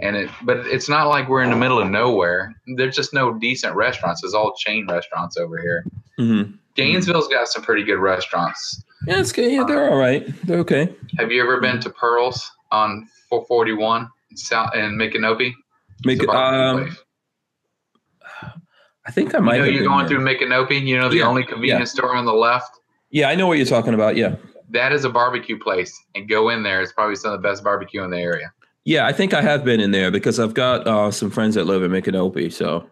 [0.00, 2.54] And it, but it's not like we're in the middle of nowhere.
[2.76, 4.22] There's just no decent restaurants.
[4.22, 5.84] It's all chain restaurants over here.
[6.18, 6.54] Mhm.
[6.76, 8.84] Gainesville's got some pretty good restaurants.
[9.06, 9.50] Yeah, it's good.
[9.50, 10.26] Yeah, they're all right.
[10.46, 10.94] They're okay.
[11.18, 15.52] Have you ever been to Pearls on 441 in South in Micanopy?
[16.04, 17.04] Make It's a barbecue um, place.
[19.06, 19.58] I think I You might.
[19.58, 20.16] know, you're going there.
[20.18, 20.80] through Micanopy.
[20.86, 22.78] You know, the Yeah, only convenience store on the left.
[23.10, 24.16] Yeah, I know what you're talking about.
[24.16, 24.36] Yeah,
[24.70, 26.80] That is a barbecue place, and go in there.
[26.82, 28.52] It's probably some of the best barbecue in the area.
[28.84, 31.64] yeah, I think I have been in there because I've got uh, some friends that
[31.64, 32.52] live in Micanopy.
[32.52, 32.88] So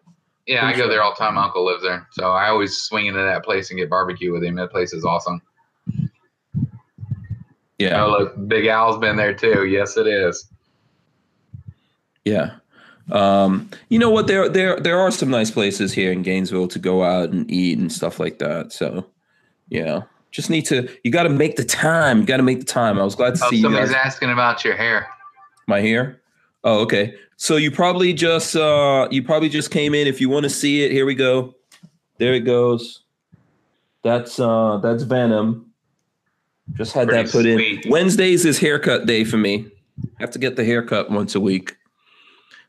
[0.46, 1.34] Yeah, I go there all the time.
[1.34, 4.42] My uncle lives there, so I always swing into that place and get barbecue with
[4.42, 4.56] him.
[4.56, 5.40] That place is awesome.
[7.78, 9.66] yeah, Oh, look, Big Al's been there too.
[9.66, 10.48] Yes, it is.
[12.24, 12.56] yeah.
[13.10, 14.26] Um, you know what?
[14.26, 17.78] There, there, there are some nice places here in Gainesville to go out and eat
[17.78, 18.72] and stuff like that.
[18.72, 19.06] So,
[19.68, 20.88] yeah, just need to.
[21.04, 22.20] You got to make the time.
[22.20, 22.98] You got to make the time.
[22.98, 25.06] I was glad to Oh, see you somebody's asking about your hair.
[25.66, 26.20] My hair.
[26.64, 27.14] Oh, okay.
[27.36, 30.06] So you probably just uh you probably just came in.
[30.08, 31.54] If you want to see it, here we go.
[32.18, 33.04] There it goes.
[34.02, 35.72] That's uh that's Venom.
[36.74, 37.84] Just had Pretty that put sweet.
[37.86, 37.90] in.
[37.92, 39.66] Wednesdays is haircut day for me.
[40.02, 41.76] I have to get the haircut once a week.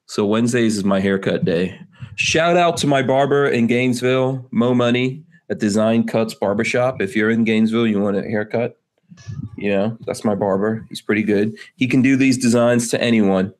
[0.10, 1.80] So Wednesdays is my haircut day.
[2.16, 7.00] Shout out to my barber in Gainesville, Mo Money at Design Cuts Barbershop.
[7.00, 8.76] If you're in Gainesville, you want a haircut,
[9.56, 10.84] you know, that's my barber.
[10.90, 11.56] He's pretty good.
[11.76, 13.54] He can do these designs to anyone.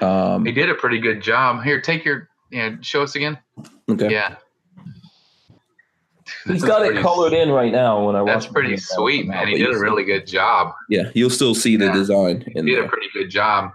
[0.00, 1.64] Um, He did a pretty good job.
[1.64, 2.28] Here, take your.
[2.52, 3.36] Yeah, show us again.
[3.88, 4.12] okay.
[4.12, 4.36] Yeah.
[6.44, 8.06] He's got it colored in right now.
[8.06, 9.48] When I That's pretty sweet, man.
[9.48, 10.72] He did a really good job.
[10.88, 11.92] Yeah, you'll still see the Yeah.
[11.94, 13.72] design in He did a pretty good job.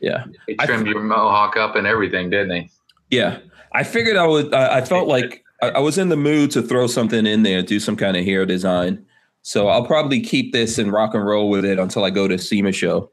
[0.00, 2.70] Yeah, He I- trimmed your mohawk up and everything, didn't he?
[3.10, 3.38] yeah.
[3.72, 4.52] I figured I would.
[4.52, 7.62] I, I felt like I, I was in the mood to throw something in there,
[7.62, 9.04] do some kind of hair design.
[9.42, 12.36] So I'll probably keep this and rock and roll with it until I go to
[12.36, 13.10] SEMA show,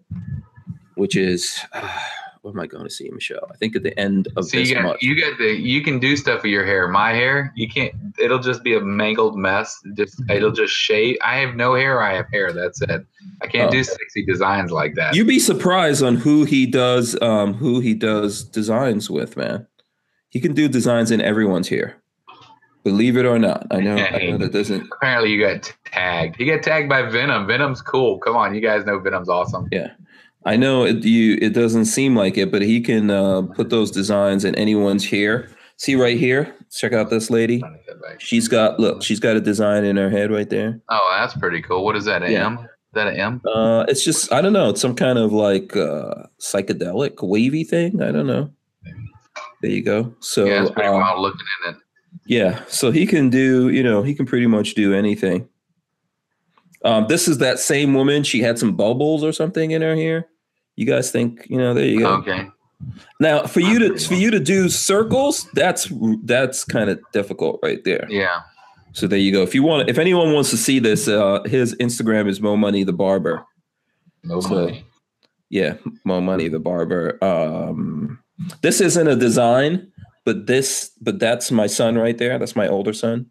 [0.95, 1.87] which is uh,
[2.47, 3.45] what am I going to see Michelle?
[3.51, 5.03] I think at the end of See, this you got month.
[5.03, 6.87] you got the you can do stuff with your hair.
[6.87, 7.93] My hair, you can't.
[8.17, 9.77] It'll just be a mangled mess.
[9.97, 11.17] Just it'll just shave.
[11.25, 12.01] I have no hair.
[12.01, 12.53] I have hair.
[12.53, 13.05] That's it.
[13.41, 13.71] I can't Oh.
[13.71, 15.13] do sexy designs like that.
[15.13, 19.67] You'd be surprised on who he does um who he does designs with, man.
[20.29, 21.97] He can do designs in everyone's hair.
[22.85, 23.67] Believe it or not.
[23.71, 26.37] I know, I know that doesn't Apparently, you got tagged.
[26.37, 27.45] He got tagged by Venom.
[27.45, 28.17] Venom's cool.
[28.19, 29.67] Come on, you guys know Venom's awesome.
[30.47, 33.91] I know it you it doesn't seem like it, but he can uh, put those
[33.91, 35.49] designs in anyone's hair.
[35.75, 36.55] See right here?
[36.71, 37.61] Check out this lady.
[38.17, 40.79] She's got look, she's got a design in her head right there.
[40.89, 41.83] Oh, that's pretty cool.
[41.83, 42.23] What is that?
[42.23, 42.45] An Yeah.
[42.45, 42.59] M?
[42.59, 43.41] Is that an M?
[43.45, 48.01] Uh it's just I don't know, it's some kind of like uh psychedelic wavy thing.
[48.01, 48.49] I don't know.
[49.61, 50.15] There you go.
[50.21, 51.81] So yeah, it's pretty um, wild looking in it.
[52.25, 55.49] Yeah, so he can do, you know, he can pretty much do anything.
[56.85, 58.23] Um, this is that same woman.
[58.23, 60.27] She had some bubbles or something in her hair.
[60.77, 62.13] You guys think, you know, there you go.
[62.17, 62.47] Okay.
[63.19, 65.91] Now, for you to for you to do circles, that's
[66.23, 68.05] that's kind of difficult right there.
[68.09, 68.41] Yeah.
[68.93, 69.41] So there you go.
[69.41, 72.83] If you want, if anyone wants to see this, uh, his Instagram is Mo Money
[72.83, 73.43] the Barber.
[74.23, 74.85] No So- money.
[75.49, 77.17] Yeah, Mo Money the Barber.
[77.23, 78.19] Um,
[78.61, 79.91] this isn't a design,
[80.25, 82.37] but this, but that's my son right there.
[82.37, 83.27] That's my older son.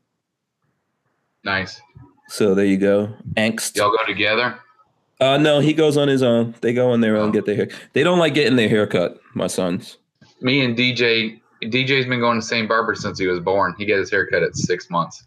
[1.45, 1.81] Nice.
[2.29, 3.15] So there you go.
[3.35, 3.77] Angst.
[3.77, 4.59] Y'all go together?
[5.21, 6.55] Uh, no, he goes on his own.
[6.61, 7.69] They go on their own, get their hair.
[7.95, 9.19] They don't like getting their hair cut.
[9.35, 9.99] My sons.
[10.41, 11.41] Me and DJ.
[11.63, 13.75] DJ's been going to the same barber since he was born.
[13.79, 15.27] He got his hair cut at six months.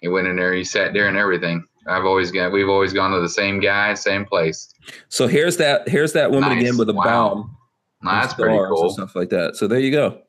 [0.00, 0.54] He went in there.
[0.54, 1.62] He sat there and everything.
[1.86, 2.52] I've always got.
[2.52, 4.72] We've always gone to the same guy, same place.
[5.08, 5.88] So here's that.
[5.88, 6.62] Here's that woman Nice.
[6.62, 7.04] again with a Wow.
[7.04, 7.56] bomb.
[8.02, 8.90] Nah, that's pretty cool.
[8.90, 9.56] Stuff like that.
[9.56, 10.20] So there you go.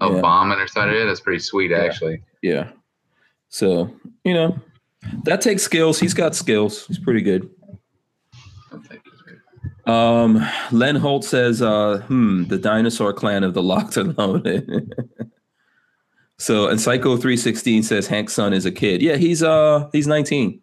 [0.00, 0.20] A Yeah.
[0.20, 1.04] bomb in her side of it.
[1.06, 1.78] That's pretty sweet, Yeah.
[1.84, 2.22] actually.
[2.42, 2.68] Yeah.
[3.48, 3.90] So
[4.24, 4.58] you know,
[5.24, 5.98] that takes skills.
[6.00, 6.86] He's got skills.
[6.86, 7.48] He's pretty good.
[9.86, 10.48] I'll take it.
[10.48, 14.92] Um, Len Holt says, uh, hmm, the dinosaur clan of the locked and loaded.
[16.38, 19.02] so and Psycho 316 says Hank's son is a kid.
[19.02, 20.60] Yeah, he's uh he's 19.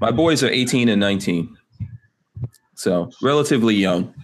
[0.00, 1.56] My boys are 18 and 19.
[2.74, 4.14] So relatively young.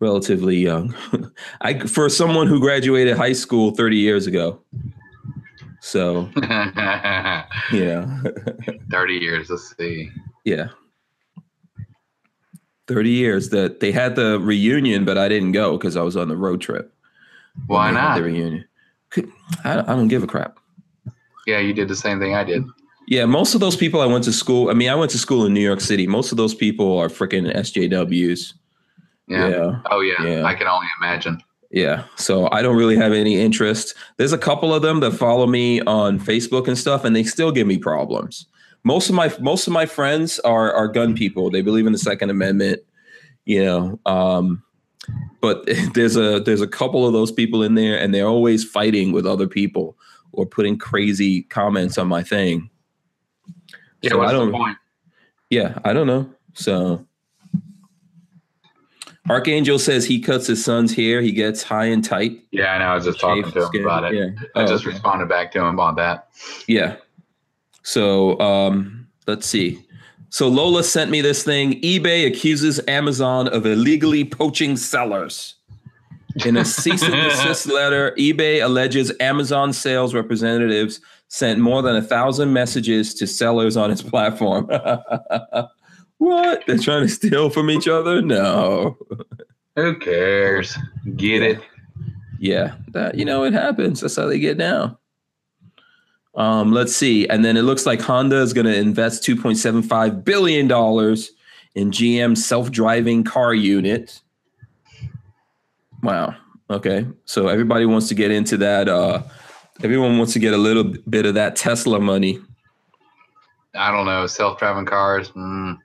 [0.00, 0.94] Relatively young.
[1.60, 4.60] I for someone who graduated high school 30 years ago.
[5.80, 6.28] So
[7.72, 8.22] yeah.
[8.90, 9.50] 30 years.
[9.50, 10.10] Let's see.
[10.44, 10.68] Yeah.
[12.88, 16.28] 30 years that they had the reunion, but I didn't go because I was on
[16.28, 16.92] the road trip.
[17.66, 18.16] Why not?
[18.16, 18.64] The reunion.
[19.64, 20.58] I, I don't give a crap.
[21.46, 22.64] Yeah, you did the same thing I did.
[23.08, 24.70] Yeah, most of those people I went to school.
[24.70, 26.06] I mean, I went to school in New York City.
[26.06, 28.54] Most of those people are freaking SJWs.
[29.28, 29.48] Yeah.
[29.48, 29.80] yeah.
[29.90, 30.24] Oh yeah.
[30.24, 30.44] Yeah.
[30.44, 31.42] I can only imagine.
[31.70, 32.04] Yeah.
[32.16, 33.94] So I don't really have any interest.
[34.18, 37.50] There's a couple of them that follow me on Facebook and stuff, and they still
[37.50, 38.46] give me problems.
[38.84, 41.50] Most of my most of my friends are are gun people.
[41.50, 42.80] They believe in the Second Amendment,
[43.44, 44.00] you know.
[44.06, 44.62] Um,
[45.40, 45.64] but
[45.94, 49.26] there's a there's a couple of those people in there, and they're always fighting with
[49.26, 49.96] other people
[50.32, 52.70] or putting crazy comments on my thing.
[54.00, 54.10] Yeah.
[54.10, 54.78] So I don't- point?
[55.50, 56.28] Yeah, I don't know.
[56.54, 57.06] So
[59.30, 61.20] Archangel says he cuts his son's hair.
[61.20, 62.42] He gets high and tight.
[62.50, 62.84] Yeah, I know.
[62.86, 63.82] I was just talking to him skin.
[63.82, 64.14] about it.
[64.14, 64.44] Yeah.
[64.56, 64.92] I Oh, just okay.
[64.94, 66.28] responded back to him about that.
[66.66, 66.96] Yeah.
[67.82, 69.84] So um, let's see.
[70.30, 71.80] So Lola sent me this thing.
[71.82, 75.56] eBay accuses Amazon of illegally poaching sellers.
[76.46, 82.02] In a cease and desist letter, eBay alleges Amazon sales representatives sent more than a
[82.02, 84.66] thousand messages to sellers on its platform.
[86.18, 86.62] what?
[86.66, 88.22] They're trying to steal from each other?
[88.22, 88.96] No.
[89.76, 90.76] Who cares?
[91.16, 91.60] Get it?
[92.38, 94.00] Yeah, that you know it happens.
[94.00, 94.96] That's how they get down.
[96.34, 100.66] Um, let's see, and then it looks like Honda is going to invest 2.75 billion
[100.66, 101.32] dollars
[101.74, 104.20] in GM self-driving car unit.
[106.02, 106.34] Wow.
[106.70, 108.88] Okay, so everybody wants to get into that.
[108.88, 109.22] Uh,
[109.82, 112.40] everyone wants to get a little bit of that Tesla money.
[113.74, 114.26] I don't know.
[114.26, 115.30] Self-driving cars.
[115.30, 115.78] Mm.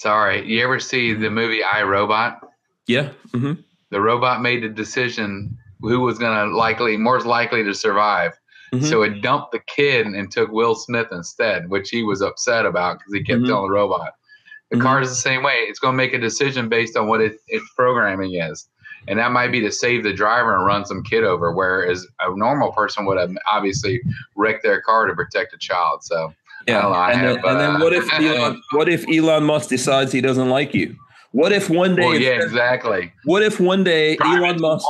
[0.00, 0.44] Sorry.
[0.44, 2.40] You ever see the movie I Robot?
[2.88, 3.10] Yeah.
[3.32, 3.54] hmm
[3.90, 8.32] The robot made the decision who was going to likely, more likely to survive.
[8.72, 8.84] Mhm.
[8.88, 12.98] So it dumped the kid and took Will Smith instead, which he was upset about
[12.98, 13.46] because he kept Mhm.
[13.48, 14.14] telling the robot.
[14.70, 14.82] The Mhm.
[14.82, 15.54] car is the same way.
[15.68, 18.66] It's going to make a decision based on what it, its programming is.
[19.08, 22.34] And that might be to save the driver and run some kid over, whereas a
[22.34, 24.00] normal person would have obviously
[24.36, 26.02] wrecked their car to protect a child.
[26.04, 26.32] So
[26.66, 26.82] Yeah.
[26.82, 30.12] know, and, have, then, and then uh, what if Elon, what if Elon Musk decides
[30.12, 30.94] he doesn't like you?
[31.32, 33.12] What if one day well, yeah, exactly.
[33.24, 34.86] What if one day Elon Musk?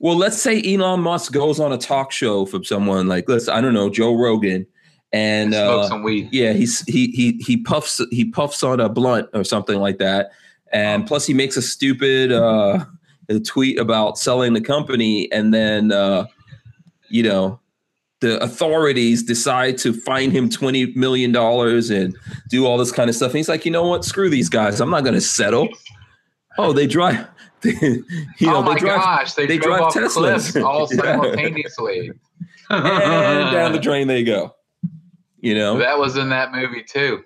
[0.00, 3.60] Well, let's say Elon Musk goes on a talk show from someone like, let's I
[3.60, 4.66] don't know, Joe Rogan,
[5.12, 6.28] and Smoke uh, some weed.
[6.32, 10.30] yeah, he's he he he puffs he puffs on a blunt or something like that,
[10.72, 12.84] and plus he makes a stupid uh,
[13.28, 16.26] a tweet about selling the company, and then uh,
[17.08, 17.58] you know
[18.20, 22.16] the authorities decide to fine him twenty million dollars and
[22.50, 23.30] do all this kind of stuff.
[23.30, 24.04] And he's like, you know what?
[24.04, 24.80] Screw these guys.
[24.80, 25.68] I'm not going to settle.
[26.58, 27.26] Oh, they drive.
[28.38, 30.52] you know, oh my they drive gosh, they, they drove drive off Teslas.
[30.52, 32.10] cliffs all simultaneously.
[32.70, 34.54] and down the drain they go.
[35.40, 37.22] You know, That was in that movie too.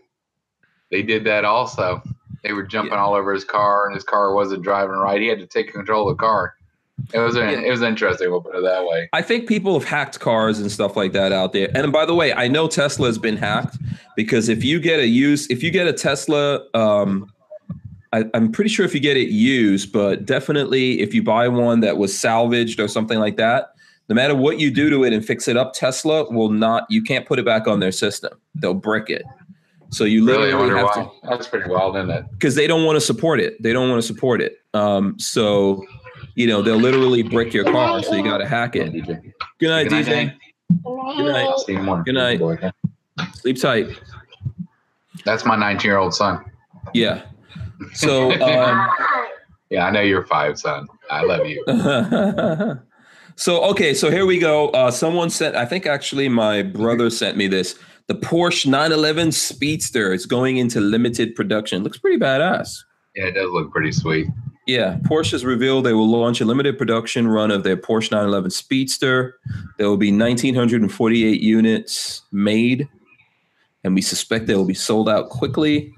[0.91, 2.03] They did that also.
[2.43, 3.01] They were jumping Yeah.
[3.03, 5.21] all over his car, and his car wasn't driving right.
[5.21, 6.55] He had to take control of the car.
[7.15, 7.51] It was Yeah.
[7.51, 8.31] it was interesting.
[8.31, 9.09] We'll put it that way.
[9.13, 11.71] I think people have hacked cars and stuff like that out there.
[11.75, 13.79] And by the way, I know Tesla has been hacked
[14.17, 17.33] because if you get a use, if you get a Tesla, um,
[18.13, 21.81] I, I'm pretty sure if you get it used, but definitely if you buy one
[21.81, 23.75] that was salvaged or something like that,
[24.09, 26.85] no matter what you do to it and fix it up, Tesla will not.
[26.91, 28.33] You can't put it back on their system.
[28.57, 29.23] They'll brick it.
[29.91, 31.11] So you literally wonder have to.
[31.29, 32.25] That's pretty wild, isn't it?
[32.33, 33.61] because they don't want to support it.
[33.63, 34.59] They don't want to support it.
[34.75, 35.85] Um, so
[36.35, 38.03] you know they'll literally brick your car.
[38.03, 38.93] So you got to hack it.
[38.93, 39.23] Good night,
[39.59, 40.35] Good night, DJ.
[41.17, 41.59] Good night.
[41.59, 42.03] See you tomorrow.
[42.05, 42.73] Good night.
[43.35, 43.87] Sleep tight.
[45.25, 46.45] That's my 19 year old son.
[46.95, 47.23] Yeah.
[47.95, 48.89] So um,
[49.71, 50.89] Yeah, I know you're five, son.
[51.11, 51.65] I love you.
[53.37, 54.69] so okay, so here we go.
[54.71, 55.57] Uh, someone sent.
[55.57, 57.79] I think actually my brother sent me this.
[58.09, 60.13] The Porsche 911 Speedster.
[60.13, 61.85] It's going into limited production.
[61.85, 62.79] Looks pretty badass.
[63.15, 64.27] Yeah, it does look pretty sweet.
[64.67, 68.51] Yeah, Porsche has revealed they will launch a limited production run of their Porsche 911
[68.51, 69.37] Speedster.
[69.79, 72.89] There will be 1,948 units made,
[73.83, 75.95] and we suspect they will be sold out quickly.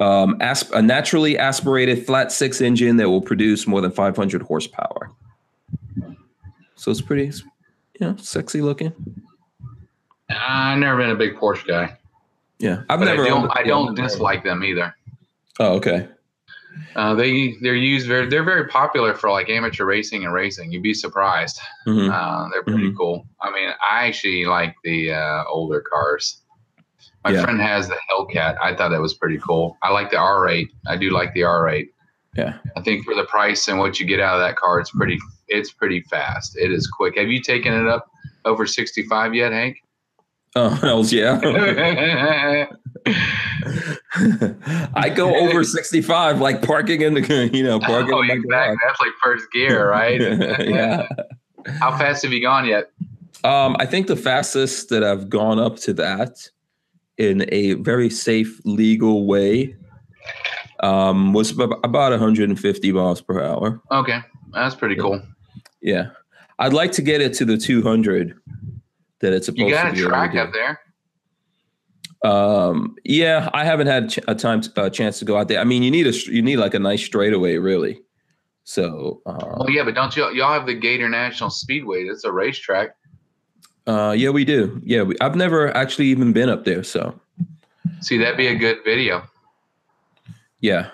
[0.00, 5.10] Um, asp- a naturally aspirated flat six engine that will produce more than 500 horsepower.
[6.74, 8.94] So it's pretty, you know, sexy looking.
[10.30, 11.98] I've never been a big Porsche guy.
[12.58, 13.24] Yeah, I've But never.
[13.24, 14.94] I don't, I don't dislike them either.
[15.58, 16.08] Oh, okay.
[16.94, 20.70] Uh, they they're used very they're very popular for like amateur racing and racing.
[20.72, 21.60] You'd be surprised.
[21.86, 22.10] Mhm.
[22.10, 23.26] Uh, they're pretty cool.
[23.40, 26.40] I mean, I actually like the uh, older cars.
[27.24, 27.42] My Yeah.
[27.42, 28.56] friend has the Hellcat.
[28.62, 29.76] I thought that was pretty cool.
[29.82, 30.68] I like the R8.
[30.86, 31.88] I do like the R8.
[32.36, 32.54] Yeah.
[32.76, 35.18] I think for the price and what you get out of that car, it's pretty
[35.48, 36.56] it's pretty fast.
[36.56, 37.18] It is quick.
[37.18, 38.06] Have you taken it up
[38.44, 39.76] over 65 yet, Hank?
[40.56, 41.38] Oh, hells yeah.
[44.96, 48.76] I go over 65, like parking in the, you know, parking oh, in my exactly.
[48.84, 50.20] That's like first gear, right?
[50.68, 51.06] yeah.
[51.78, 52.90] How fast have you gone yet?
[53.44, 56.50] Um, I think the fastest that I've gone up to that
[57.20, 59.76] in a very safe, legal way
[60.82, 63.82] Um, was about 150 miles per hour.
[63.92, 64.20] Okay,
[64.52, 65.20] that's pretty cool.
[65.82, 66.06] Yeah,
[66.58, 68.34] I'd like to get it to the 200
[69.20, 70.80] that it's supposed You got to a to track up there.
[72.24, 75.60] Um, yeah, I haven't had a time a chance to go out there.
[75.60, 78.00] I mean, you need a you need like a nice straightaway, really.
[78.64, 82.08] So, uh, Well, yeah, but don't you y'all have the Gator National Speedway?
[82.08, 82.94] That's a racetrack.
[83.90, 84.80] Uh, yeah, we do.
[84.84, 86.82] Yeah, we, I've never actually even been up there.
[86.84, 87.18] So,
[88.00, 89.22] See, that'd be a good video.
[90.60, 90.90] yeah,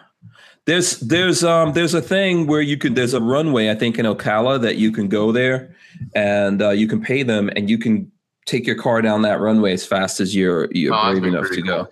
[0.65, 4.07] there's there's um there's a thing where you could there's a runway I think in
[4.07, 5.75] Ocala that you can go there,
[6.15, 8.11] and uh, you can pay them and you can
[8.47, 11.49] take your car down that runway as fast as you're you're Oh, brave enough to
[11.49, 11.89] pretty go.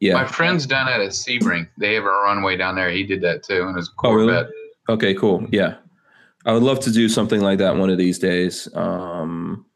[0.00, 0.14] Yeah.
[0.14, 1.68] My friend's done it at Sebring.
[1.76, 2.90] They have a runway down there.
[2.90, 4.32] He did that too in his Oh, really?
[4.32, 4.50] Corvette.
[4.88, 5.46] Okay, cool.
[5.50, 5.74] Yeah.
[6.46, 8.66] I would love to do something like that one of these days.
[8.74, 9.66] Um,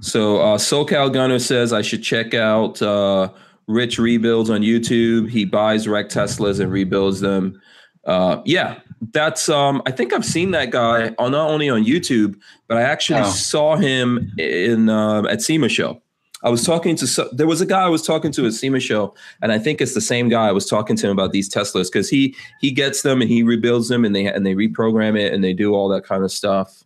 [0.00, 3.30] so uh, SoCal Gunner says I should check out uh,
[3.66, 5.28] Rich Rebuilds on YouTube.
[5.30, 7.60] He buys wrecked Teslas and rebuilds them.
[8.04, 8.80] Uh, yeah,
[9.12, 9.48] that's.
[9.48, 12.34] Um, I think I've seen that guy on not only on YouTube,
[12.66, 13.30] but I actually Oh.
[13.30, 16.00] saw him in um at SEMA show.
[16.42, 18.80] I was talking to so, there was a guy I was talking to at SEMA
[18.80, 21.50] show, and I think it's the same guy I was talking to him about these
[21.52, 25.18] Teslas because he he gets them and he rebuilds them and they and they reprogram
[25.20, 26.82] it and they do all that kind of stuff.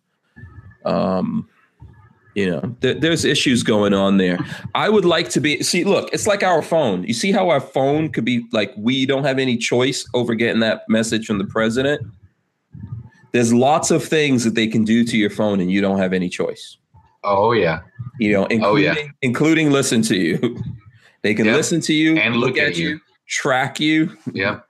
[0.84, 1.48] Um,
[2.34, 4.38] you know, there, there's issues going on there.
[4.74, 5.84] I would like to be see.
[5.84, 7.04] Look, it's like our phone.
[7.04, 10.60] You see how our phone could be like we don't have any choice over getting
[10.60, 12.02] that message from the president.
[13.32, 16.12] There's lots of things that they can do to your phone, and you don't have
[16.12, 16.76] any choice.
[17.24, 17.80] Oh yeah,
[18.20, 19.08] You know, including, Oh, yeah.
[19.22, 20.62] including listen to you.
[21.22, 21.54] they can Yeah.
[21.56, 23.00] listen to you and look, at you.
[23.26, 24.14] track you.
[24.32, 24.60] Yeah,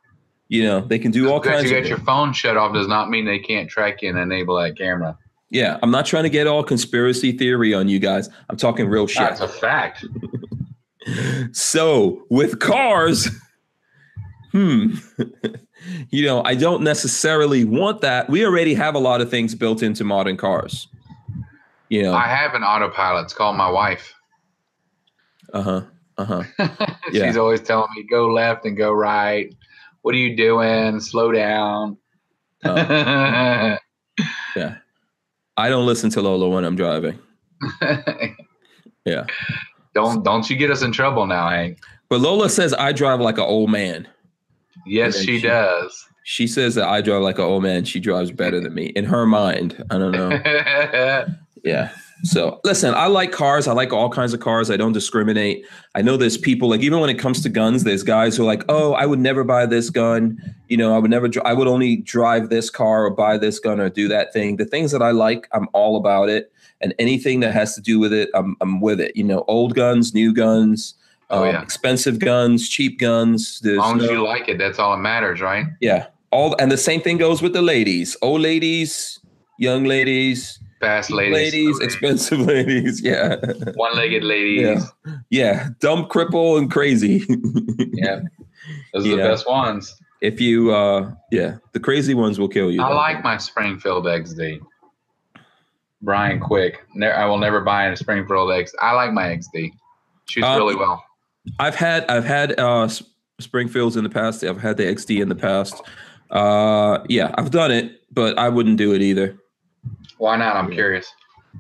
[0.49, 2.87] You know, they can do all kinds you of got your phone shut off does
[2.87, 5.19] not mean they can't track you and enable that camera.
[5.51, 8.29] Yeah, I'm not trying to get all conspiracy theory on you guys.
[8.51, 9.23] I'm talking real shit.
[9.23, 10.05] That's a fact.
[11.53, 13.29] So with cars,
[14.53, 14.95] hmm,
[16.11, 18.31] you know, I don't necessarily want that.
[18.31, 20.89] We already have a lot of things built into modern cars.
[21.91, 23.25] You know, I have an autopilot.
[23.25, 24.15] It's called my wife.
[25.53, 25.83] uh huh,
[26.17, 26.43] uh huh.
[27.13, 27.27] Yeah.
[27.27, 29.55] She's always telling me go left and go right.
[30.03, 31.01] What are you doing?
[31.01, 31.99] Slow down.
[32.65, 33.77] Oh.
[34.57, 34.77] Yeah,
[35.57, 37.19] I don't listen to Lola when I'm driving.
[39.07, 39.27] Yeah.
[39.95, 41.79] Don't don't you get us in trouble now, Hank.
[42.09, 44.09] But Lola says I drive like an old man.
[44.87, 46.07] Yes, she she- does.
[46.27, 47.85] She says that I drive like an old man.
[47.85, 49.85] She drives better than me in her mind.
[49.91, 51.27] I don't know.
[51.65, 51.93] Yeah.
[52.25, 53.69] So listen, I like cars.
[53.69, 54.71] I like all kinds of cars.
[54.71, 55.67] I don't discriminate.
[55.95, 58.47] I know there's people like even when it comes to guns, there's guys who are
[58.47, 60.39] like, oh, I would never buy this gun.
[60.69, 61.29] You know, I would never.
[61.45, 64.57] I would only drive this car or buy this gun or do that thing.
[64.57, 66.51] The things that I like, I'm all about it.
[66.81, 69.15] And anything that has to do with it, I'm I'm with it.
[69.17, 70.95] You know, old guns, new guns,
[71.31, 73.61] Oh, um, expensive guns, cheap guns.
[73.65, 75.67] as long as no- you like it, that's all that matters, right?
[75.81, 76.07] yeah.
[76.31, 79.21] All and the same thing goes with the ladies, old ladies,
[79.59, 83.01] young ladies, Fast ladies, ladies, expensive ladies.
[83.03, 83.37] Yeah.
[83.75, 84.63] one-legged ladies.
[85.07, 85.15] Yeah.
[85.31, 85.69] Yeah.
[85.81, 87.25] Dumb, cripple, and crazy.
[87.93, 88.21] Yeah.
[88.93, 89.95] Those are the best ones.
[90.21, 92.83] if you uh yeah, the crazy ones will kill you.
[92.83, 94.61] I like my Springfield XD.
[96.03, 96.85] Brian Quick.
[96.95, 98.73] Ne- I will never buy a Springfield XD.
[98.81, 99.71] I like my XD.
[100.29, 101.03] Shoots Um, really well.
[101.59, 102.89] I've had I've had uh
[103.41, 104.45] Springfields in the past.
[104.45, 105.81] I've had the XD in the past.
[106.31, 109.37] Uh yeah, I've done it, but I wouldn't do it either.
[110.19, 110.57] Why not?
[110.57, 111.13] I'm curious.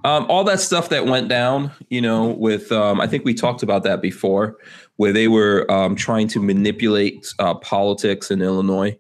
[0.04, 3.62] Um, all that stuff that went down, you know, with um, I think we talked
[3.62, 4.56] about that before,
[4.96, 8.98] where they were um, trying to manipulate uh, politics in Illinois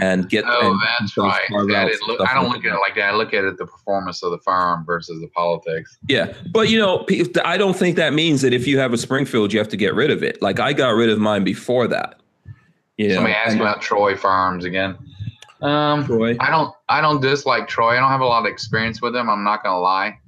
[0.00, 0.44] and get.
[0.46, 1.40] Oh, and that's right.
[1.48, 3.12] carve See, I, outs didn't and look, I don't like look at it like that.
[3.12, 5.98] I look at it the performance of the firearm versus the politics.
[6.08, 7.06] Yeah, but you know,
[7.44, 9.94] I don't think that means that if you have a Springfield, you have to get
[9.94, 10.40] rid of it.
[10.40, 12.20] Like I got rid of mine before that.
[12.96, 14.96] You know, Somebody asked about Troy Firearms again.
[15.62, 16.36] Um, Troy.
[16.40, 17.96] I don't I don't dislike Troy.
[17.96, 19.28] I don't have a lot of experience with him.
[19.28, 20.18] I'm not gonna lie.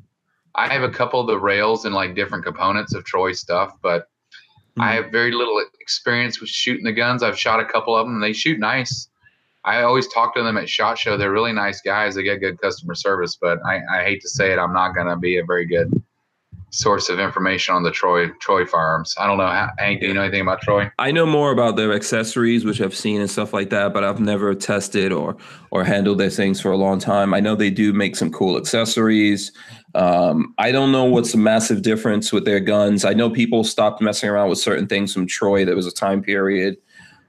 [0.55, 4.09] I have a couple of the rails and like different components of Troy stuff, but
[4.77, 4.81] Hmm.
[4.83, 7.23] I have very little experience with shooting the guns.
[7.23, 8.15] I've shot a couple of them.
[8.15, 9.09] and They shoot nice.
[9.65, 11.17] I always talk to them at Shot Show.
[11.19, 12.15] They're really nice guys.
[12.15, 15.17] They get good customer service, but I, I hate to say it, I'm not gonna
[15.19, 15.93] be a very good
[16.73, 19.15] source of information on the Troy Troy firearms.
[19.19, 19.69] I don't know.
[19.79, 20.91] Hank, do you know anything about Troy?
[20.99, 24.21] I know more about their accessories, which I've seen and stuff like that, but I've
[24.21, 25.37] never tested or
[25.71, 27.35] or handled their things for a long time.
[27.35, 29.53] I know they do make some cool accessories.
[29.95, 33.05] Um, I don't know what's the massive difference with their guns.
[33.05, 35.65] I know people stopped messing around with certain things from Troy.
[35.67, 36.79] There was a time period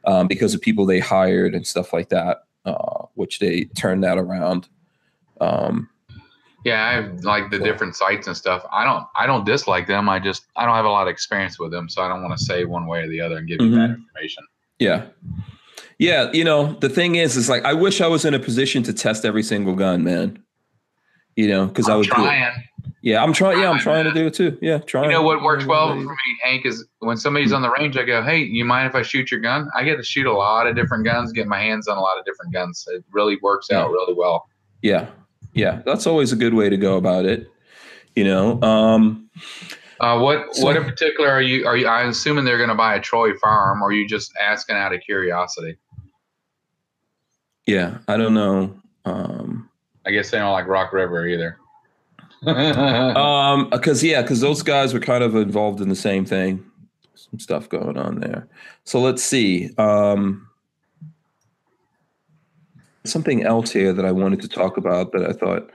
[0.06, 4.18] um, because of people they hired and stuff like that, uh, which they turned that
[4.18, 4.70] around.
[5.41, 5.90] Um,
[6.64, 8.65] Yeah, I have like the different sites and stuff.
[8.72, 10.07] I don't I don't dislike them.
[10.07, 12.38] I just I don't have a lot of experience with them, so I don't want
[12.38, 13.95] to say one way or the other and give you bad Mhm.
[13.98, 14.44] information.
[14.80, 15.06] Yeah.
[15.99, 18.81] Yeah, you know, the thing is, is like I wish I was in a position
[18.84, 20.41] to test every single gun, man.
[21.35, 22.15] You know, because I I'm would do it.
[22.15, 22.64] trying.
[23.02, 23.60] Yeah, I'm trying.
[23.60, 24.57] Yeah, I'm Trying, trying to do it too.
[24.61, 25.06] Yeah, trying.
[25.06, 28.03] You know what works well for me, Hank, is when somebody's on the range, I
[28.03, 30.68] go, "Hey, you mind if I shoot your gun?" I get to shoot a lot
[30.68, 32.85] of different guns, get my hands on a lot of different guns.
[32.91, 34.48] It really works out really well.
[34.81, 35.07] Yeah,
[35.54, 37.50] yeah, that's always a good way to go about it.
[38.16, 39.30] You know, um,
[40.00, 41.66] Uh, what So- what in particular are you?
[41.66, 41.88] Are you?
[41.88, 44.94] I'm assuming they're going to buy a Troy farm, or are you just asking out
[44.94, 45.78] of curiosity?
[47.66, 48.76] yeah, I don't know.
[49.06, 49.70] Um,
[50.06, 51.58] I guess they don't like Rock River either.
[52.46, 56.64] um, because yeah, because those guys were kind of involved in the same thing.
[57.16, 58.48] Some stuff going on there.
[58.84, 59.70] So let's see.
[59.78, 60.48] Um,
[63.06, 65.70] something else here that I wanted to talk about that I thought.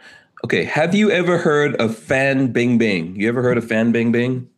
[0.45, 3.17] Okay, have you ever heard of Fan Bing Bing?
[3.17, 4.49] You ever heard of Fan Bing Bing?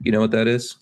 [0.00, 0.76] You know what that is?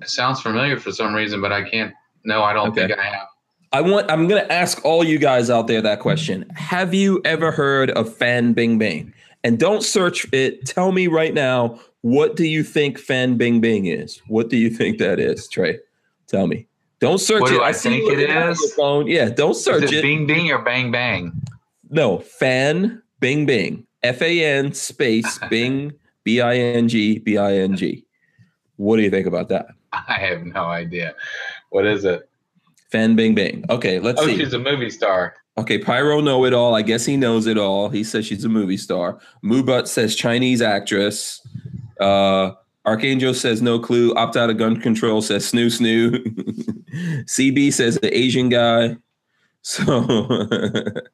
[0.00, 1.92] it sounds familiar for some reason, but I can't.
[2.24, 2.86] No, I don't Okay.
[2.86, 3.26] think I have.
[3.72, 6.48] I want I'm gonna ask all you guys out there that question.
[6.54, 9.12] Have you ever heard of Fan Bing Bing?
[9.42, 10.64] And don't search it.
[10.66, 14.22] Tell me right now, what do you think Fan Bing Bing is?
[14.28, 15.78] What do you think that is, Trey?
[16.28, 16.67] Tell me.
[17.00, 17.54] Don't search What it.
[17.54, 18.72] do I think it is?
[18.74, 19.06] Phone.
[19.06, 20.02] Yeah, don't search Is it it.
[20.02, 21.32] Bing Bing or Bang Bang?
[21.90, 23.86] No, Fan Bing Bing.
[24.02, 25.92] F A N space Bing
[26.24, 28.04] B I N G B I N G.
[28.76, 29.66] What do you think about that?
[29.92, 31.14] I have no idea.
[31.70, 32.28] What is it?
[32.90, 33.64] Fan Bing Bing.
[33.70, 34.36] Okay, let's Oh, see.
[34.36, 35.34] she's a movie star.
[35.56, 36.74] Okay, Pyro know it all.
[36.76, 37.88] I guess he knows it all.
[37.88, 39.18] He says she's a movie star.
[39.44, 41.40] Mubut says Chinese actress.
[42.00, 42.52] Uh,
[42.84, 44.14] Archangel says no clue.
[44.14, 46.24] Opt out of gun control says snoo snoo.
[47.24, 48.96] CB says the Asian guy.
[49.62, 50.26] So,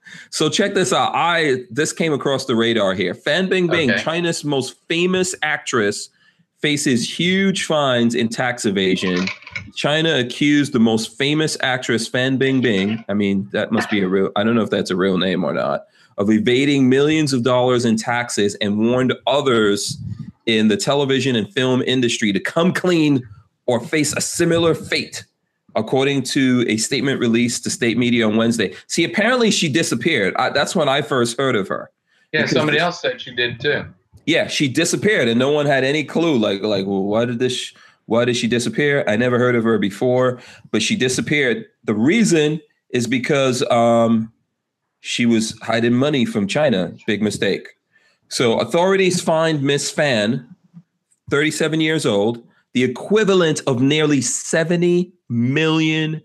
[0.31, 1.13] so check this out.
[1.15, 3.15] I this came across the radar here.
[3.15, 4.03] Fan Bing Bing, Okay.
[4.03, 6.09] China's most famous actress,
[6.59, 9.27] faces huge fines in tax evasion.
[9.75, 13.05] China accused the most famous actress, Fan Bing Bing.
[13.09, 15.43] I mean, that must be a real, I don't know if that's a real name
[15.43, 15.87] or not,
[16.17, 19.99] of evading millions of dollars in taxes and warned others
[20.47, 23.27] in the television and film industry to come clean
[23.67, 25.25] or face a similar fate,
[25.75, 28.75] according to a statement released to state media on Wednesday.
[28.87, 30.35] See, apparently she disappeared.
[30.37, 31.91] I, that's when I first heard of her.
[32.33, 33.85] Yeah, somebody else said she did too.
[34.27, 36.37] Yeah, she disappeared, and no one had any clue.
[36.37, 37.73] Like, like, well, why did this?
[38.07, 39.05] Why did she disappear?
[39.07, 40.41] I never heard of her before,
[40.71, 41.67] but she disappeared.
[41.85, 42.61] The reason
[42.91, 44.33] is because um,
[45.01, 46.95] she was hiding money from China.
[47.07, 47.69] Big mistake.
[48.35, 50.45] So authorities fined Miss Fan,
[51.31, 56.21] 37 years old, the equivalent of nearly 70 million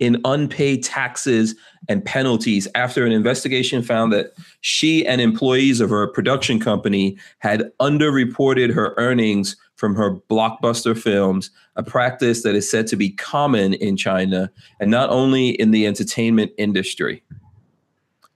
[0.00, 1.54] in unpaid taxes
[1.88, 4.32] and penalties after an investigation found that
[4.62, 11.52] she and employees of her production company had underreported her earnings from her blockbuster films,
[11.76, 14.50] a practice that is said to be common in China
[14.80, 17.22] and not only in the entertainment industry.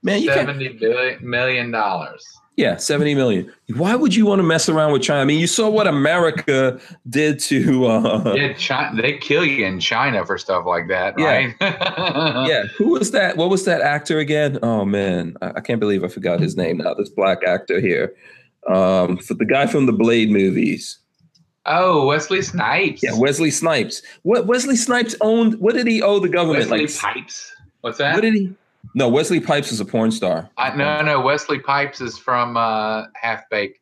[0.04, 2.24] Man, you can't, Seventy billion million dollars.
[2.58, 3.52] Yeah, 70 million.
[3.76, 5.20] Why would you want to mess around with China?
[5.20, 9.78] I mean, you saw what America did to uh Yeah, China, they kill you in
[9.78, 11.26] China for stuff like that, Yeah.
[11.26, 11.54] right?
[12.48, 13.36] yeah, who was that?
[13.36, 14.58] What was that actor again?
[14.60, 16.94] Oh man, I, I can't believe I forgot his name now.
[16.94, 18.12] This black actor here.
[18.66, 20.98] Um, for the guy from the Blade movies.
[21.64, 23.02] Oh, Wesley Snipes.
[23.04, 24.02] Yeah, Wesley Snipes.
[24.22, 25.60] What Wesley Snipes owned?
[25.60, 26.68] What did he owe the government?
[26.68, 27.52] Wesley like, Pipes.
[27.82, 28.14] What's that?
[28.14, 28.52] what did he?
[28.94, 30.48] No, Wesley Pipes is a porn star.
[30.56, 31.20] I, no, no.
[31.20, 33.78] Wesley Pipes is from uh, Half Baked.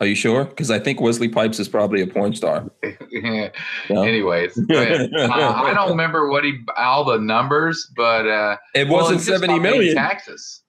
[0.00, 0.44] Are you sure?
[0.44, 2.70] Because I think Wesley Pipes is probably a porn star.
[3.88, 4.02] No?
[4.02, 9.28] Anyways, uh, I don't remember what he all the numbers, but uh, It wasn't just
[9.28, 9.94] seventy million.
[9.94, 10.62] taxes.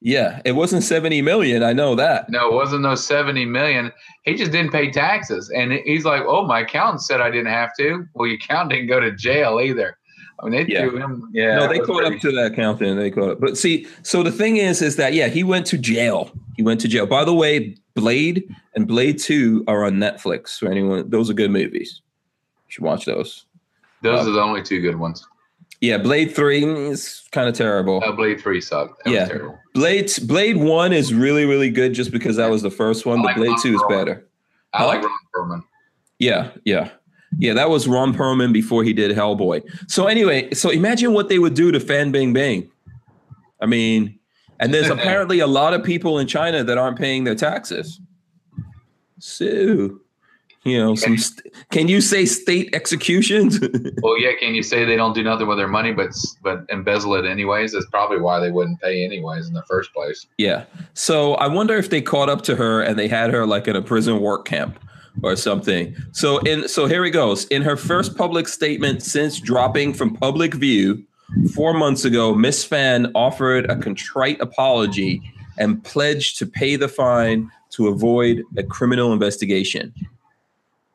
[0.00, 1.62] Yeah, it wasn't seventy million.
[1.62, 2.28] I know that.
[2.28, 3.90] No, it wasn't those seventy million.
[4.24, 7.70] He just didn't pay taxes, and he's like, "Oh, my accountant said I didn't have
[7.78, 9.96] to." Well, your accountant didn't go to jail either.
[10.44, 10.88] I mean, they Yeah.
[10.88, 11.28] threw him.
[11.32, 12.98] Yeah, no, they caught pretty- up to that accountant.
[12.98, 13.40] They caught up.
[13.40, 16.30] But see, so the thing is, is that yeah, he went to jail.
[16.56, 17.06] He went to jail.
[17.06, 20.58] By the way, Blade and Blade Two are on Netflix.
[20.58, 22.02] For anyone, those are good movies.
[22.68, 23.46] You should watch those.
[24.02, 25.26] Those are the only two good ones.
[25.80, 28.02] Yeah, Blade Three is kind of terrible.
[28.04, 29.04] Uh, Blade Three sucked.
[29.04, 29.24] That Yeah.
[29.26, 29.58] terrible.
[29.74, 33.20] Blade Blade One is really really good just because that was the first one.
[33.20, 34.26] I But like Blade Ron Two is better.
[34.72, 35.62] I like Ron Perlman.
[36.18, 36.90] Yeah, yeah.
[37.38, 39.62] Yeah, that was Ron Perlman before he did Hellboy.
[39.90, 42.70] So anyway, so imagine what they would do to Fan Bing Bang.
[43.60, 44.18] I mean,
[44.60, 48.00] and there's apparently a lot of people in China that aren't paying their taxes.
[49.18, 49.44] So,
[50.64, 53.60] you know, some st- can you say state executions?
[54.02, 54.32] Well, yeah.
[54.38, 56.10] Can you say they don't do nothing with their money, but
[56.42, 57.72] but embezzle it anyways?
[57.72, 60.26] That's probably why they wouldn't pay anyways in the first place.
[60.36, 60.64] yeah.
[60.92, 63.76] So I wonder if they caught up to her and they had her like in
[63.76, 64.78] a prison work camp.
[65.22, 65.94] Or something.
[66.12, 67.46] So in so here he goes.
[67.46, 71.04] In her first public statement since dropping from public view
[71.54, 75.22] four months ago, Miss Fan offered a contrite apology
[75.58, 79.92] and pledged to pay the fine to avoid a criminal investigation.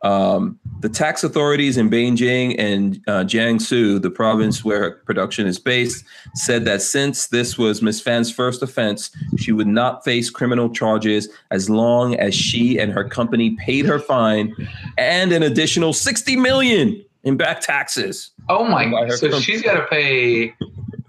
[0.01, 5.59] Um, the tax authorities in Beijing and uh, Jiangsu, the province where her production is
[5.59, 6.05] based,
[6.35, 11.27] said that since this was Miss Fan's first offense, she would not face criminal charges
[11.51, 14.55] as long as she and her company paid her fine
[14.97, 18.31] and an additional 60 million in back taxes.
[18.47, 18.85] Oh my!
[19.09, 19.41] So company.
[19.41, 20.53] she's got to pay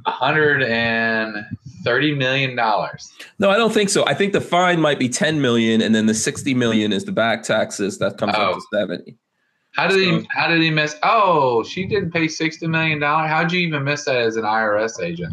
[0.06, 1.46] hundred and
[1.84, 3.12] thirty million dollars.
[3.38, 4.06] No, I don't think so.
[4.06, 7.12] I think the fine might be 10 million and then the 60 million is the
[7.12, 8.54] back taxes that comes up Oh.
[8.54, 9.16] to 70.
[9.72, 10.26] How did So- he?
[10.30, 10.96] How did he miss?
[11.02, 13.30] Oh, she didn't pay sixty million dollars.
[13.30, 15.32] How'd you even miss that as an IRS agent?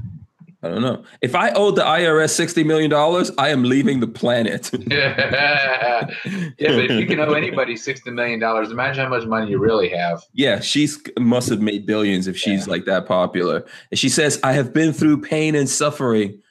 [0.64, 1.04] I don't know.
[1.22, 4.72] If I owed the IRS 60 million dollars, I am leaving the planet.
[4.88, 9.60] yeah, but if you can owe anybody sixty million dollars, imagine how much money you
[9.60, 10.24] really have.
[10.34, 13.66] Yeah, she's must have made billions if she's like that popular.
[13.92, 16.42] And she says, "I have been through pain and suffering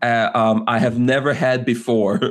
[0.00, 2.20] uh, um, I have never had before."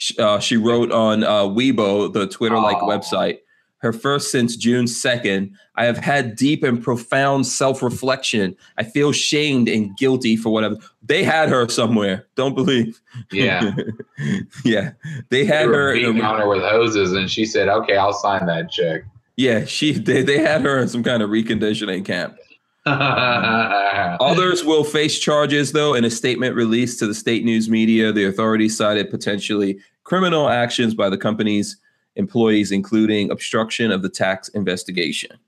[0.00, 3.38] She- uh, she wrote on uh, Weibo, the Twitter-like website.
[3.78, 5.56] Her first since June second.
[5.76, 8.56] I have had deep and profound self-reflection.
[8.76, 12.26] I feel shamed and guilty for whatever they had her somewhere.
[12.34, 13.00] Don't believe.
[13.30, 13.72] Yeah,
[14.64, 14.90] yeah,
[15.30, 15.94] they they had were her.
[15.94, 19.04] beating on her with hoses, and she said, "Okay, I'll sign that check."
[19.38, 22.36] yeah, she they, they had her in some kind of reconditioning camp.
[22.86, 25.94] Others will face charges, though.
[25.94, 30.92] In a statement released to the state news media, the authorities cited potentially criminal actions
[30.94, 31.76] by the company's
[32.18, 35.38] employees, including obstruction of the tax investigation.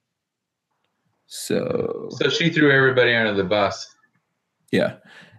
[1.26, 3.94] So, so she threw everybody under the bus.
[4.72, 4.96] yeah.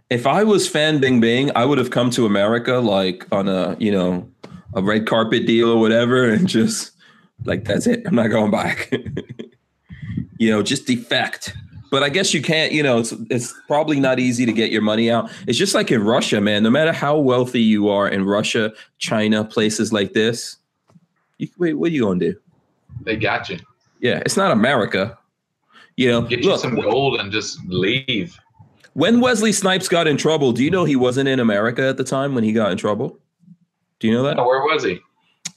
[0.09, 3.77] If I was Fan Bing Bing, I would have come to America like on a,
[3.79, 4.29] you know,
[4.73, 6.91] a red carpet deal or whatever and just
[7.45, 8.03] like, that's it.
[8.05, 8.93] I'm not going back.
[10.37, 11.55] you know, just defect.
[11.91, 14.81] But I guess you can't, you know, it's, it's probably not easy to get your
[14.81, 15.29] money out.
[15.45, 16.63] It's just like in Russia, man.
[16.63, 20.57] No matter how wealthy you are in Russia, China, places like this,
[21.41, 22.39] you, wait, what are you going to do?
[23.03, 23.59] They got you.
[23.99, 25.17] Yeah, it's not America.
[25.97, 28.37] You know, Get you some gold and just leave.
[28.93, 32.03] when Wesley Snipes got in trouble, do you know he wasn't in America at the
[32.03, 33.19] time when he got in trouble?
[33.99, 34.39] Do you know that?
[34.39, 34.99] Oh, where was he?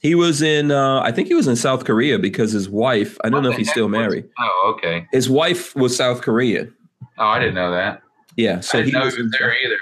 [0.01, 3.29] He was in, uh, I think he was in South Korea because his wife, I
[3.29, 4.25] don't know if he's still married.
[4.39, 5.07] Oh, okay.
[5.11, 6.71] His wife was South Korean.
[7.17, 8.03] Oh, I didn't know that.
[8.35, 8.59] Yeah.
[8.59, 9.77] So he was he was there either.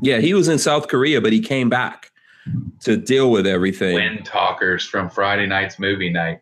[0.00, 2.11] yeah, he was in South Korea, but he came back
[2.80, 3.94] to deal with everything.
[3.94, 6.40] Wind talkers from Friday night's movie night.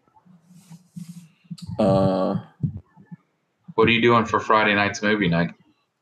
[1.79, 2.37] Uh,
[3.75, 5.51] What are you doing for Friday night's movie night?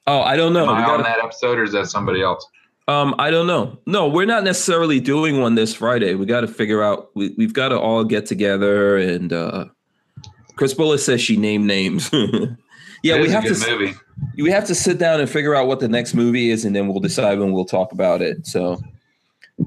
[0.07, 0.63] oh, I don't know.
[0.65, 2.47] Am I on gotta- that episode or is that somebody else?
[2.89, 3.79] Um, I don't know.
[3.85, 6.15] No, we're not necessarily doing one this Friday.
[6.15, 7.11] We got to figure out.
[7.15, 8.97] We, we've got to all get together.
[8.97, 9.67] And uh,
[10.57, 12.09] Chris Bullis says she named names.
[13.03, 13.71] yeah, we have to.
[13.71, 13.95] movie.
[14.39, 16.89] We have to sit down and figure out what the next movie is, and then
[16.89, 18.47] we'll decide when we'll talk about it.
[18.47, 18.81] So,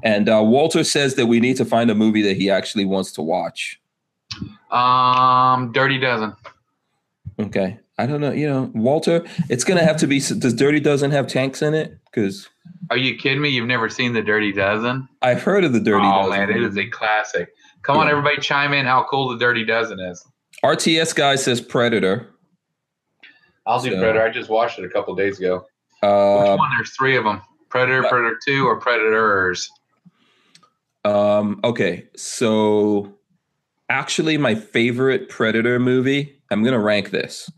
[0.03, 3.11] and uh, Walter says that we need to find a movie that he actually wants
[3.13, 3.79] to watch.
[4.71, 6.33] Um, Dirty Dozen.
[7.39, 8.31] Okay, I don't know.
[8.31, 10.19] You know, Walter, it's gonna have to be.
[10.19, 11.97] Does Dirty Dozen have tanks in it?
[12.05, 12.47] Because
[12.89, 13.49] Are you kidding me?
[13.49, 15.07] You've never seen the Dirty Dozen?
[15.21, 16.29] I've heard of the Dirty oh Dozen.
[16.31, 17.49] man, it is a classic.
[17.83, 20.23] Come on, everybody, chime in how cool the Dirty Dozen is.
[20.63, 22.27] RTS guy says Predator.
[23.65, 24.21] I'll do So- Predator.
[24.23, 25.65] I just watched it a couple days ago.
[26.01, 26.69] Which Uh, one?
[26.77, 29.69] There's three of them: Predator, Predator Two, or Predators.
[31.03, 33.13] Um, okay, so
[33.89, 37.49] actually, my favorite Predator movie, I'm gonna rank this.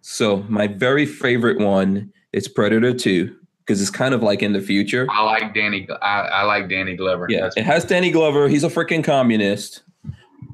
[0.00, 4.60] So my very favorite one is Predator 2, because it's kind of like in the
[4.60, 5.06] future.
[5.10, 5.86] I like Danny.
[6.02, 7.26] I, I like Danny Glover.
[7.28, 8.48] Yeah, That's it has Danny Glover.
[8.48, 9.82] He's a freaking communist.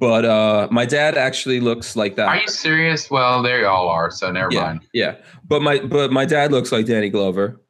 [0.01, 2.27] But uh my dad actually looks like that.
[2.29, 3.11] Are you serious?
[3.11, 4.11] Well, there you all are.
[4.11, 4.81] So never yeah, mind.
[4.93, 5.17] yeah.
[5.47, 7.61] But my but my dad looks like Danny Glover.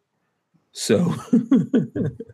[0.73, 1.15] So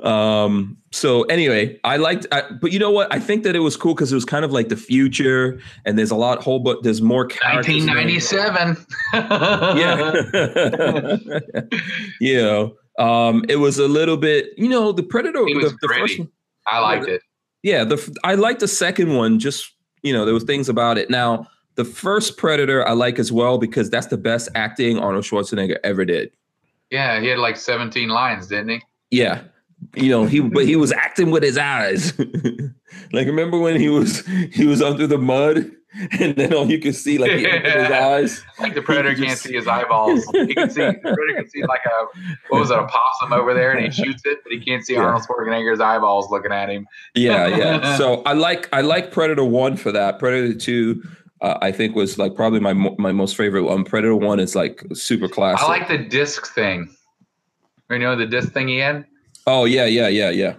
[0.00, 3.12] um so anyway, I liked I, but you know what?
[3.12, 5.96] I think that it was cool because it was kind of like the future and
[5.98, 7.86] there's a lot whole but there's more characters.
[7.86, 8.76] 1997.
[9.78, 10.16] Yeah.
[12.20, 15.78] you know, um it was a little bit, you know, the Predator It was the,
[15.82, 16.28] the first one,
[16.66, 17.22] I liked it.
[17.62, 19.38] yeah, the i like the second one.
[19.38, 19.72] Just
[20.02, 21.10] you know, there was things about it.
[21.10, 21.46] Now,
[21.76, 26.04] the first Predator I like as well because that's the best acting Arnold Schwarzenegger ever
[26.04, 26.32] did.
[26.90, 28.82] Yeah, he had like 17 lines, didn't he?
[29.10, 29.42] Yeah,
[29.96, 32.18] you know he but he was acting with his eyes.
[33.12, 35.70] like remember when he was he was under the mud
[36.20, 38.44] and then all you can see like the end his eyes.
[38.60, 40.24] Like the predator can can't just- see his eyeballs.
[40.34, 42.06] He can see the predator can see like a
[42.48, 44.94] what was it, a possum over there, and he shoots it, but he can't see
[44.94, 45.00] Yeah.
[45.00, 46.86] Arnold Schwarzenegger's eyeballs looking at him.
[47.14, 47.96] Yeah, yeah.
[47.96, 50.18] So I like I like Predator One for that.
[50.20, 51.02] Predator Two,
[51.40, 53.82] uh, I think was like probably my mo- my most favorite one.
[53.84, 55.64] Predator One is like super classic.
[55.64, 56.94] I like the disc thing.
[57.90, 59.04] You know the disc thing he had?
[59.46, 60.54] oh yeah, yeah, yeah, yeah.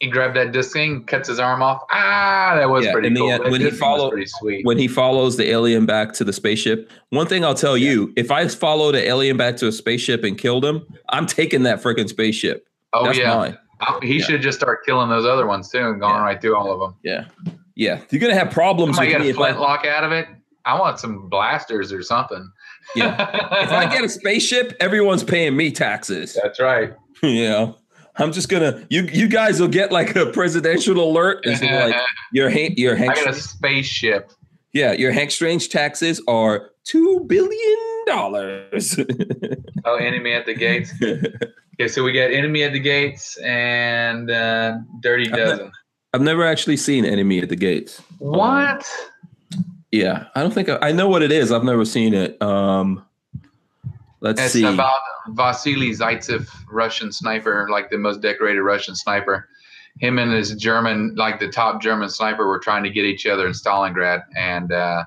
[0.00, 1.82] He grabbed that disc thing, cuts his arm off.
[1.92, 3.28] Ah, that was Yeah, pretty cool.
[3.28, 4.66] That when he disc thing was follow- pretty sweet.
[4.66, 8.30] When he follows the alien back to the spaceship, one thing I'll tell you: if
[8.32, 12.08] I followed an alien back to a spaceship and killed him, I'm taking that freaking
[12.08, 12.66] spaceship.
[12.92, 13.58] oh That's yeah, mine.
[14.02, 14.24] He Yeah.
[14.24, 16.22] should just start killing those other ones too, and going Yeah.
[16.22, 16.94] right through all of them.
[17.04, 17.24] Yeah,
[17.76, 18.00] yeah.
[18.10, 20.26] You're gonna have problems Somebody with get me a flintlock out of it.
[20.64, 22.50] I want some blasters or something.
[22.96, 23.62] Yeah.
[23.64, 24.74] if I get a spaceship.
[24.80, 26.36] Everyone's paying me taxes.
[26.42, 26.94] That's right.
[27.22, 27.76] you know
[28.16, 31.94] i'm just gonna you you guys will get like a presidential alert and so like
[32.32, 33.12] your hank your Hank.
[33.12, 34.30] I got a spaceship.
[34.74, 38.98] yeah your hank strange taxes are two billion dollars
[39.84, 40.92] Oh, enemy at the gates.
[41.02, 45.70] Okay, so we got enemy at the gates and uh, dirty dozen.
[46.12, 48.84] i've never actually seen enemy at the gates What?
[49.92, 53.04] Yeah i don't think I, I know what it is i've never seen it um
[54.20, 54.98] let's It's see about
[55.28, 59.48] Vasily Zaitsev, Russian sniper, like the most decorated Russian sniper.
[60.00, 63.46] Him and his German, like the top German sniper, were trying to get each other
[63.46, 65.04] in Stalingrad, and uh,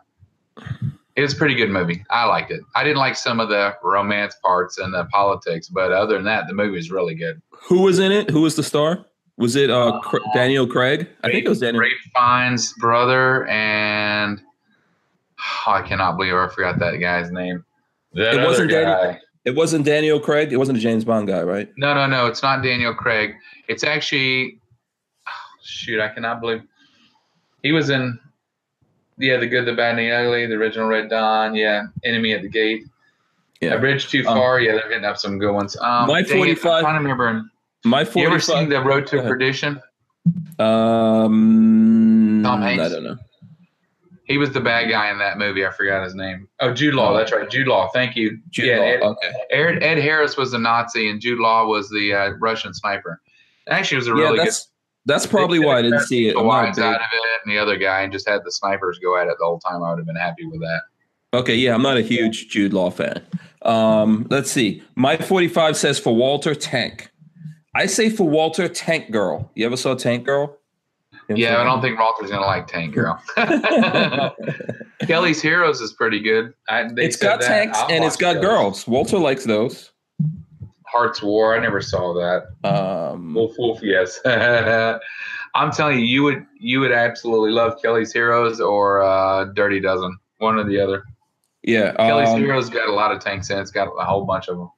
[1.16, 2.06] it was a pretty good movie.
[2.10, 2.62] I liked it.
[2.76, 6.48] I didn't like some of the romance parts and the politics, but other than that,
[6.48, 7.42] the movie was really good.
[7.52, 9.06] who was in it who was the star
[9.38, 14.42] was it uh Cr- daniel craig i think it was daniel Ralph Fiennes' brother, and
[15.68, 17.64] oh, I cannot believe I forgot that guy's name.
[18.14, 19.20] That It wasn't other Daniel- guy.
[19.44, 22.28] it wasn't daniel craig it wasn't a james bond guy right No, no, no.
[22.28, 23.34] It's not Daniel Craig.
[23.68, 24.60] It's actually,
[25.64, 26.62] shoot, I cannot believe
[27.64, 28.18] he was in.
[29.18, 30.46] Yeah, the good, the bad, and the ugly.
[30.46, 31.56] The original Red Dawn.
[31.56, 32.84] Yeah, Enemy at the Gate.
[33.62, 33.76] Yeah.
[33.76, 34.60] A Bridge Too Um, Far.
[34.60, 35.78] yeah, they're hitting up some good ones.
[35.80, 37.44] Um, My dang it, 45 I'm trying to remember.
[37.86, 39.22] my You ever seen the Road to.
[39.22, 39.82] Perdition?
[40.60, 42.84] um Tom Hanks?
[42.84, 43.18] i don't know
[44.26, 45.66] He was the bad guy in that movie.
[45.66, 46.48] I forgot his name.
[46.60, 47.16] Oh, Jude Law.
[47.16, 47.90] That's right, Jude Law.
[47.90, 48.40] Thank you.
[48.50, 51.90] Jude yeah, Law, Ed, okay Ed, Ed Harris was the Nazi, and Jude Law was
[51.90, 53.22] the uh, Russian sniper.
[53.68, 54.70] Actually, it was a really yeah, good that's
[55.06, 56.34] that's probably why I didn't see it.
[56.34, 58.42] the I'm not a wives out of it and the other guy and just had
[58.44, 59.84] the snipers go at it the whole time.
[59.84, 60.82] I would have been happy with that.
[61.34, 63.24] okay, yeah, I'm not a huge Jude Law fan.
[63.62, 64.84] Um, let's see.
[64.96, 67.12] My 45 says for Walter Tank.
[67.76, 69.52] I say for Walter Tank Girl.
[69.54, 70.58] You ever saw Tank Girl?
[71.30, 73.22] You ever Yeah, I don't think Walter's gonna like Tank Girl.
[75.08, 76.54] Kelly's Heroes is pretty good.
[76.70, 77.48] I, they it's said got that.
[77.48, 78.44] tanks I'll and it's got those.
[78.44, 78.88] girls.
[78.88, 79.92] Walter likes those.
[80.86, 81.56] Hart's War.
[81.56, 82.70] I never saw that.
[82.70, 83.80] Um, Wolf Wolf.
[83.82, 84.20] Yes.
[85.56, 90.18] I'm telling you, you would you would absolutely love Kelly's Heroes or uh, Dirty Dozen.
[90.40, 91.04] One or the other.
[91.64, 91.94] yeah.
[91.94, 93.58] Kelly's um, Heroes got a lot of tanks in.
[93.58, 93.62] it.
[93.62, 94.70] It's got a whole bunch of them.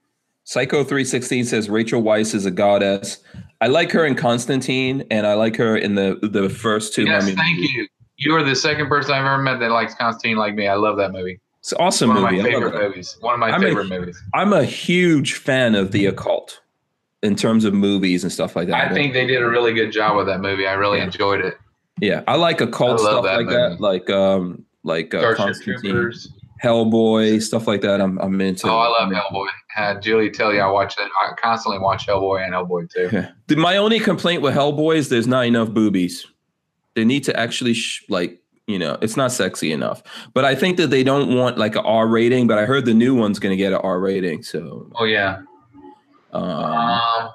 [0.44, 3.18] Psycho 316 says Rachel Weisz is a goddess.
[3.62, 7.04] I like her in Constantine, and I like her in the the first two.
[7.06, 7.72] yes, Mummy thank movies.
[7.74, 7.88] you.
[8.20, 10.68] You are the second person I've ever met that likes Constantine like me.
[10.68, 11.40] I love that movie.
[11.60, 12.38] It's an awesome One of movie.
[12.38, 12.88] my I love favorite it.
[12.90, 13.18] movies.
[13.20, 14.24] One of my I'm a- favorite movies.
[14.34, 16.62] I'm a huge fan of the occult
[17.24, 18.92] in terms of movies and stuff like that.
[18.92, 20.66] I think they did a really good job with that movie.
[20.68, 21.06] I really Yeah.
[21.06, 21.56] enjoyed it.
[22.00, 25.92] yeah, I like occult I stuff that like that, like um, like uh, Starship Constantine,
[25.92, 26.32] Troopers.
[26.64, 28.02] Hellboy, stuff like that.
[28.02, 28.68] I'm I'm into.
[28.68, 29.48] Oh, I love Hellboy.
[29.78, 31.08] Uh, Julie tell you I watch that.
[31.22, 33.10] I constantly watch Hellboy and Hellboy too.
[33.12, 33.30] Yeah.
[33.48, 36.26] The- My only complaint with Hellboy is there's not enough boobies.
[36.96, 40.02] They need to actually sh- like you know it's not sexy enough.
[40.34, 42.48] But I think that they don't want like a R rating.
[42.48, 44.42] But I heard the new one's gonna get an R rating.
[44.44, 45.42] So Oh yeah.
[46.34, 47.30] um, Um,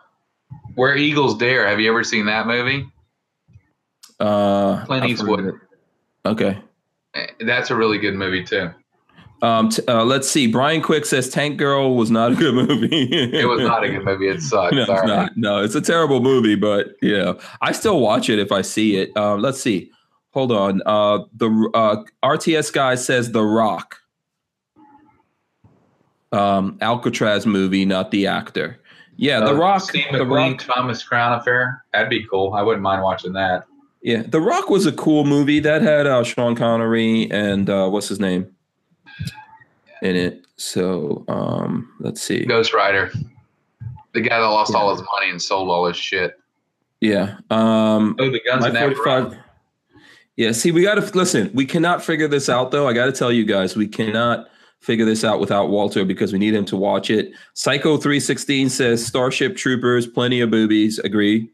[0.75, 1.67] Where Eagles Dare.
[1.69, 2.87] Have you ever seen that movie?
[4.21, 5.41] uh, Clint I've Eastwood.
[5.41, 5.55] of it.
[6.27, 6.59] Okay.
[7.15, 8.71] Eh, That's a really good movie too.
[9.43, 10.47] Um, t- uh, let's see.
[10.47, 13.09] Brian Quick says Tank Girl was not a good movie.
[13.13, 14.29] It was not a good movie.
[14.29, 14.73] It sucked.
[14.75, 15.07] no, it's Sorry.
[15.07, 15.37] not.
[15.37, 19.17] No, it's a terrible movie, but yeah, I still watch it if I see it.
[19.17, 19.91] Um, let's see.
[20.31, 20.81] Hold on.
[20.87, 23.97] Uh, the uh, RTS guy says The Rock.
[26.33, 28.79] Um, Alcatraz movie, not the actor.
[29.17, 29.83] Yeah, The Uh, Rock.
[29.83, 30.61] Steve The McQueen, Rock.
[30.77, 31.85] Thomas Crown Affair.
[31.93, 32.55] That'd be cool.
[32.55, 33.67] I wouldn't mind watching that.
[34.03, 38.09] Yeah, The Rock was a cool movie that had uh, Sean Connery and uh, what's
[38.09, 38.55] his name
[40.03, 40.47] in it.
[40.57, 42.45] So um, let's see.
[42.45, 43.11] Ghost Rider.
[44.13, 44.81] The guy that lost Yeah.
[44.81, 46.39] all his money and sold all his shit.
[47.01, 47.39] Yeah.
[47.51, 49.37] Um, Oh, the guns My in that 45
[50.37, 51.51] Yeah, see, we got to listen.
[51.55, 52.87] We cannot figure this out, though.
[52.87, 54.49] I got to tell you guys, we cannot
[54.81, 57.33] figure this out without Walter because we need him to watch it.
[57.55, 60.99] Psycho 316 says Starship Troopers, plenty of boobies.
[60.99, 61.51] Agree.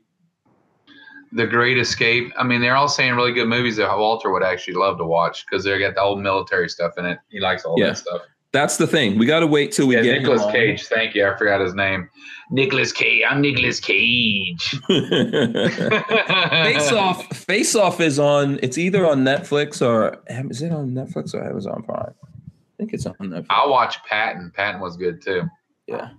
[1.32, 2.32] The Great Escape.
[2.38, 5.44] I mean, they're all saying really good movies that Walter would actually love to watch
[5.44, 7.18] because they got the old military stuff in it.
[7.28, 7.88] He likes all Yeah.
[7.88, 8.22] that stuff.
[8.52, 9.18] That's the thing.
[9.18, 10.52] We got to wait till we yeah, get him Nicholas on.
[10.52, 10.86] Cage.
[10.86, 11.26] Thank you.
[11.26, 12.08] I forgot his name.
[12.50, 13.22] Nicholas Cage.
[13.28, 14.70] I'm Nicholas Cage.
[14.88, 17.26] Face Off.
[17.36, 18.58] Face Off is on.
[18.62, 20.18] It's either on Netflix or
[20.50, 22.14] is it on Netflix or Amazon Prime?
[22.24, 22.30] I
[22.78, 23.46] think it's on Netflix.
[23.50, 24.50] I'll watch Patton.
[24.54, 25.42] Patton was good too.
[25.86, 26.10] Yeah.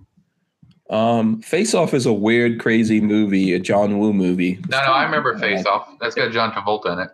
[0.88, 4.58] Um, Face Off is a weird, crazy movie, a John Woo movie.
[4.68, 5.88] No, no, I remember Face Off.
[6.00, 7.10] That's got John Travolta in it.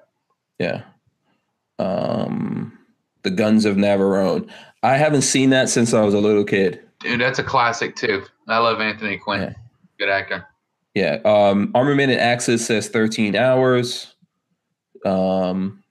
[0.59, 0.83] Yeah.
[1.79, 2.79] Um,
[3.23, 4.51] The Guns of Navarone.
[4.87, 6.81] I haven't seen that since I was a little kid.
[7.01, 8.23] Dude, that's a classic too.
[8.47, 9.43] I love Anthony Quinn.
[9.43, 9.53] Yeah.
[9.99, 10.47] Good actor.
[10.95, 11.19] Yeah.
[11.25, 14.15] Um, Armament and Axis says 13 hours.
[15.05, 15.83] Um,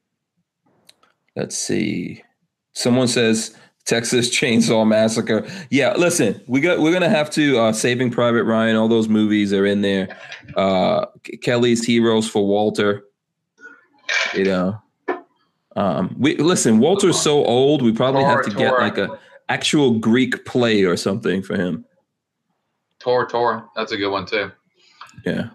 [1.36, 2.24] let's see.
[2.72, 5.46] Someone says Texas Chainsaw Massacre.
[5.70, 8.78] Yeah, listen, we got we're gonna have to uh, Saving Private Ryan.
[8.78, 10.18] All those movies are in there.
[10.56, 11.06] Uh,
[11.42, 13.04] Kelly's Heroes for Walter.
[14.34, 14.82] You know.
[15.76, 16.80] Um, we listen.
[16.80, 17.82] Walter's so old.
[17.82, 19.20] We probably have to get like a
[19.50, 21.86] actual Greek play or something for him.
[23.00, 23.70] Tor Tor.
[23.76, 24.52] That's a good one too.
[25.26, 25.50] Yeah.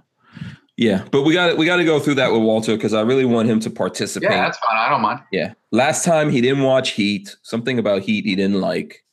[0.76, 3.26] Yeah, but we got we got to go through that with Walter because I really
[3.26, 4.30] want him to participate.
[4.30, 4.78] Yeah, that's fine.
[4.78, 5.20] I don't mind.
[5.30, 5.52] Yeah.
[5.72, 7.36] Last time he didn't watch Heat.
[7.42, 9.05] Something about Heat he didn't like.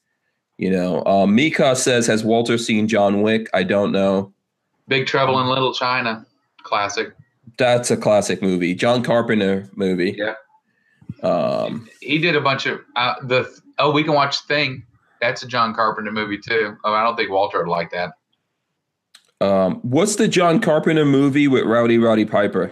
[0.58, 4.34] You know, um, Mika says, "Has Walter seen John Wick?" I don't know.
[4.88, 6.26] Big Trouble in Little China.
[6.64, 7.14] Classic.
[7.58, 8.74] That's a classic movie.
[8.74, 10.16] John Carpenter movie.
[10.18, 10.36] Yeah.
[11.24, 13.50] Um, He did a bunch of uh, the
[13.80, 14.84] oh we can watch Thing.
[15.22, 16.76] That's a John Carpenter movie too.
[16.84, 18.14] Oh, I don't think Walter would like that.
[19.42, 22.72] um, what's the John Carpenter movie with Rowdy Roddy Piper?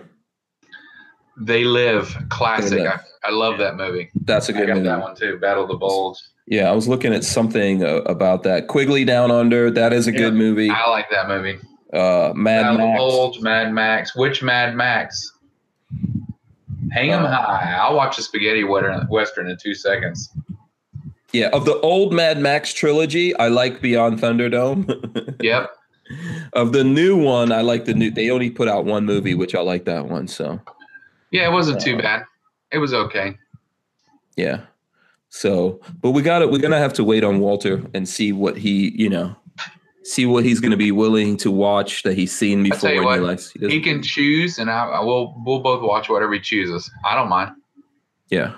[1.38, 2.16] They Live.
[2.30, 2.70] Classic.
[2.72, 3.02] They Live.
[3.24, 4.10] I, I love that movie.
[4.24, 4.88] That's a good I got movie.
[4.90, 5.38] that one too.
[5.38, 6.18] Battle of the Bulge.
[6.48, 8.68] Yeah, I was looking at something uh, about that.
[8.68, 9.72] Quigley Down Under.
[9.72, 10.18] That is a Yeah.
[10.20, 10.70] good movie.
[10.70, 11.58] I like that movie.
[11.92, 13.42] Uh, Mad Battle Max.
[13.42, 14.16] Mad Max.
[14.16, 15.32] Which Mad Max?
[16.92, 17.76] Hang 'em Uh, high.
[17.80, 20.30] I'll watch a spaghetti western in two seconds.
[21.34, 24.86] Yeah, of the old Mad Max trilogy, I like Beyond Thunderdome.
[25.44, 25.70] Yep.
[26.54, 28.12] of the new one, I like the new.
[28.12, 30.28] They only put out one movie, which I like that one.
[30.28, 30.60] So
[31.32, 32.24] Yeah, it wasn't too Uh, bad.
[32.72, 33.38] It was okay.
[34.38, 34.62] yeah.
[35.30, 38.56] So, but we got to We're gonna have to wait on Walter and see what
[38.58, 39.36] he, you know,
[40.06, 42.90] see what he's gonna be willing to watch that he's seen before.
[42.90, 43.52] and what, he likes.
[43.52, 45.36] He He can choose, and I, I will.
[45.46, 46.90] We'll both watch whatever he chooses.
[47.06, 47.52] I don't mind.
[48.30, 48.56] yeah.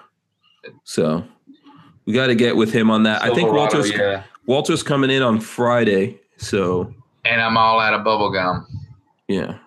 [0.84, 1.24] So
[2.06, 3.24] we got to get with him on that.
[3.24, 4.24] I think Walter's Yeah.
[4.46, 6.20] Walter's coming in on Friday.
[6.38, 6.94] So
[7.26, 8.68] And I'm all out of bubble gum.
[9.30, 9.58] yeah,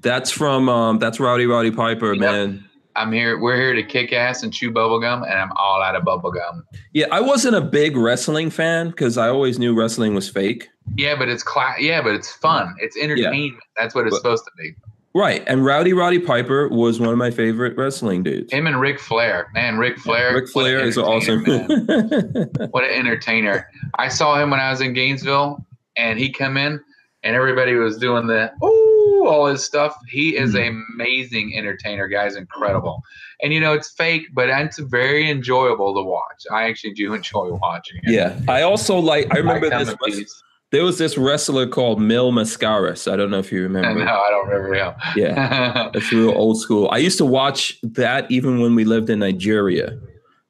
[0.00, 2.20] that's from um, that's Rowdy Rowdy Piper, Yep.
[2.20, 2.68] man.
[2.96, 3.38] I'm here.
[3.38, 6.30] We're here to kick ass and chew bubble gum, and I'm all out of bubble
[6.32, 6.64] gum.
[6.92, 10.68] Yeah, I wasn't a big wrestling fan because I always knew wrestling was fake.
[10.96, 12.74] Yeah, but it's cla- Yeah, but it's fun.
[12.80, 13.62] It's entertainment.
[13.76, 14.74] That's what it's But- supposed to be.
[15.14, 18.50] Right, and Rowdy Roddy Piper was one of my favorite wrestling dudes.
[18.50, 19.76] Him and Ric Flair, man.
[19.76, 20.34] Ric Flair.
[20.34, 21.42] Ric what Flair is awesome.
[21.42, 21.68] man.
[22.70, 23.68] what an entertainer.
[23.98, 25.66] I saw him when I was in Gainesville,
[25.98, 26.80] and he come in,
[27.24, 28.91] and everybody was doing the ooh,
[29.26, 29.96] all his stuff.
[30.08, 30.68] He is Mhm.
[30.68, 32.08] an amazing entertainer.
[32.08, 33.02] Guy's incredible,
[33.42, 36.42] and you know it's fake, but it's very enjoyable to watch.
[36.50, 38.12] I actually do enjoy watching it.
[38.12, 39.26] yeah, I also like.
[39.34, 39.94] I remember Like this.
[39.94, 40.42] Apiece.
[40.70, 43.10] There was this wrestler called Mil Mascaras.
[43.10, 44.04] I don't know if you remember.
[44.04, 44.10] No.
[44.10, 44.94] I don't remember him.
[45.16, 46.88] Yeah, It's real old school.
[46.90, 49.98] I used to watch that even when we lived in Nigeria.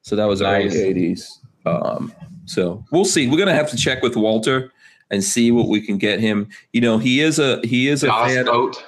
[0.03, 0.71] So that was Nice.
[0.73, 1.39] early eighties.
[1.65, 2.13] Um,
[2.45, 3.27] so we'll see.
[3.27, 4.71] We're gonna have to check with Walter
[5.11, 6.47] and see what we can get him.
[6.71, 8.45] You know, he is a he is a fan.
[8.45, 8.83] Boat.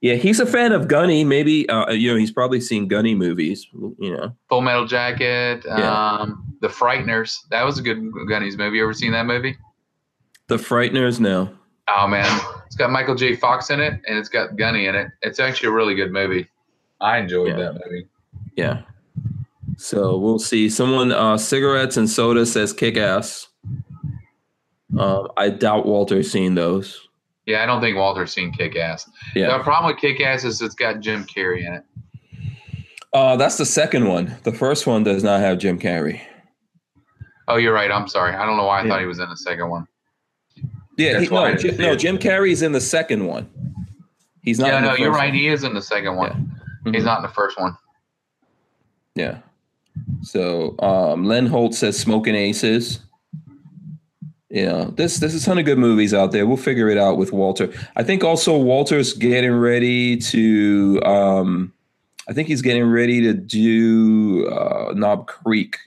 [0.00, 1.22] Yeah, he's a fan of Gunny.
[1.22, 3.66] Maybe uh, you know he's probably seen Gunny movies.
[3.72, 5.62] You know, Full Metal Jacket.
[5.64, 5.92] Yeah.
[6.18, 7.36] Um, the Frighteners.
[7.50, 8.78] That was a good Gunny's movie.
[8.78, 9.56] You ever seen that movie?
[10.48, 11.20] The Frighteners.
[11.20, 11.54] No,
[11.88, 13.36] Oh man, it's got Michael J.
[13.36, 15.08] Fox in it, and it's got Gunny in it.
[15.22, 16.48] It's actually a really good movie.
[17.00, 17.56] I enjoyed Yeah.
[17.56, 18.06] that movie.
[18.56, 18.82] yeah.
[19.76, 20.68] So we'll see.
[20.68, 23.48] Someone uh, cigarettes and soda says kick ass.
[24.98, 27.08] Uh, I doubt Walter's seen those.
[27.46, 29.08] Yeah, I don't think Walter's seen Kick Ass.
[29.34, 29.56] Yeah.
[29.56, 31.84] The problem with Kick Ass is it's got Jim Carrey in it.
[33.12, 34.36] Uh, that's the second one.
[34.44, 36.20] The first one does not have Jim Carrey.
[37.48, 37.90] Oh, you're right.
[37.90, 38.34] I'm sorry.
[38.34, 38.90] I don't know why I Yeah.
[38.90, 39.86] thought he was in the second one.
[40.98, 41.96] Yeah, he, no, Jim, no.
[41.96, 43.48] Jim Carrey's in the second one.
[44.42, 44.68] He's not.
[44.68, 45.28] yeah, in the no, you're first right.
[45.30, 45.34] one.
[45.38, 46.60] He is in the second one.
[46.84, 47.06] He's Mhm.
[47.06, 47.76] not in the first one.
[49.14, 49.38] Yeah.
[50.22, 53.00] So um, Len Holt says Smoking Aces.
[54.52, 56.46] Know, this there's a ton of good movies out there.
[56.46, 57.72] We'll figure it out with Walter.
[57.96, 61.00] I think also Walter's getting ready to.
[61.04, 61.72] Um,
[62.28, 65.78] I think he's getting ready to do uh, Knob Creek.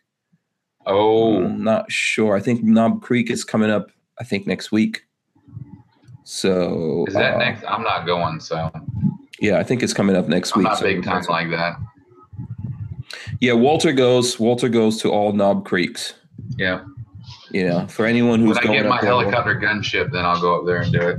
[0.88, 2.36] Oh, I'm not sure.
[2.36, 3.92] I think Knob Creek is coming up.
[4.20, 5.04] I think next week.
[6.24, 7.64] So is that uh, next?
[7.68, 8.40] I'm not going.
[8.40, 8.72] So
[9.40, 10.70] Yeah, I think it's coming up next I'm week.
[10.70, 11.78] not so- big time like that.
[13.40, 14.40] Yeah, Walter goes.
[14.40, 16.14] Walter goes to all Knob Creeks.
[16.58, 16.84] Yeah.
[17.52, 20.42] You know, for anyone who's When I going get my there- helicopter gunship, then I'll
[20.42, 21.18] go up there and do it.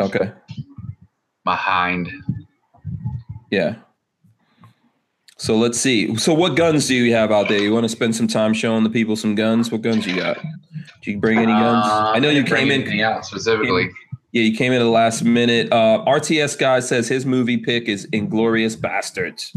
[0.00, 0.32] Okay.
[1.44, 2.10] My hind.
[3.50, 3.76] Yeah.
[5.38, 6.16] So let's see.
[6.16, 7.58] So what guns do you have out there?
[7.60, 9.70] You want to spend some time showing the people some guns?
[9.70, 10.38] What guns you got?
[11.02, 11.86] Did you bring any guns?
[11.86, 13.00] Uh, I know you came in.
[13.00, 13.90] out specifically.
[14.32, 15.70] Yeah, you came in at the last minute.
[15.72, 19.54] Uh, RTS guy says his movie pick is Inglorious Bastards,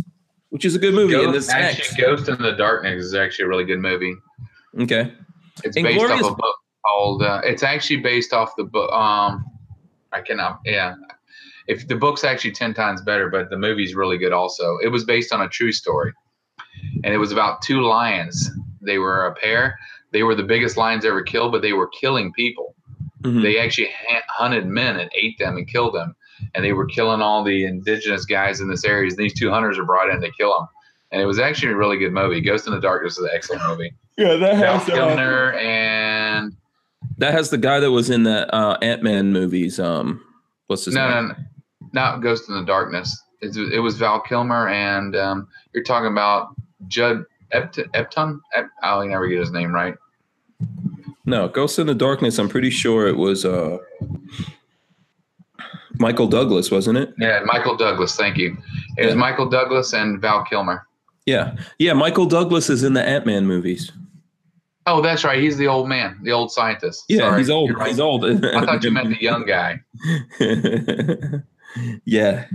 [0.50, 1.98] which is a good movie in this actually, text.
[1.98, 4.16] Ghost in the Darkness is actually a really good movie.
[4.80, 5.14] Okay.
[5.64, 6.56] It's based off a book
[6.86, 7.24] called.
[7.24, 8.92] Uh, it's actually based off the book.
[8.92, 9.46] Um,
[10.12, 10.60] I cannot.
[10.66, 10.96] Yeah,
[11.68, 14.78] if the book's actually ten times better, but the movie's really good also.
[14.84, 16.14] It was based on a true story,
[17.04, 18.50] and it was about two lions.
[18.82, 19.78] They were a pair.
[20.12, 22.76] They were the biggest lions ever killed, but they were killing people.
[23.22, 23.42] Mhm.
[23.44, 26.16] They actually ha- hunted men and ate them and killed them,
[26.56, 29.12] and they were killing all the indigenous guys in this area.
[29.12, 30.68] These two hunters are brought in to kill them,
[31.12, 32.42] and it was actually a really good movie.
[32.42, 33.94] Ghost in the Darkness is an excellent movie.
[34.18, 36.56] Yeah, that Val has uh, Kilmer and
[37.18, 39.80] that has the guy that was in the uh, Ant Man movies.
[39.80, 40.24] Um,
[40.68, 41.28] what's his no, name?
[41.30, 41.36] no, no,
[41.94, 43.24] not Ghost in the Darkness.
[43.42, 46.56] It's, it was Val Kilmer and um, you're talking about
[46.88, 47.24] Judd
[47.54, 47.90] Epton.
[47.92, 48.40] Epton?
[48.56, 49.96] Ep, I'll never get his name right.
[51.26, 52.38] No, Ghost in the Darkness.
[52.40, 53.78] I'm pretty sure it was uh,
[56.00, 57.14] Michael Douglas, wasn't it?
[57.18, 58.16] Yeah, Michael Douglas.
[58.16, 58.58] Thank you.
[58.98, 60.88] It was Michael Douglas and Val Kilmer.
[61.30, 61.94] Yeah, yeah.
[61.94, 63.92] Michael Douglas is in the Ant Man movies.
[64.86, 65.40] Oh, that's right.
[65.40, 67.04] He's the old man, the old scientist.
[67.08, 67.76] Yeah, Sorry, he's old.
[67.76, 67.90] right.
[67.90, 68.26] He's old.
[68.26, 69.80] I thought you meant the young guy.
[72.06, 72.46] yeah.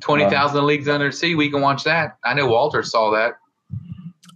[0.00, 1.36] Twenty thousand leagues under the sea.
[1.36, 2.16] We can watch that.
[2.24, 3.34] I know Walter saw that.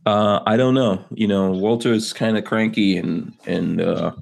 [0.06, 1.04] Uh, I don't know.
[1.10, 4.12] You know, Walter's kind of cranky and and uh,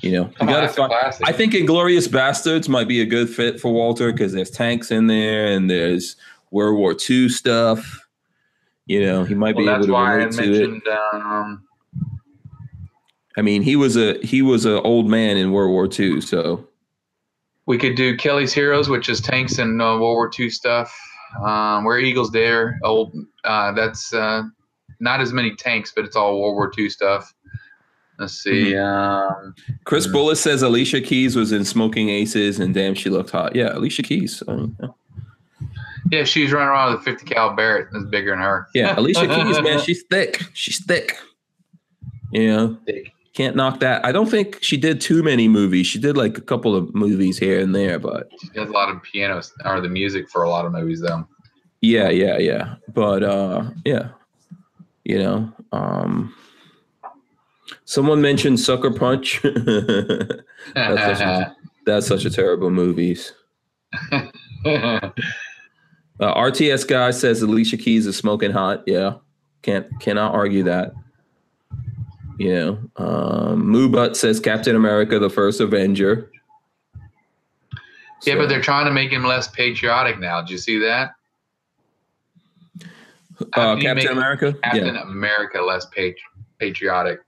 [0.00, 0.92] you know, you gotta find.
[1.24, 5.06] I think Inglorious Bastards might be a good fit for Walter because there's tanks in
[5.06, 6.16] there and there's
[6.50, 8.05] World War II stuff.
[8.86, 10.88] You know, he might well, be able to relate to it.
[11.12, 11.66] Um,
[13.36, 16.66] I mean, he was a he was an old man in World War II, so
[17.66, 20.96] We could do Kelly's Heroes, which is tanks and uh, World War II stuff.
[21.44, 23.14] Um, Where Eagles Dare, old.
[23.44, 24.44] Uh, that's uh,
[25.00, 27.34] not as many tanks, but it's all World War II stuff.
[28.18, 28.72] Let's see.
[28.72, 29.46] Mm-hmm.
[29.46, 29.54] Um,
[29.84, 30.06] Chris.
[30.06, 33.54] Bullis says Alicia Keys was in Smoking Aces, and damn, she looked hot.
[33.54, 34.42] Yeah, Alicia Keys.
[34.48, 34.88] I mean, yeah.
[36.10, 37.88] Yeah, she's running around with a 50 cal Barrett.
[37.92, 38.66] That's bigger than her.
[38.74, 40.42] Yeah, Alicia Keys, man, she's thick.
[40.54, 41.16] She's thick.
[42.32, 43.12] You know, Thick.
[43.34, 44.04] can't knock that.
[44.04, 45.86] I don't think she did too many movies.
[45.86, 48.88] She did like a couple of movies here and there, but She does a lot
[48.88, 51.26] of pianos or the music for a lot of movies, though.
[51.80, 52.74] yeah, yeah, yeah.
[52.92, 54.08] But uh, yeah,
[55.04, 56.34] you know, um,
[57.84, 59.40] someone mentioned Sucker Punch.
[59.42, 60.40] That's
[60.74, 61.56] such a-
[61.86, 63.32] That's such a terrible movies.
[66.18, 68.82] Uh, RTS guy says Alicia Keys is smoking hot.
[68.86, 69.16] Yeah,
[69.62, 70.92] can't cannot argue that.
[72.38, 76.30] You know, um, Moo Butt says Captain America: The First Avenger.
[76.94, 80.40] yeah, So, but they're trying to make him less patriotic now.
[80.40, 81.12] Did you see that?
[83.52, 84.54] Uh, Captain America.
[84.64, 86.16] Captain Yeah, America less patri-
[86.58, 87.20] patriotic.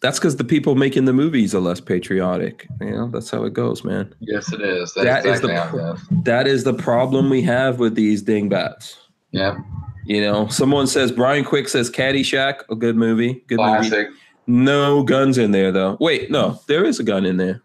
[0.00, 2.66] That's because the people making the movies are less patriotic.
[2.80, 4.14] You know, that's how it goes, man.
[4.20, 4.94] Yes, it is.
[4.94, 6.24] That's That is exactly the how it is.
[6.24, 8.96] That is the problem we have with these dingbats.
[9.32, 9.58] Yeah.
[10.06, 13.42] You know, someone says Brian Quick says Caddyshack, a good movie.
[13.46, 13.88] Good movie.
[13.88, 14.08] Classic.
[14.46, 15.98] No guns in there though.
[16.00, 17.62] Wait, no, there is a gun in there.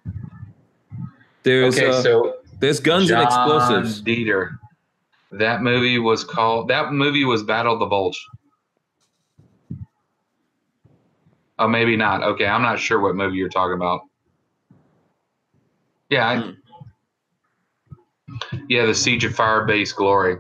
[1.44, 4.02] There's okay, uh, so there's guns John and explosives.
[4.02, 4.58] Dieter.
[5.32, 6.68] That movie was called.
[6.68, 8.28] That movie was Battle of the Bulge.
[11.60, 12.24] Oh, maybe not.
[12.24, 14.02] Okay, I'm not sure what movie you're talking about.
[16.10, 16.54] Yeah, I,
[18.68, 20.38] yeah, the Siege of Fire Base Glory.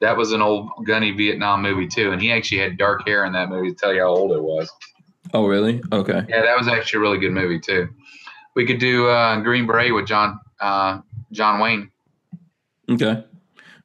[0.00, 3.32] That was an old gunny Vietnam movie too, and he actually had dark hair in
[3.32, 4.70] that movie to tell you how old it was.
[5.34, 5.82] Oh, really?
[5.92, 6.24] Okay.
[6.28, 7.88] Yeah, that was actually a really good movie too.
[8.54, 11.00] We could do uh, Green Beret with John uh,
[11.32, 11.90] John Wayne.
[12.90, 13.24] Okay.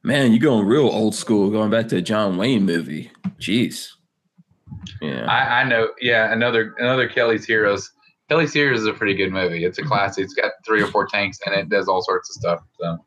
[0.02, 3.10] Man, you're going real old school, going back to a John Wayne movie.
[3.38, 3.90] Jeez.
[5.00, 5.26] Yeah.
[5.26, 5.88] I, I know.
[6.00, 7.90] Yeah, another another Kelly's Heroes.
[8.28, 9.64] Kelly's Heroes is a pretty good movie.
[9.64, 10.24] It's a classic.
[10.24, 12.60] It's got three or four tanks and it does all sorts of stuff.
[12.80, 12.98] So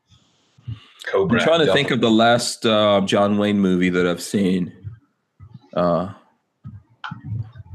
[1.05, 1.39] Cobra.
[1.39, 1.77] I'm trying to Delta.
[1.77, 4.73] think of the last uh, John Wayne movie that I've seen.
[5.73, 6.13] Uh,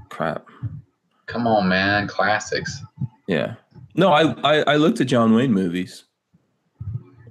[0.09, 0.47] crap.
[1.27, 2.83] Come on, man, classics.
[3.27, 3.55] Yeah.
[3.95, 6.05] No, I, I I looked at John Wayne movies.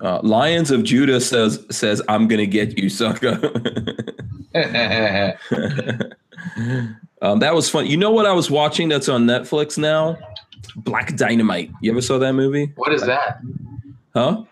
[0.01, 3.39] Uh, Lions of Judah says says I'm gonna get you, sucker.
[7.21, 7.85] um, that was fun.
[7.87, 10.17] You know what I was watching that's on Netflix now?
[10.75, 11.71] Black Dynamite.
[11.81, 12.71] You ever saw that movie?
[12.75, 13.41] what is that?
[14.13, 14.43] Huh?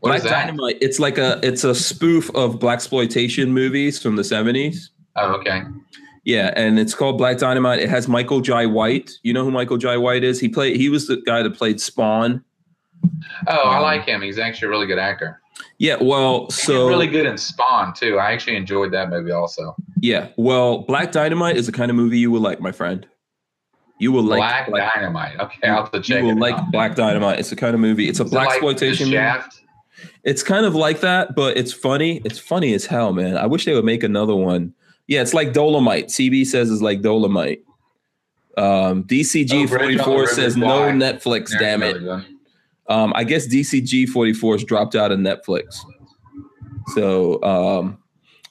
[0.00, 0.22] What Black?
[0.22, 0.78] Dynamite.
[0.80, 4.90] It's like a it's a spoof of black exploitation movies from the seventies.
[5.16, 5.62] Oh, okay.
[6.24, 7.80] Yeah, and it's called Black Dynamite.
[7.80, 9.10] It has Michael Jai White.
[9.24, 10.38] You know who Michael Jai White is?
[10.40, 10.76] He played.
[10.76, 12.44] He was the guy that played Spawn.
[13.48, 14.22] Oh, I Um, like him.
[14.22, 15.41] He's actually a really good actor.
[15.78, 15.96] Yeah.
[16.00, 18.18] Well, so really good in Spawn too.
[18.18, 19.74] I actually enjoyed that movie also.
[20.00, 20.28] yeah.
[20.36, 23.06] Well, Black Dynamite is the kind of movie you will like, my friend.
[23.98, 25.38] You will like Black, Dynamite.
[25.38, 26.72] Okay, I'll have to check you will it like out.
[26.72, 27.38] Black Dynamite.
[27.38, 28.08] It's the kind of movie.
[28.08, 29.40] It's a black like exploitation movie.
[30.24, 32.20] It's kind of like that, but it's funny.
[32.24, 33.36] It's funny as hell, man.
[33.36, 34.74] I wish they would make another one.
[35.06, 36.08] Yeah, it's like Dolomite.
[36.08, 37.62] CB says it's like Dolomite.
[38.56, 41.96] Um, DCG Oh, the 44 says no Netflix, They're damn it.
[42.02, 42.24] really.
[42.92, 45.78] Um, I guess DCG 44 has dropped out of Netflix.
[46.94, 47.98] So um,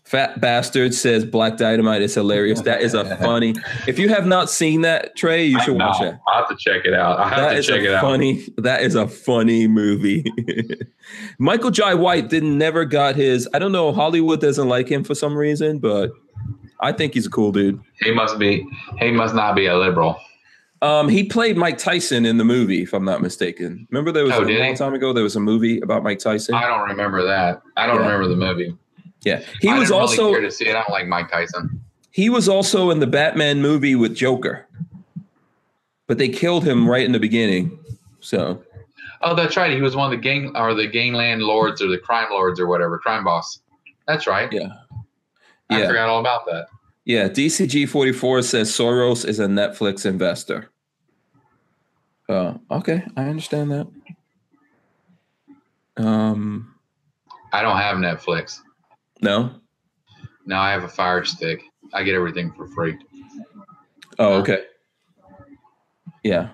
[0.04, 2.62] Fat Bastard says Black Dynamite is hilarious.
[2.62, 3.54] That is a funny.
[3.88, 6.16] If you have not seen that, Trey, you should watch it.
[6.28, 7.20] I'll have to check it out.
[7.20, 8.02] I have That to check it a out.
[8.02, 8.44] funny.
[8.58, 10.26] That is a funny movie.
[11.38, 13.48] Michael Jai White didn't never got his.
[13.54, 13.92] I don't know.
[13.92, 16.12] Hollywood doesn't like him for some reason, but
[16.80, 17.80] I think he's a cool dude.
[18.02, 18.66] He must be.
[18.98, 20.18] He must not be a liberal.
[20.82, 23.88] Um, he played Mike Tyson in the movie, if I'm not mistaken.
[23.92, 26.56] Remember there was Oh, a long time ago there was a movie about Mike Tyson.
[26.56, 27.62] I don't remember that.
[27.78, 28.02] I don't Yeah.
[28.08, 28.76] remember the movie.
[29.24, 30.72] yeah, he I was also really care to see it.
[30.76, 31.80] I don't like Mike Tyson.
[32.10, 34.66] he was also in the Batman movie with Joker,
[36.08, 37.78] but they killed him right in the beginning.
[38.20, 38.64] So
[39.24, 39.72] Oh, that's right.
[39.72, 42.66] He was one of the gang or the gangland lords or the crime lords or
[42.66, 43.60] whatever, crime boss.
[44.08, 44.52] That's right.
[44.52, 44.70] Yeah.
[45.70, 45.88] I Yeah.
[45.88, 46.66] forgot all about that.
[47.06, 50.70] Yeah, DCG 44 says Soros is a Netflix investor.
[52.32, 53.88] Uh, okay, I understand that.
[55.98, 56.74] Um,
[57.52, 58.62] I don't have Netflix.
[59.22, 59.56] no.
[60.46, 61.62] No, I have a Fire Stick.
[61.94, 62.98] I get everything for free.
[64.18, 64.64] Oh, okay.
[66.24, 66.50] Yeah,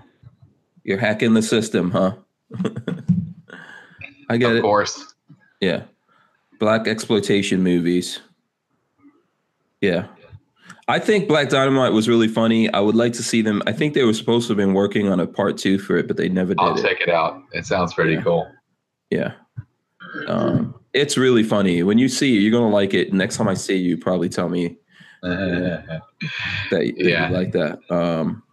[0.84, 2.16] you're hacking the system, huh?
[4.30, 4.58] I get of it.
[4.58, 5.14] Of course.
[5.62, 5.84] Yeah,
[6.60, 8.20] black exploitation movies.
[9.80, 10.08] Yeah,
[10.90, 12.72] I think Black Dynamite was really funny.
[12.72, 13.62] I would like to see them.
[13.68, 16.08] I think they were supposed to have been working on a part two for it,
[16.08, 16.82] but they never did I'll it.
[16.82, 17.44] check it out.
[17.52, 18.22] It sounds pretty Yeah.
[18.22, 18.48] cool.
[19.10, 19.34] Yeah.
[20.28, 21.84] Um, it's really funny.
[21.84, 23.12] When you see it, you're gonna like it.
[23.14, 24.78] Next time I see you, probably tell me
[25.22, 26.02] that,
[26.72, 27.30] that Yeah.
[27.30, 27.80] you like that.
[27.90, 28.44] Um,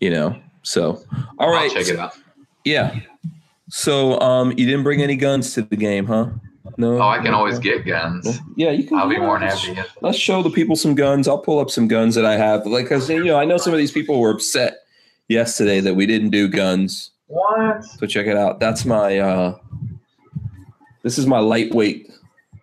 [0.00, 0.36] you know.
[0.62, 1.02] So,
[1.38, 1.70] all right.
[1.70, 2.16] I'll check it out.
[2.64, 2.98] Yeah.
[3.68, 6.30] So, um, you didn't bring any guns to the game, huh?
[6.78, 6.98] No.
[6.98, 7.38] Oh, I can No?
[7.38, 8.38] always get guns.
[8.56, 8.96] Yeah, you can.
[8.98, 11.26] I'll be more than let's- happy Let's show the people some guns.
[11.26, 12.66] I'll pull up some guns that I have.
[12.66, 14.78] Like, cause you know, I know some of these people were upset
[15.28, 17.10] yesterday that we didn't do guns.
[17.26, 17.84] What?
[17.84, 18.60] So check it out.
[18.60, 19.58] That's my uh
[21.02, 22.10] this is my lightweight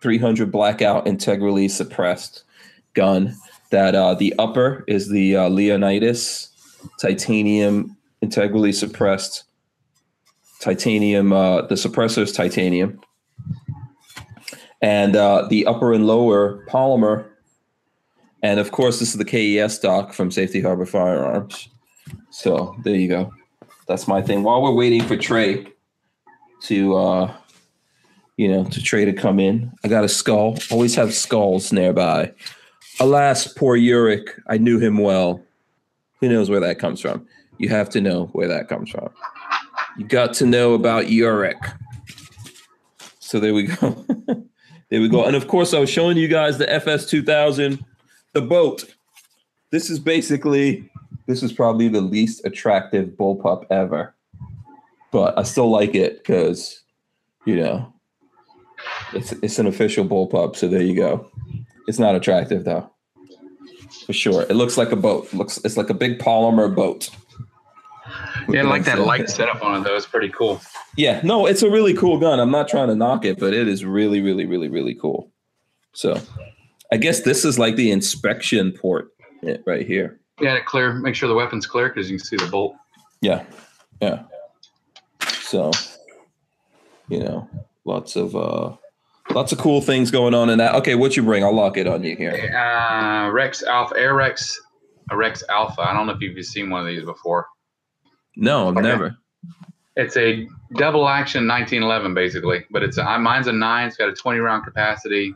[0.00, 2.44] 300 blackout integrally suppressed
[2.94, 3.36] gun.
[3.70, 6.48] That uh the upper is the uh, Leonidas
[7.00, 9.44] titanium integrally suppressed
[10.60, 13.00] titanium uh the suppressor is titanium.
[14.82, 17.26] And uh the upper and lower polymer
[18.42, 21.68] and of course this is the KES stock from Safety Harbor Firearms.
[22.30, 23.32] So there you go
[23.90, 24.44] that's my thing.
[24.44, 25.66] While we're waiting for Trey
[26.62, 27.34] to uh
[28.36, 30.56] you know to Trey to come in, I got a skull.
[30.70, 32.32] Always have skulls nearby.
[33.00, 34.30] Alas, poor Yorick.
[34.46, 35.42] I knew him well.
[36.20, 37.26] Who knows where that comes from?
[37.58, 39.10] You have to know where that comes from.
[39.98, 41.58] You got to know about Yorick.
[43.18, 44.06] So there we go.
[44.90, 45.24] there we go.
[45.24, 47.84] And of course, I was showing you guys the FS 2000,
[48.32, 48.92] the boat.
[49.70, 50.90] This is basically
[51.26, 54.14] this is probably the least attractive bullpup ever.
[55.12, 56.82] But I still like it because,
[57.44, 57.92] you know,
[59.12, 60.56] it's it's an official bullpup.
[60.56, 61.30] So there you go.
[61.86, 62.90] It's not attractive though,
[64.06, 64.42] for sure.
[64.42, 65.26] It looks like a boat.
[65.32, 67.10] It looks it's like a big polymer boat.
[68.52, 69.96] Yeah, I like that light setup on it though.
[69.96, 70.60] It's pretty cool.
[70.96, 72.40] Yeah, no, it's a really cool gun.
[72.40, 75.30] I'm not trying to knock it, but it is really, really, really, really cool.
[75.92, 76.20] So,
[76.92, 79.08] I guess this is like the inspection port
[79.66, 80.20] right here.
[80.40, 80.92] Yeah, to clear.
[80.92, 82.74] Make sure the weapon's clear because you can see the bolt.
[83.20, 83.44] Yeah,
[84.00, 84.22] yeah.
[85.42, 85.70] So,
[87.08, 87.48] you know,
[87.84, 88.76] lots of uh,
[89.34, 90.74] lots of cool things going on in that.
[90.76, 91.44] Okay, what you bring?
[91.44, 92.54] I'll lock it on you here.
[92.56, 94.54] Uh, Rex Alpha, Arex,
[95.12, 95.82] Rex Alpha.
[95.82, 97.46] I don't know if you've seen one of these before.
[98.36, 98.80] No, Okay.
[98.80, 99.16] never.
[99.96, 103.88] It's a double action 1911 basically, but it's a, mine's a nine.
[103.88, 105.34] It's got a 20 round capacity.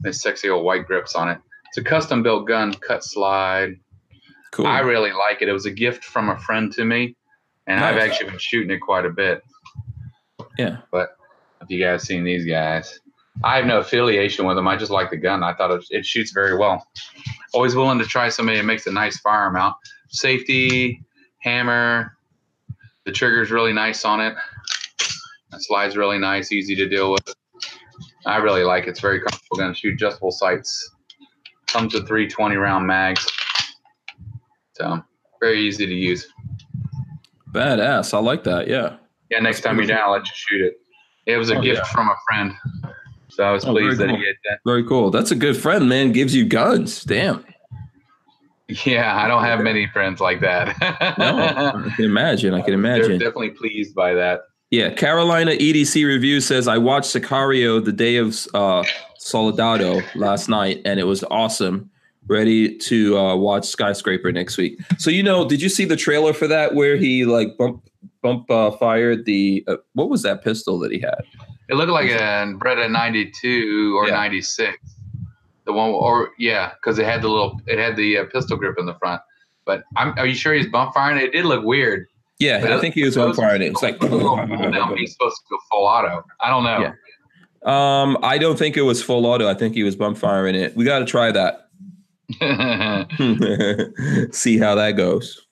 [0.00, 1.38] There's sexy old white grips on it.
[1.68, 3.76] It's a custom built gun, cut slide.
[4.52, 4.66] Cool.
[4.66, 5.48] I really like it.
[5.48, 7.16] It was a gift from a friend to me,
[7.66, 9.42] and I've actually been shooting it quite a bit.
[10.58, 10.78] Yeah.
[10.92, 11.16] But
[11.60, 13.00] have you guys seen these guys?
[13.42, 14.68] I have no affiliation with them.
[14.68, 15.42] I just like the gun.
[15.42, 16.86] I thought it, it shoots very well.
[17.52, 19.74] Always willing to try somebody that makes a nice firearm out.
[20.10, 21.02] Safety,
[21.40, 22.13] hammer.
[23.06, 24.34] The trigger's really nice on it.
[25.52, 27.34] It slides really nice, easy to deal with.
[28.26, 28.90] I really like it.
[28.90, 29.68] It's very comfortable gun.
[29.72, 30.90] To shoot adjustable sights.
[31.66, 33.26] Comes with three 20 round mags.
[34.72, 35.02] So
[35.40, 36.26] very easy to use.
[37.52, 38.14] Badass.
[38.14, 38.66] I like that.
[38.68, 38.96] Yeah.
[39.30, 40.74] Yeah, next time you're down, I'll let you shoot it.
[41.26, 41.92] It was a Oh, gift yeah.
[41.92, 42.52] from a friend.
[43.28, 44.16] So I was Oh, pleased that cool.
[44.18, 44.58] he had that.
[44.64, 45.10] Very cool.
[45.10, 46.12] That's a good friend, man.
[46.12, 47.04] Gives you guns.
[47.04, 47.44] Damn.
[48.86, 50.74] Yeah, I don't have many friends like that.
[51.18, 52.54] No, I can imagine.
[52.54, 53.18] I can They're imagine.
[53.18, 54.40] definitely pleased by that.
[54.70, 58.82] Yeah, Carolina EDC review says I watched Sicario the day of uh,
[59.18, 61.90] Soldado last night, and it was awesome.
[62.26, 64.78] Ready to uh, watch Skyscraper next week.
[64.98, 67.84] So you know, did you see the trailer for that where he like bump
[68.22, 71.20] bump uh, fired the uh, what was that pistol that he had?
[71.68, 74.14] It looked like a Beretta 92 or Yeah.
[74.14, 74.78] 96.
[75.66, 78.76] The one, or yeah, because it had the little, it had the uh, pistol grip
[78.78, 79.22] in the front.
[79.64, 81.18] But I'm, are you sure he's bump firing?
[81.18, 82.06] It did look weird.
[82.38, 83.66] Yeah, But I think he was bump firing it.
[83.66, 86.24] It's like now he's supposed to go full auto.
[86.40, 86.80] I don't know.
[86.80, 88.02] Yeah.
[88.02, 89.48] um, I don't think it was full auto.
[89.48, 90.76] I think he was bump firing it.
[90.76, 91.68] We got to try that.
[94.34, 95.46] See how that goes.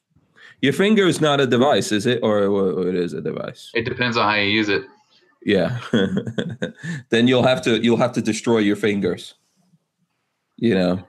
[0.61, 3.71] Your finger is not a device, is it, or, or it is a device?
[3.75, 4.83] it depends on how you use it.
[5.45, 5.81] Yeah.
[7.11, 9.35] then you'll have to you'll have to destroy your fingers.
[10.63, 11.05] You know.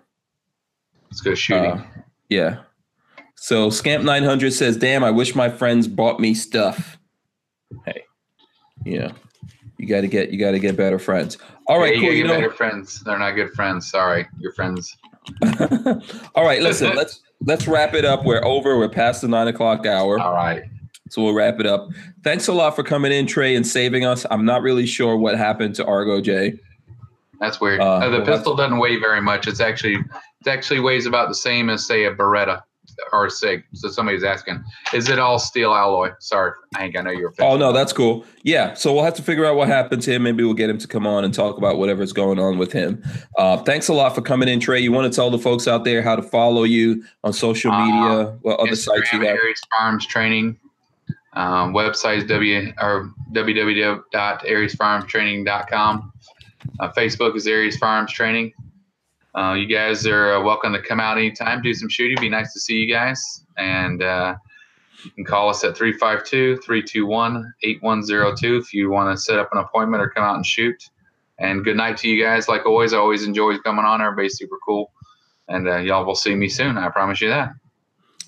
[1.12, 1.72] Let's go shooting.
[1.74, 1.86] Uh,
[2.28, 2.62] yeah.
[3.36, 6.98] So Scamp 900 says, "Damn, I wish my friends bought me stuff."
[7.86, 8.02] Hey.
[8.84, 9.12] You know.
[9.78, 11.38] You got to get you got to get better friends.
[11.68, 12.10] All right, yeah, cool.
[12.10, 13.04] you, You gotta get know, better friends.
[13.04, 13.92] They're not good friends.
[13.92, 14.98] Sorry, your friends.
[16.34, 18.26] All right, listen, let's let's wrap it up.
[18.26, 18.80] We're over.
[18.80, 20.20] We're past the nine o'clock hour.
[20.20, 20.64] All right.
[21.10, 21.90] So we'll wrap it up.
[22.24, 24.26] Thanks a lot for coming in, Trey, and saving us.
[24.32, 26.60] I'm not really sure what happened to Argo J.
[27.44, 27.82] That's weird.
[27.82, 29.48] Uh, Uh, the we'll pistol doesn't weigh very much.
[29.48, 32.62] It's actually it actually weighs about the same as say a Beretta
[33.12, 33.64] or a Sig.
[33.74, 34.64] So somebody's asking,
[34.94, 36.12] is it all steel alloy?
[36.20, 36.96] Sorry, Hank.
[36.98, 37.34] I know you were.
[37.40, 38.24] Oh no, that's cool.
[38.44, 40.24] Yeah, so we'll have to figure out what happened to him.
[40.24, 43.04] Maybe we'll get him to come on and talk about whatever's going on with him.
[43.38, 44.80] Uh, thanks a lot for coming in, Trey.
[44.80, 47.86] You want to tell the folks out there how to follow you on social Uh,
[47.86, 48.38] media?
[48.42, 49.38] what other sites you Instagram, have?
[49.38, 50.58] Aries Farms Training.
[51.36, 56.13] Um, website is w or www.ariesfarmstraining.com.
[56.80, 58.52] Uh, Facebook is Aries Farms Training.
[59.36, 62.18] Uh, you guys are uh, welcome to come out anytime, do some shooting.
[62.20, 63.46] Be nice to see you guys.
[63.58, 64.36] And uh,
[65.04, 69.60] you can call us at 352 321 8102 if you want to set up an
[69.60, 70.90] appointment or come out and shoot.
[71.40, 72.48] And good night to you guys.
[72.48, 74.02] Like always, I always enjoy coming on.
[74.02, 74.92] Everybody's super cool.
[75.48, 76.78] And uh, y'all will see me soon.
[76.78, 77.54] I promise you that.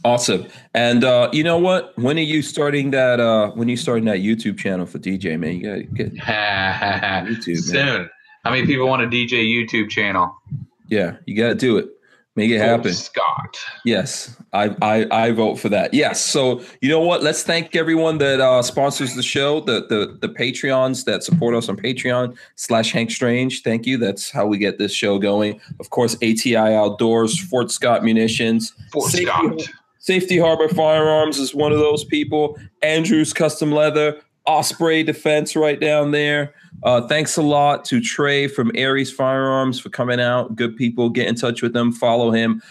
[0.04, 0.48] Awesome.
[0.74, 1.98] And uh, you know what?
[1.98, 3.20] When are you starting that?
[3.20, 5.56] Uh, when are you starting that YouTube channel for DJ man?
[5.56, 7.74] You gotta get YouTube.
[7.74, 8.10] Man.
[8.46, 10.40] How many people want a DJ YouTube channel?
[10.88, 11.90] Yeah, you gotta do it.
[12.36, 12.94] Make it happen.
[12.94, 13.58] Scott.
[13.86, 15.94] Yes, I, I I vote for that.
[15.96, 16.24] Yes.
[16.24, 17.24] So you know what?
[17.24, 21.70] Let's thank everyone that uh, sponsors the show, the the the Patreons that support us
[21.70, 23.64] on Patreon slash Hank Strange.
[23.64, 23.98] Thank you.
[23.98, 25.60] That's how we get this show going.
[25.80, 29.62] Of course, ATI Outdoors, Fort Scott Munitions, Fort Safety- Scott.
[29.98, 32.60] Safety Harbor Firearms is one of those people.
[32.84, 36.54] Andrews Custom Leather, Osprey Defense right down there.
[36.84, 40.56] Uh, thanks a lot to Trey from Aries Firearms for coming out.
[40.56, 41.10] Good people.
[41.10, 41.92] Get in touch with them.
[41.92, 42.62] Follow him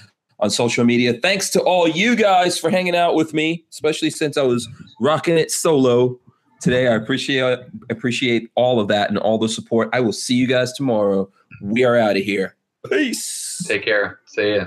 [0.41, 1.15] on social media.
[1.15, 4.69] Thanks to all you guys for hanging out with me, especially since I was
[5.01, 6.19] rocking it solo
[6.61, 6.89] today.
[6.89, 7.61] I appreciate
[7.91, 9.89] appreciate all of that and all the support.
[9.93, 11.29] I will see you guys tomorrow.
[11.63, 12.57] We are out of here.
[12.89, 13.65] Peace.
[13.67, 14.21] Take care.
[14.27, 14.67] See ya.